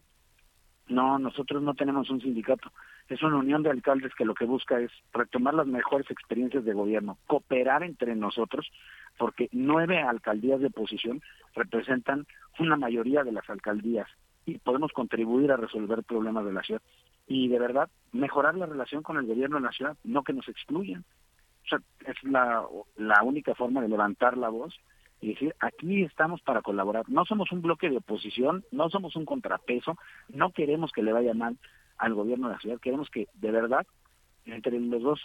No, 0.88 1.20
nosotros 1.20 1.62
no 1.62 1.74
tenemos 1.74 2.10
un 2.10 2.22
sindicato. 2.22 2.72
Es 3.10 3.22
una 3.24 3.38
unión 3.38 3.64
de 3.64 3.72
alcaldes 3.72 4.14
que 4.16 4.26
lo 4.26 4.36
que 4.36 4.46
busca 4.46 4.80
es 4.80 4.92
retomar 5.12 5.56
las 5.56 5.68
mejores 5.68 6.10
experiencias 6.10 6.64
de 6.64 6.74
gobierno, 6.74 7.18
cooperar 7.28 7.84
entre 7.84 8.16
nosotros, 8.16 8.72
porque 9.20 9.50
nueve 9.52 10.02
alcaldías 10.02 10.62
de 10.62 10.68
oposición 10.68 11.22
representan 11.54 12.26
una 12.58 12.78
mayoría 12.78 13.24
de 13.24 13.34
las 13.34 13.48
alcaldías 13.50 14.08
y 14.46 14.58
podemos 14.58 14.92
contribuir 14.94 15.52
a 15.52 15.58
resolver 15.58 16.04
problemas 16.04 16.46
de 16.46 16.54
la 16.54 16.64
ciudad. 16.64 16.82
Y 17.28 17.50
de 17.50 17.60
verdad, 17.60 17.90
mejorar 18.14 18.56
la 18.56 18.66
relación 18.66 19.04
con 19.04 19.18
el 19.18 19.28
gobierno 19.28 19.58
de 19.58 19.64
la 19.64 19.72
ciudad, 19.72 19.98
no 20.04 20.24
que 20.24 20.34
nos 20.34 20.48
excluyan. 20.48 21.04
O 21.66 21.68
sea, 21.68 21.80
es 22.08 22.16
la, 22.24 22.66
la 22.96 23.22
única 23.22 23.54
forma 23.54 23.82
de 23.82 23.90
levantar 23.90 24.38
la 24.38 24.50
voz 24.50 24.74
y 25.22 25.34
decir, 25.34 25.54
aquí 25.60 26.04
estamos 26.04 26.42
para 26.42 26.62
colaborar. 26.62 27.08
No 27.10 27.26
somos 27.26 27.52
un 27.52 27.62
bloque 27.62 27.90
de 27.90 27.98
oposición, 27.98 28.64
no 28.72 28.90
somos 28.90 29.18
un 29.18 29.26
contrapeso, 29.26 29.98
no 30.30 30.52
queremos 30.52 30.92
que 30.94 31.04
le 31.04 31.14
vaya 31.14 31.34
mal 31.34 31.58
al 31.98 32.14
gobierno 32.14 32.48
de 32.48 32.54
la 32.54 32.60
ciudad, 32.62 32.80
queremos 32.80 33.10
que 33.10 33.28
de 33.34 33.52
verdad 33.52 33.86
entre 34.46 34.80
los 34.80 35.04
dos 35.04 35.20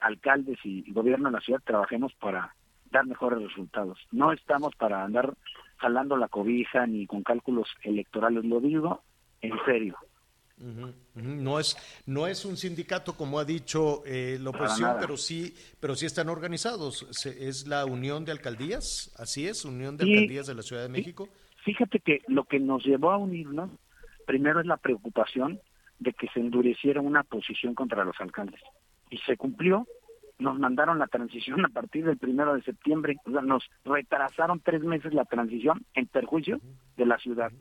alcaldes 0.00 0.58
y 0.64 0.90
gobierno 0.92 1.28
de 1.28 1.36
la 1.36 1.40
ciudad 1.40 1.60
trabajemos 1.64 2.12
para 2.14 2.54
dar 2.90 3.06
mejores 3.06 3.42
resultados. 3.42 3.98
No 4.12 4.32
estamos 4.32 4.74
para 4.76 5.04
andar 5.04 5.34
jalando 5.76 6.16
la 6.16 6.28
cobija 6.28 6.86
ni 6.86 7.06
con 7.06 7.22
cálculos 7.22 7.68
electorales, 7.82 8.44
lo 8.44 8.60
digo 8.60 9.02
en 9.40 9.52
serio. 9.66 9.96
No 11.14 11.58
es 11.58 11.76
no 12.06 12.28
es 12.28 12.44
un 12.44 12.56
sindicato 12.56 13.16
como 13.16 13.40
ha 13.40 13.44
dicho 13.44 14.04
eh, 14.06 14.38
la 14.40 14.50
oposición, 14.50 14.96
pero 15.00 15.16
sí 15.16 15.52
pero 15.80 15.96
sí 15.96 16.06
están 16.06 16.28
organizados. 16.28 17.26
es 17.26 17.66
la 17.66 17.84
Unión 17.84 18.24
de 18.24 18.30
Alcaldías, 18.30 19.12
así 19.18 19.48
es, 19.48 19.64
Unión 19.64 19.96
de 19.96 20.04
Alcaldías 20.04 20.46
de 20.46 20.54
la 20.54 20.62
Ciudad 20.62 20.82
de 20.82 20.88
México. 20.88 21.28
Fíjate 21.64 21.98
que 21.98 22.22
lo 22.28 22.44
que 22.44 22.60
nos 22.60 22.84
llevó 22.84 23.10
a 23.10 23.18
unirnos 23.18 23.70
primero 24.26 24.60
es 24.60 24.66
la 24.66 24.76
preocupación 24.76 25.60
de 25.98 26.12
que 26.12 26.28
se 26.28 26.38
endureciera 26.38 27.00
una 27.00 27.24
posición 27.24 27.74
contra 27.74 28.04
los 28.04 28.18
alcaldes 28.20 28.60
y 29.14 29.18
se 29.18 29.36
cumplió. 29.36 29.86
Nos 30.38 30.58
mandaron 30.58 30.98
la 30.98 31.06
transición 31.06 31.64
a 31.64 31.68
partir 31.68 32.04
del 32.04 32.18
primero 32.18 32.54
de 32.54 32.62
septiembre, 32.62 33.16
o 33.24 33.30
sea, 33.30 33.40
nos 33.40 33.62
retrasaron 33.84 34.60
tres 34.60 34.82
meses 34.82 35.14
la 35.14 35.24
transición 35.24 35.86
en 35.94 36.06
perjuicio 36.06 36.60
de 36.96 37.06
la 37.06 37.18
ciudad 37.18 37.52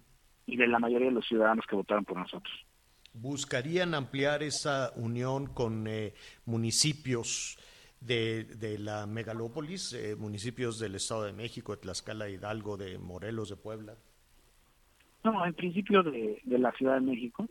y 0.48 0.58
de 0.58 0.68
la 0.68 0.80
mayoría 0.80 1.10
de 1.10 1.14
los 1.14 1.28
ciudadanos 1.28 1.66
que 1.68 1.76
votaron 1.76 2.04
por 2.04 2.18
nosotros 2.18 2.54
buscarían 3.16 3.94
ampliar 3.94 4.42
esa 4.42 4.92
unión 4.96 5.46
con 5.46 5.86
eh, 5.86 6.14
municipios 6.46 7.60
de, 8.02 8.44
de, 8.44 8.80
la 8.80 9.06
megalópolis, 9.06 9.94
eh, 9.94 10.16
municipios 10.16 10.80
del 10.80 10.96
Estado 10.96 11.26
de 11.26 11.34
México, 11.34 11.76
de 11.76 11.82
Tlaxcala, 11.84 12.28
Hidalgo, 12.28 12.76
de 12.76 12.98
Morelos, 12.98 13.50
de 13.50 13.56
Puebla? 13.56 13.94
No, 15.24 15.46
en 15.46 15.54
principio 15.54 16.02
de, 16.02 16.42
de 16.44 16.58
la 16.58 16.72
Ciudad 16.72 16.96
de 16.96 17.02
México, 17.02 17.48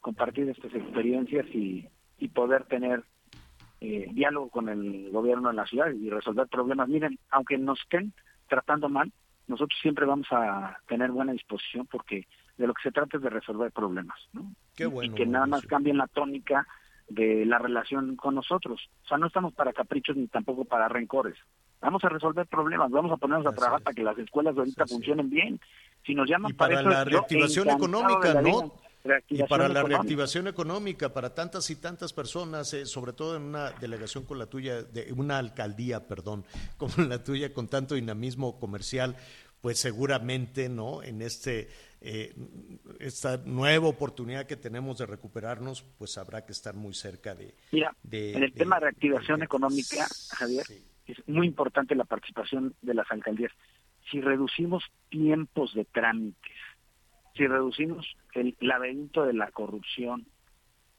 compartir 0.00 0.48
estas 0.48 0.72
experiencias 0.74 1.44
y, 1.54 1.86
y 2.18 2.28
poder 2.28 2.64
tener 2.64 3.04
eh, 3.86 4.08
diálogo 4.12 4.50
con 4.50 4.68
el 4.68 5.10
gobierno 5.10 5.48
de 5.48 5.54
la 5.54 5.66
ciudad 5.66 5.90
y 5.92 6.10
resolver 6.10 6.48
problemas. 6.48 6.88
Miren, 6.88 7.18
aunque 7.30 7.56
nos 7.56 7.80
estén 7.80 8.12
tratando 8.48 8.88
mal, 8.88 9.12
nosotros 9.46 9.78
siempre 9.80 10.06
vamos 10.06 10.26
a 10.32 10.78
tener 10.88 11.10
buena 11.10 11.32
disposición 11.32 11.86
porque 11.86 12.26
de 12.58 12.66
lo 12.66 12.74
que 12.74 12.82
se 12.82 12.90
trata 12.90 13.16
es 13.16 13.22
de 13.22 13.30
resolver 13.30 13.70
problemas, 13.70 14.18
¿no? 14.32 14.50
y 15.02 15.10
que 15.10 15.26
nada 15.26 15.46
más 15.46 15.64
cambien 15.66 15.98
la 15.98 16.06
tónica 16.06 16.66
de 17.08 17.46
la 17.46 17.58
relación 17.58 18.16
con 18.16 18.34
nosotros. 18.34 18.90
O 19.04 19.08
sea, 19.08 19.18
no 19.18 19.28
estamos 19.28 19.54
para 19.54 19.72
caprichos 19.72 20.16
ni 20.16 20.26
tampoco 20.26 20.64
para 20.64 20.88
rencores. 20.88 21.36
Vamos 21.80 22.02
a 22.04 22.08
resolver 22.08 22.46
problemas, 22.46 22.90
vamos 22.90 23.12
a 23.12 23.16
ponernos 23.16 23.46
a 23.46 23.54
trabajar 23.54 23.82
para 23.82 23.94
que 23.94 24.02
las 24.02 24.18
escuelas 24.18 24.56
ahorita 24.56 24.86
funcionen 24.86 25.30
bien. 25.30 25.60
Si 26.04 26.14
nos 26.14 26.28
llaman 26.28 26.50
y 26.50 26.54
para, 26.54 26.82
la 26.82 27.04
reactivación 27.04 27.70
económica, 27.70 28.40
¿no? 28.40 28.72
Y 29.28 29.42
para 29.44 29.68
la 29.68 29.82
reactivación 29.82 30.48
económica, 30.48 31.12
para 31.12 31.34
tantas 31.34 31.70
y 31.70 31.76
tantas 31.76 32.12
personas, 32.12 32.72
eh, 32.74 32.86
sobre 32.86 33.12
todo 33.12 33.36
en 33.36 33.42
una 33.42 33.70
delegación 33.72 34.24
con 34.24 34.38
la 34.38 34.46
tuya, 34.46 34.82
de 34.82 35.12
una 35.12 35.38
alcaldía, 35.38 36.06
perdón, 36.06 36.44
como 36.76 36.94
la 37.04 37.22
tuya, 37.22 37.52
con 37.52 37.68
tanto 37.68 37.94
dinamismo 37.94 38.58
comercial, 38.58 39.16
pues 39.60 39.78
seguramente, 39.78 40.68
¿no? 40.68 41.02
En 41.02 41.22
este 41.22 41.68
eh, 42.08 42.34
esta 43.00 43.38
nueva 43.38 43.88
oportunidad 43.88 44.46
que 44.46 44.56
tenemos 44.56 44.98
de 44.98 45.06
recuperarnos, 45.06 45.82
pues 45.98 46.18
habrá 46.18 46.44
que 46.44 46.52
estar 46.52 46.74
muy 46.74 46.94
cerca 46.94 47.34
de... 47.34 47.54
Mira, 47.72 47.96
en 48.10 48.44
el 48.44 48.52
tema 48.52 48.76
de 48.76 48.82
reactivación 48.82 49.42
económica, 49.42 50.06
Javier, 50.30 50.64
es 51.06 51.16
muy 51.28 51.46
importante 51.46 51.94
la 51.94 52.04
participación 52.04 52.74
de 52.82 52.94
las 52.94 53.10
alcaldías. 53.10 53.50
Si 54.10 54.20
reducimos 54.20 54.84
tiempos 55.08 55.74
de 55.74 55.84
trámites, 55.84 56.55
si 57.36 57.46
reducimos 57.46 58.06
el 58.32 58.56
laberinto 58.60 59.24
de 59.24 59.34
la 59.34 59.50
corrupción, 59.50 60.26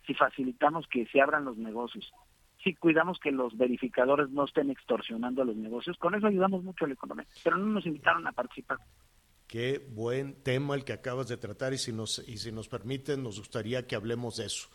si 0.06 0.14
facilitamos 0.14 0.88
que 0.88 1.06
se 1.08 1.22
abran 1.22 1.46
los 1.46 1.58
negocios, 1.58 2.12
si 2.64 2.74
cuidamos 2.76 3.20
que 3.20 3.32
los 3.32 3.58
verificadores 3.58 4.30
no 4.30 4.46
estén 4.46 4.70
extorsionando 4.70 5.42
a 5.42 5.46
los 5.46 5.56
negocios, 5.56 5.98
con 5.98 6.16
eso 6.16 6.28
ayudamos 6.28 6.64
mucho 6.64 6.86
a 6.86 6.88
la 6.88 6.94
economía. 6.94 7.26
Pero 7.44 7.58
no 7.58 7.66
nos 7.68 7.86
invitaron 7.86 8.26
a 8.28 8.32
participar. 8.32 8.78
Qué 9.48 9.86
buen 9.94 10.44
tema 10.44 10.76
el 10.76 10.84
que 10.84 10.94
acabas 10.94 11.28
de 11.28 11.38
tratar 11.38 11.74
y 11.74 11.78
si 11.78 11.94
nos, 11.94 12.20
y 12.28 12.38
si 12.38 12.52
nos 12.52 12.68
permiten, 12.68 13.24
nos 13.24 13.40
gustaría 13.40 13.88
que 13.88 13.96
hablemos 13.96 14.38
de 14.38 14.46
eso. 14.46 14.70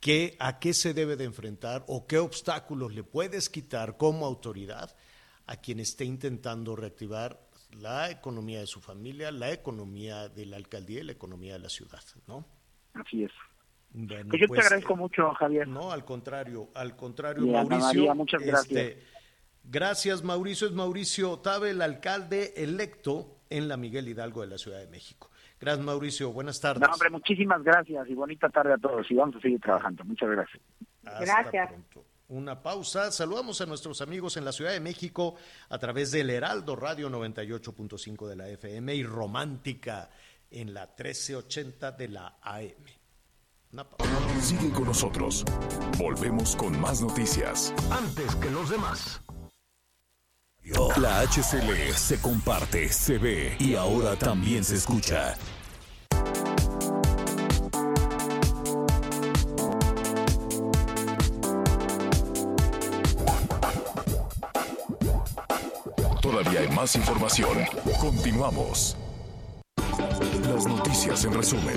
¿Qué, 0.00 0.36
¿A 0.38 0.58
qué 0.58 0.72
se 0.72 0.94
debe 0.94 1.16
de 1.16 1.24
enfrentar 1.24 1.84
o 1.88 2.06
qué 2.06 2.18
obstáculos 2.18 2.94
le 2.94 3.02
puedes 3.02 3.48
quitar 3.50 3.96
como 3.96 4.24
autoridad 4.24 4.94
a 5.46 5.56
quien 5.56 5.80
esté 5.80 6.04
intentando 6.04 6.76
reactivar 6.76 7.45
la 7.72 8.10
economía 8.10 8.60
de 8.60 8.66
su 8.66 8.80
familia, 8.80 9.30
la 9.30 9.50
economía 9.52 10.28
de 10.28 10.46
la 10.46 10.56
alcaldía 10.56 11.00
y 11.00 11.04
la 11.04 11.12
economía 11.12 11.54
de 11.54 11.58
la 11.60 11.68
ciudad, 11.68 12.00
¿no? 12.26 12.44
Así 12.94 13.24
es. 13.24 13.32
Bueno, 13.90 14.28
Pues 14.30 14.40
yo 14.42 14.48
pues, 14.48 14.60
te 14.60 14.66
agradezco 14.66 14.92
eh, 14.94 14.96
mucho, 14.96 15.30
Javier. 15.34 15.68
No, 15.68 15.90
al 15.92 16.04
contrario, 16.04 16.68
al 16.74 16.96
contrario, 16.96 17.44
Y 17.44 17.50
Mauricio. 17.50 17.86
María, 17.86 18.14
muchas 18.14 18.42
gracias. 18.42 18.70
este, 18.70 19.02
gracias, 19.64 20.22
Mauricio. 20.22 20.66
Es 20.66 20.72
Mauricio 20.74 21.38
Tabe, 21.38 21.70
el 21.70 21.82
alcalde 21.82 22.52
electo 22.56 23.38
en 23.50 23.68
la 23.68 23.76
Miguel 23.76 24.08
Hidalgo 24.08 24.40
de 24.42 24.48
la 24.48 24.58
Ciudad 24.58 24.78
de 24.80 24.88
México. 24.88 25.30
Gracias, 25.60 25.84
Mauricio. 25.84 26.32
Buenas 26.32 26.60
tardes. 26.60 26.86
No, 26.86 26.92
hombre, 26.92 27.08
muchísimas 27.10 27.62
gracias 27.62 28.08
y 28.08 28.14
bonita 28.14 28.48
tarde 28.50 28.74
a 28.74 28.78
todos. 28.78 29.10
Y 29.10 29.14
vamos 29.14 29.36
a 29.36 29.40
seguir 29.40 29.60
trabajando. 29.60 30.04
Muchas 30.04 30.28
gracias. 30.28 30.62
Hasta 31.04 31.20
Gracias. 31.20 31.68
pronto. 31.68 32.04
Una 32.28 32.60
pausa. 32.62 33.12
Saludamos 33.12 33.60
a 33.60 33.66
nuestros 33.66 34.00
amigos 34.00 34.36
en 34.36 34.44
la 34.44 34.52
Ciudad 34.52 34.72
de 34.72 34.80
México 34.80 35.36
a 35.68 35.78
través 35.78 36.10
del 36.10 36.30
Heraldo 36.30 36.74
Radio 36.74 37.08
98.5 37.08 38.26
de 38.26 38.36
la 38.36 38.48
FM 38.48 38.94
y 38.94 39.04
Romántica 39.04 40.10
en 40.50 40.74
la 40.74 40.86
1380 40.86 41.92
de 41.92 42.08
la 42.08 42.38
AM. 42.42 42.84
Una 43.72 43.88
pausa. 43.88 44.40
Sigue 44.40 44.70
con 44.72 44.84
nosotros. 44.84 45.44
Volvemos 45.98 46.56
con 46.56 46.80
más 46.80 47.00
noticias. 47.00 47.72
Antes 47.90 48.34
que 48.36 48.50
los 48.50 48.70
demás. 48.70 49.20
La 50.96 51.20
HCL 51.20 51.94
se 51.94 52.20
comparte, 52.20 52.88
se 52.88 53.18
ve 53.18 53.56
y 53.60 53.76
ahora 53.76 54.16
también 54.16 54.64
se 54.64 54.74
escucha. 54.74 55.36
Más 66.86 66.94
información. 66.94 67.58
Continuamos. 68.00 68.96
Las 70.48 70.68
noticias 70.68 71.24
en 71.24 71.34
resumen. 71.34 71.74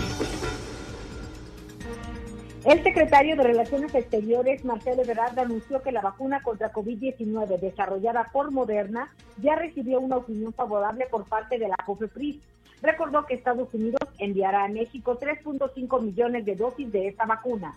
El 2.63 2.83
secretario 2.83 3.35
de 3.35 3.41
Relaciones 3.41 3.95
Exteriores, 3.95 4.63
Marcelo 4.63 5.01
Ebrard, 5.01 5.39
anunció 5.39 5.81
que 5.81 5.91
la 5.91 6.01
vacuna 6.01 6.43
contra 6.43 6.71
COVID-19 6.71 7.59
desarrollada 7.59 8.29
por 8.31 8.51
Moderna 8.51 9.11
ya 9.41 9.55
recibió 9.55 9.99
una 9.99 10.17
opinión 10.17 10.53
favorable 10.53 11.07
por 11.09 11.25
parte 11.25 11.57
de 11.57 11.69
la 11.69 11.77
COFEPRIS. 11.87 12.37
Recordó 12.83 13.25
que 13.25 13.33
Estados 13.33 13.73
Unidos 13.73 14.07
enviará 14.19 14.65
a 14.65 14.67
México 14.67 15.17
3.5 15.19 16.01
millones 16.03 16.45
de 16.45 16.55
dosis 16.55 16.91
de 16.91 17.07
esta 17.07 17.25
vacuna. 17.25 17.75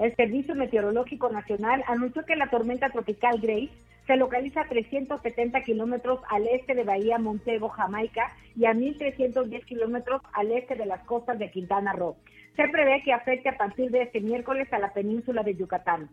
El 0.00 0.16
Servicio 0.16 0.56
Meteorológico 0.56 1.28
Nacional 1.28 1.84
anunció 1.86 2.24
que 2.24 2.34
la 2.34 2.50
tormenta 2.50 2.90
tropical 2.90 3.38
Grace 3.40 3.70
se 4.08 4.16
localiza 4.16 4.62
a 4.62 4.68
370 4.68 5.60
kilómetros 5.60 6.20
al 6.30 6.48
este 6.48 6.74
de 6.74 6.82
Bahía 6.82 7.18
Montego, 7.18 7.68
Jamaica, 7.68 8.32
y 8.56 8.64
a 8.64 8.72
1.310 8.72 9.64
kilómetros 9.66 10.22
al 10.32 10.50
este 10.50 10.76
de 10.76 10.86
las 10.86 11.04
costas 11.04 11.38
de 11.38 11.50
Quintana 11.50 11.92
Roo. 11.92 12.16
Se 12.56 12.66
prevé 12.68 13.02
que 13.04 13.12
afecte 13.12 13.50
a 13.50 13.58
partir 13.58 13.90
de 13.90 14.00
este 14.00 14.22
miércoles 14.22 14.72
a 14.72 14.78
la 14.78 14.94
península 14.94 15.42
de 15.42 15.54
Yucatán. 15.54 16.08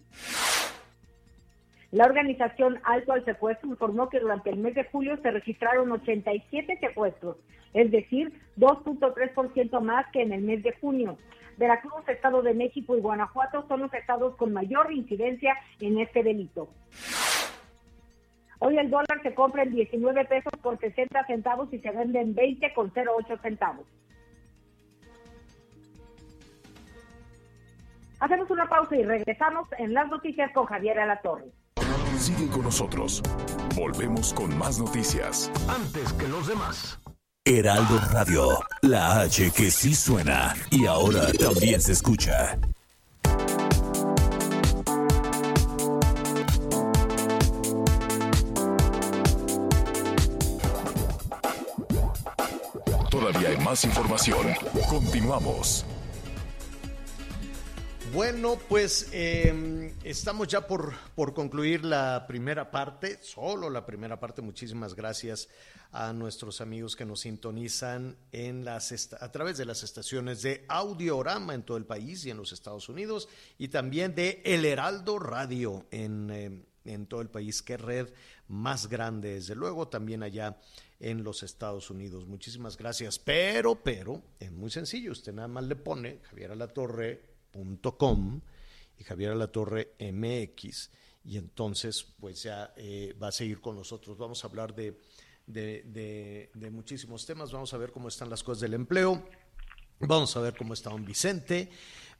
La 1.91 2.03
organización 2.03 2.79
Alto 2.83 3.13
al 3.13 3.23
Secuestro 3.23 3.69
informó 3.69 4.09
que 4.09 4.19
durante 4.19 4.49
el 4.49 4.57
mes 4.57 4.75
de 4.75 4.83
julio 4.83 5.15
se 5.21 5.31
registraron 5.31 5.89
87 5.89 6.77
secuestros, 6.81 7.37
es 7.73 7.91
decir, 7.91 8.33
2.3% 8.57 9.79
más 9.79 10.05
que 10.11 10.21
en 10.21 10.33
el 10.33 10.41
mes 10.41 10.61
de 10.63 10.73
junio. 10.81 11.17
Veracruz, 11.57 12.05
Estado 12.09 12.41
de 12.41 12.53
México 12.53 12.97
y 12.97 12.99
Guanajuato 12.99 13.65
son 13.69 13.79
los 13.83 13.93
estados 13.93 14.35
con 14.35 14.51
mayor 14.51 14.91
incidencia 14.91 15.55
en 15.79 15.99
este 15.99 16.23
delito. 16.23 16.67
Hoy 18.59 18.77
el 18.77 18.89
dólar 18.89 19.21
se 19.21 19.33
compra 19.33 19.63
en 19.63 19.71
19 19.73 20.25
pesos 20.25 20.53
por 20.61 20.79
60 20.79 21.25
centavos 21.25 21.71
y 21.73 21.79
se 21.79 21.91
vende 21.91 22.21
en 22.21 22.33
20 22.33 22.73
con 22.73 22.91
08 22.95 23.37
centavos. 23.41 23.85
Hacemos 28.19 28.49
una 28.49 28.67
pausa 28.67 28.95
y 28.95 29.03
regresamos 29.03 29.67
en 29.77 29.93
las 29.93 30.07
noticias 30.07 30.51
con 30.53 30.65
Javier 30.65 30.99
Alatorre. 30.99 31.45
Sigue 32.17 32.47
con 32.49 32.63
nosotros. 32.63 33.21
Volvemos 33.75 34.33
con 34.33 34.57
más 34.57 34.79
noticias. 34.79 35.51
Antes 35.67 36.13
que 36.13 36.27
los 36.27 36.47
demás. 36.47 36.99
Heraldo 37.47 37.99
Radio, 38.11 38.47
la 38.81 39.21
H 39.21 39.51
que 39.51 39.69
sí 39.69 39.93
suena 39.93 40.55
y 40.71 40.87
ahora 40.87 41.27
también 41.39 41.79
se 41.79 41.91
escucha. 41.91 42.57
Información. 53.83 54.47
Continuamos. 54.89 55.85
Bueno, 58.13 58.57
pues 58.69 59.09
eh, 59.11 59.93
estamos 60.05 60.47
ya 60.47 60.65
por, 60.65 60.93
por 61.15 61.33
concluir 61.33 61.83
la 61.83 62.25
primera 62.27 62.71
parte, 62.71 63.19
solo 63.21 63.69
la 63.69 63.85
primera 63.85 64.17
parte. 64.17 64.41
Muchísimas 64.41 64.95
gracias 64.95 65.49
a 65.91 66.13
nuestros 66.13 66.61
amigos 66.61 66.95
que 66.95 67.03
nos 67.03 67.21
sintonizan 67.21 68.15
en 68.31 68.63
las 68.63 69.11
a 69.19 69.31
través 69.31 69.57
de 69.57 69.65
las 69.65 69.83
estaciones 69.83 70.41
de 70.43 70.63
Audiorama 70.69 71.53
en 71.53 71.63
todo 71.63 71.75
el 71.75 71.85
país 71.85 72.25
y 72.25 72.29
en 72.29 72.37
los 72.37 72.53
Estados 72.53 72.87
Unidos 72.87 73.27
y 73.57 73.67
también 73.67 74.15
de 74.15 74.41
El 74.45 74.63
Heraldo 74.63 75.19
Radio 75.19 75.85
en, 75.91 76.29
eh, 76.29 76.65
en 76.85 77.07
todo 77.07 77.21
el 77.21 77.29
país. 77.29 77.61
Qué 77.61 77.75
red 77.75 78.09
más 78.47 78.87
grande, 78.87 79.33
desde 79.33 79.55
luego, 79.55 79.87
también 79.87 80.23
allá 80.23 80.57
en 80.99 81.23
los 81.23 81.43
Estados 81.43 81.89
Unidos. 81.89 82.25
Muchísimas 82.25 82.77
gracias. 82.77 83.19
Pero, 83.19 83.75
pero, 83.83 84.21
es 84.39 84.51
muy 84.51 84.69
sencillo. 84.71 85.11
Usted 85.11 85.33
nada 85.33 85.47
más 85.47 85.63
le 85.65 85.75
pone 85.75 86.19
Javier 86.23 86.51
Alatorre.com 86.51 88.41
y 88.97 89.03
Javier 89.03 89.31
Alatorre 89.31 89.93
MX 89.99 90.89
y 91.25 91.37
entonces 91.37 92.03
pues 92.19 92.43
ya 92.43 92.73
eh, 92.77 93.15
va 93.21 93.27
a 93.29 93.31
seguir 93.31 93.59
con 93.59 93.75
nosotros. 93.75 94.17
Vamos 94.17 94.43
a 94.43 94.47
hablar 94.47 94.73
de- 94.75 94.99
de 95.47 96.69
muchísimos 96.71 97.25
temas, 97.25 97.51
vamos 97.51 97.73
a 97.73 97.77
ver 97.77 97.91
cómo 97.91 98.07
están 98.07 98.29
las 98.29 98.41
cosas 98.43 98.61
del 98.61 98.73
empleo, 98.73 99.23
vamos 99.99 100.35
a 100.35 100.39
ver 100.41 100.55
cómo 100.57 100.73
está 100.73 100.89
don 100.89 101.05
Vicente, 101.05 101.69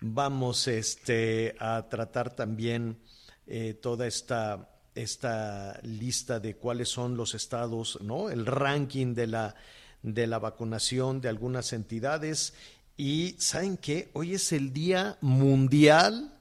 vamos 0.02 0.68
este, 0.68 1.56
a 1.60 1.88
tratar 1.90 2.36
también 2.36 3.00
eh, 3.48 3.74
toda 3.74 4.06
esta, 4.08 4.75
esta 4.96 5.80
lista 5.84 6.40
de 6.40 6.56
cuáles 6.56 6.90
son 6.90 7.18
los 7.18 7.36
estados, 7.36 8.00
¿no? 8.02 8.30
el 8.30 8.46
ranking 8.46 9.14
de 9.14 9.28
la, 9.28 9.56
de 10.02 10.26
la 10.26 10.40
vacunación 10.40 11.22
de 11.22 11.30
algunas 11.30 11.74
entidades. 11.74 12.56
Y 12.98 13.36
¿saben 13.38 13.78
qué? 13.78 14.10
Hoy 14.14 14.34
es 14.34 14.52
el 14.54 14.72
Día 14.74 15.18
Mundial 15.22 16.32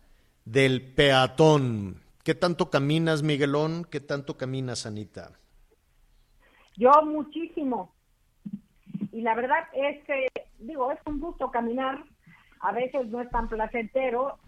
del 0.44 0.82
Peatón. 0.82 2.00
¿Qué 2.22 2.34
tanto 2.34 2.70
caminas, 2.70 3.22
Miguelón? 3.22 3.84
¿Qué 3.90 4.00
tanto 4.00 4.36
caminas, 4.36 4.86
Anita? 4.86 5.32
Yo 6.76 6.90
muchísimo. 7.04 7.92
Y 9.12 9.20
la 9.22 9.34
verdad 9.34 9.68
es 9.74 10.02
que, 10.04 10.26
digo, 10.58 10.90
es 10.92 10.98
un 11.06 11.20
gusto 11.20 11.50
caminar. 11.50 12.04
A 12.60 12.72
veces 12.72 13.08
no 13.08 13.20
es 13.20 13.28
tan 13.30 13.48
placentero, 13.48 14.38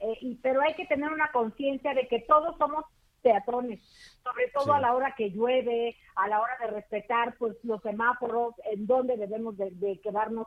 eh, 0.00 0.18
y, 0.20 0.34
pero 0.36 0.60
hay 0.60 0.74
que 0.74 0.86
tener 0.86 1.10
una 1.10 1.32
conciencia 1.32 1.94
de 1.94 2.06
que 2.08 2.20
todos 2.20 2.56
somos 2.58 2.84
peatones, 3.24 3.80
sobre 4.22 4.48
todo 4.54 4.66
Sí. 4.66 4.70
a 4.74 4.80
la 4.80 4.94
hora 4.94 5.14
que 5.16 5.30
llueve, 5.30 5.96
a 6.14 6.28
la 6.28 6.40
hora 6.40 6.52
de 6.60 6.68
respetar 6.68 7.34
pues 7.38 7.56
los 7.64 7.82
semáforos, 7.82 8.54
en 8.72 8.86
donde 8.86 9.16
debemos 9.16 9.56
de, 9.56 9.70
de 9.72 9.98
quedarnos 10.00 10.46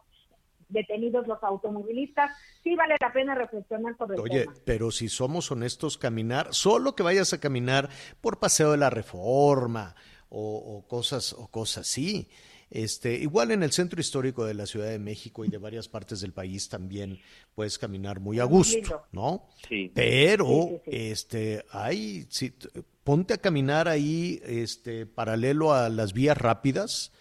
detenidos 0.70 1.28
los 1.28 1.42
automovilistas. 1.44 2.32
Sí 2.64 2.76
vale 2.76 2.96
la 3.00 3.12
pena 3.14 3.34
reflexionar 3.36 3.98
sobre 3.98 4.16
el 4.16 4.22
Oye, 4.22 4.42
tema. 4.42 4.54
pero 4.66 4.92
si 4.92 5.08
somos 5.10 5.52
honestos, 5.52 5.98
caminar, 5.98 6.54
solo 6.54 6.94
que 6.96 7.04
vayas 7.04 7.34
a 7.34 7.40
caminar 7.40 7.90
por 8.22 8.40
Paseo 8.40 8.72
de 8.72 8.78
la 8.78 8.90
Reforma 8.90 9.96
o, 10.30 10.58
o 10.78 10.88
cosas 10.88 11.34
o 11.34 11.48
cosas 11.48 11.88
así. 11.90 12.30
Este, 12.70 13.16
igual 13.16 13.52
en 13.52 13.64
el 13.64 13.72
centro 13.72 14.00
histórico 14.02 14.46
de 14.46 14.54
la 14.54 14.66
Ciudad 14.66 14.90
de 14.90 15.00
México 15.00 15.46
y 15.46 15.50
de 15.50 15.58
varias 15.58 15.88
partes 15.88 16.20
del 16.20 16.34
país 16.34 16.68
también 16.68 17.20
puedes 17.56 17.78
caminar 17.78 18.20
muy 18.20 18.40
a 18.40 18.44
gusto. 18.44 19.04
¿no? 19.12 19.48
Sí. 19.68 19.92
Pero 19.94 20.46
Sí, 20.46 20.70
sí, 20.70 20.82
sí. 20.84 20.92
este, 20.92 21.66
hay, 21.72 22.28
si, 22.30 22.54
ponte 23.04 23.34
a 23.34 23.38
caminar 23.38 23.88
ahí, 23.88 24.42
este, 24.46 25.06
paralelo 25.06 25.74
a 25.74 25.90
las 25.90 26.12
vías 26.12 26.38
rápidas, 26.38 27.14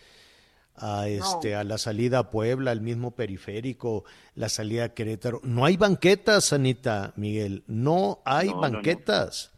a 0.74 1.08
este, 1.08 1.54
a 1.54 1.64
la 1.64 1.78
salida 1.78 2.18
a 2.18 2.30
Puebla, 2.30 2.70
al 2.70 2.80
mismo 2.80 3.12
periférico, 3.12 4.04
la 4.34 4.48
salida 4.48 4.84
a 4.84 4.94
Querétaro. 4.94 5.40
No 5.42 5.64
hay 5.64 5.76
banquetas, 5.76 6.52
Anita, 6.52 7.12
Miguel, 7.16 7.62
no 7.66 8.20
hay 8.24 8.48
No, 8.48 8.54
no, 8.54 8.70
no. 8.70 9.55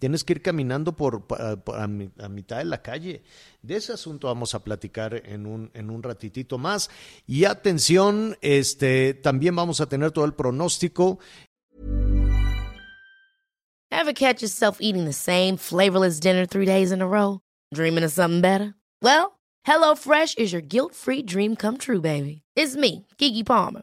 Tienes 0.00 0.24
que 0.24 0.32
ir 0.32 0.42
caminando 0.42 0.96
por, 0.96 1.26
por- 1.28 1.40
a, 1.78 1.86
mi- 1.86 2.10
a 2.18 2.28
mitad 2.28 2.58
de 2.58 2.64
la 2.64 2.82
calle. 2.82 3.22
De 3.62 3.76
ese 3.76 3.92
asunto 3.92 4.26
vamos 4.26 4.54
a 4.56 4.64
platicar 4.64 5.14
en 5.24 5.46
un, 5.46 5.70
en 5.74 5.90
un 5.90 6.02
ratitito 6.02 6.58
más. 6.58 6.90
Y 7.26 7.44
atención, 7.44 8.36
este, 8.40 9.14
también 9.14 9.54
vamos 9.54 9.80
a 9.80 9.86
tener 9.88 10.10
todo 10.10 10.24
el 10.24 10.32
pronóstico 10.34 11.20
Ever 13.92 14.12
catch 14.14 14.40
yourself 14.42 14.78
eating 14.80 15.04
the 15.04 15.12
same 15.12 15.56
flavorless 15.56 16.20
dinner 16.20 16.46
three 16.46 16.64
days 16.64 16.90
in 16.92 17.02
a 17.02 17.06
row? 17.08 17.40
Dreaming 17.74 18.04
of 18.04 18.12
something 18.12 18.40
better? 18.40 18.74
Well, 19.02 19.38
HelloFresh 19.66 20.38
is 20.38 20.52
your 20.52 20.62
guilt-free 20.62 21.22
dream 21.24 21.56
come 21.56 21.76
true, 21.76 22.00
baby. 22.00 22.42
It's 22.56 22.76
me, 22.76 23.06
Kiki 23.18 23.42
Palmer. 23.44 23.82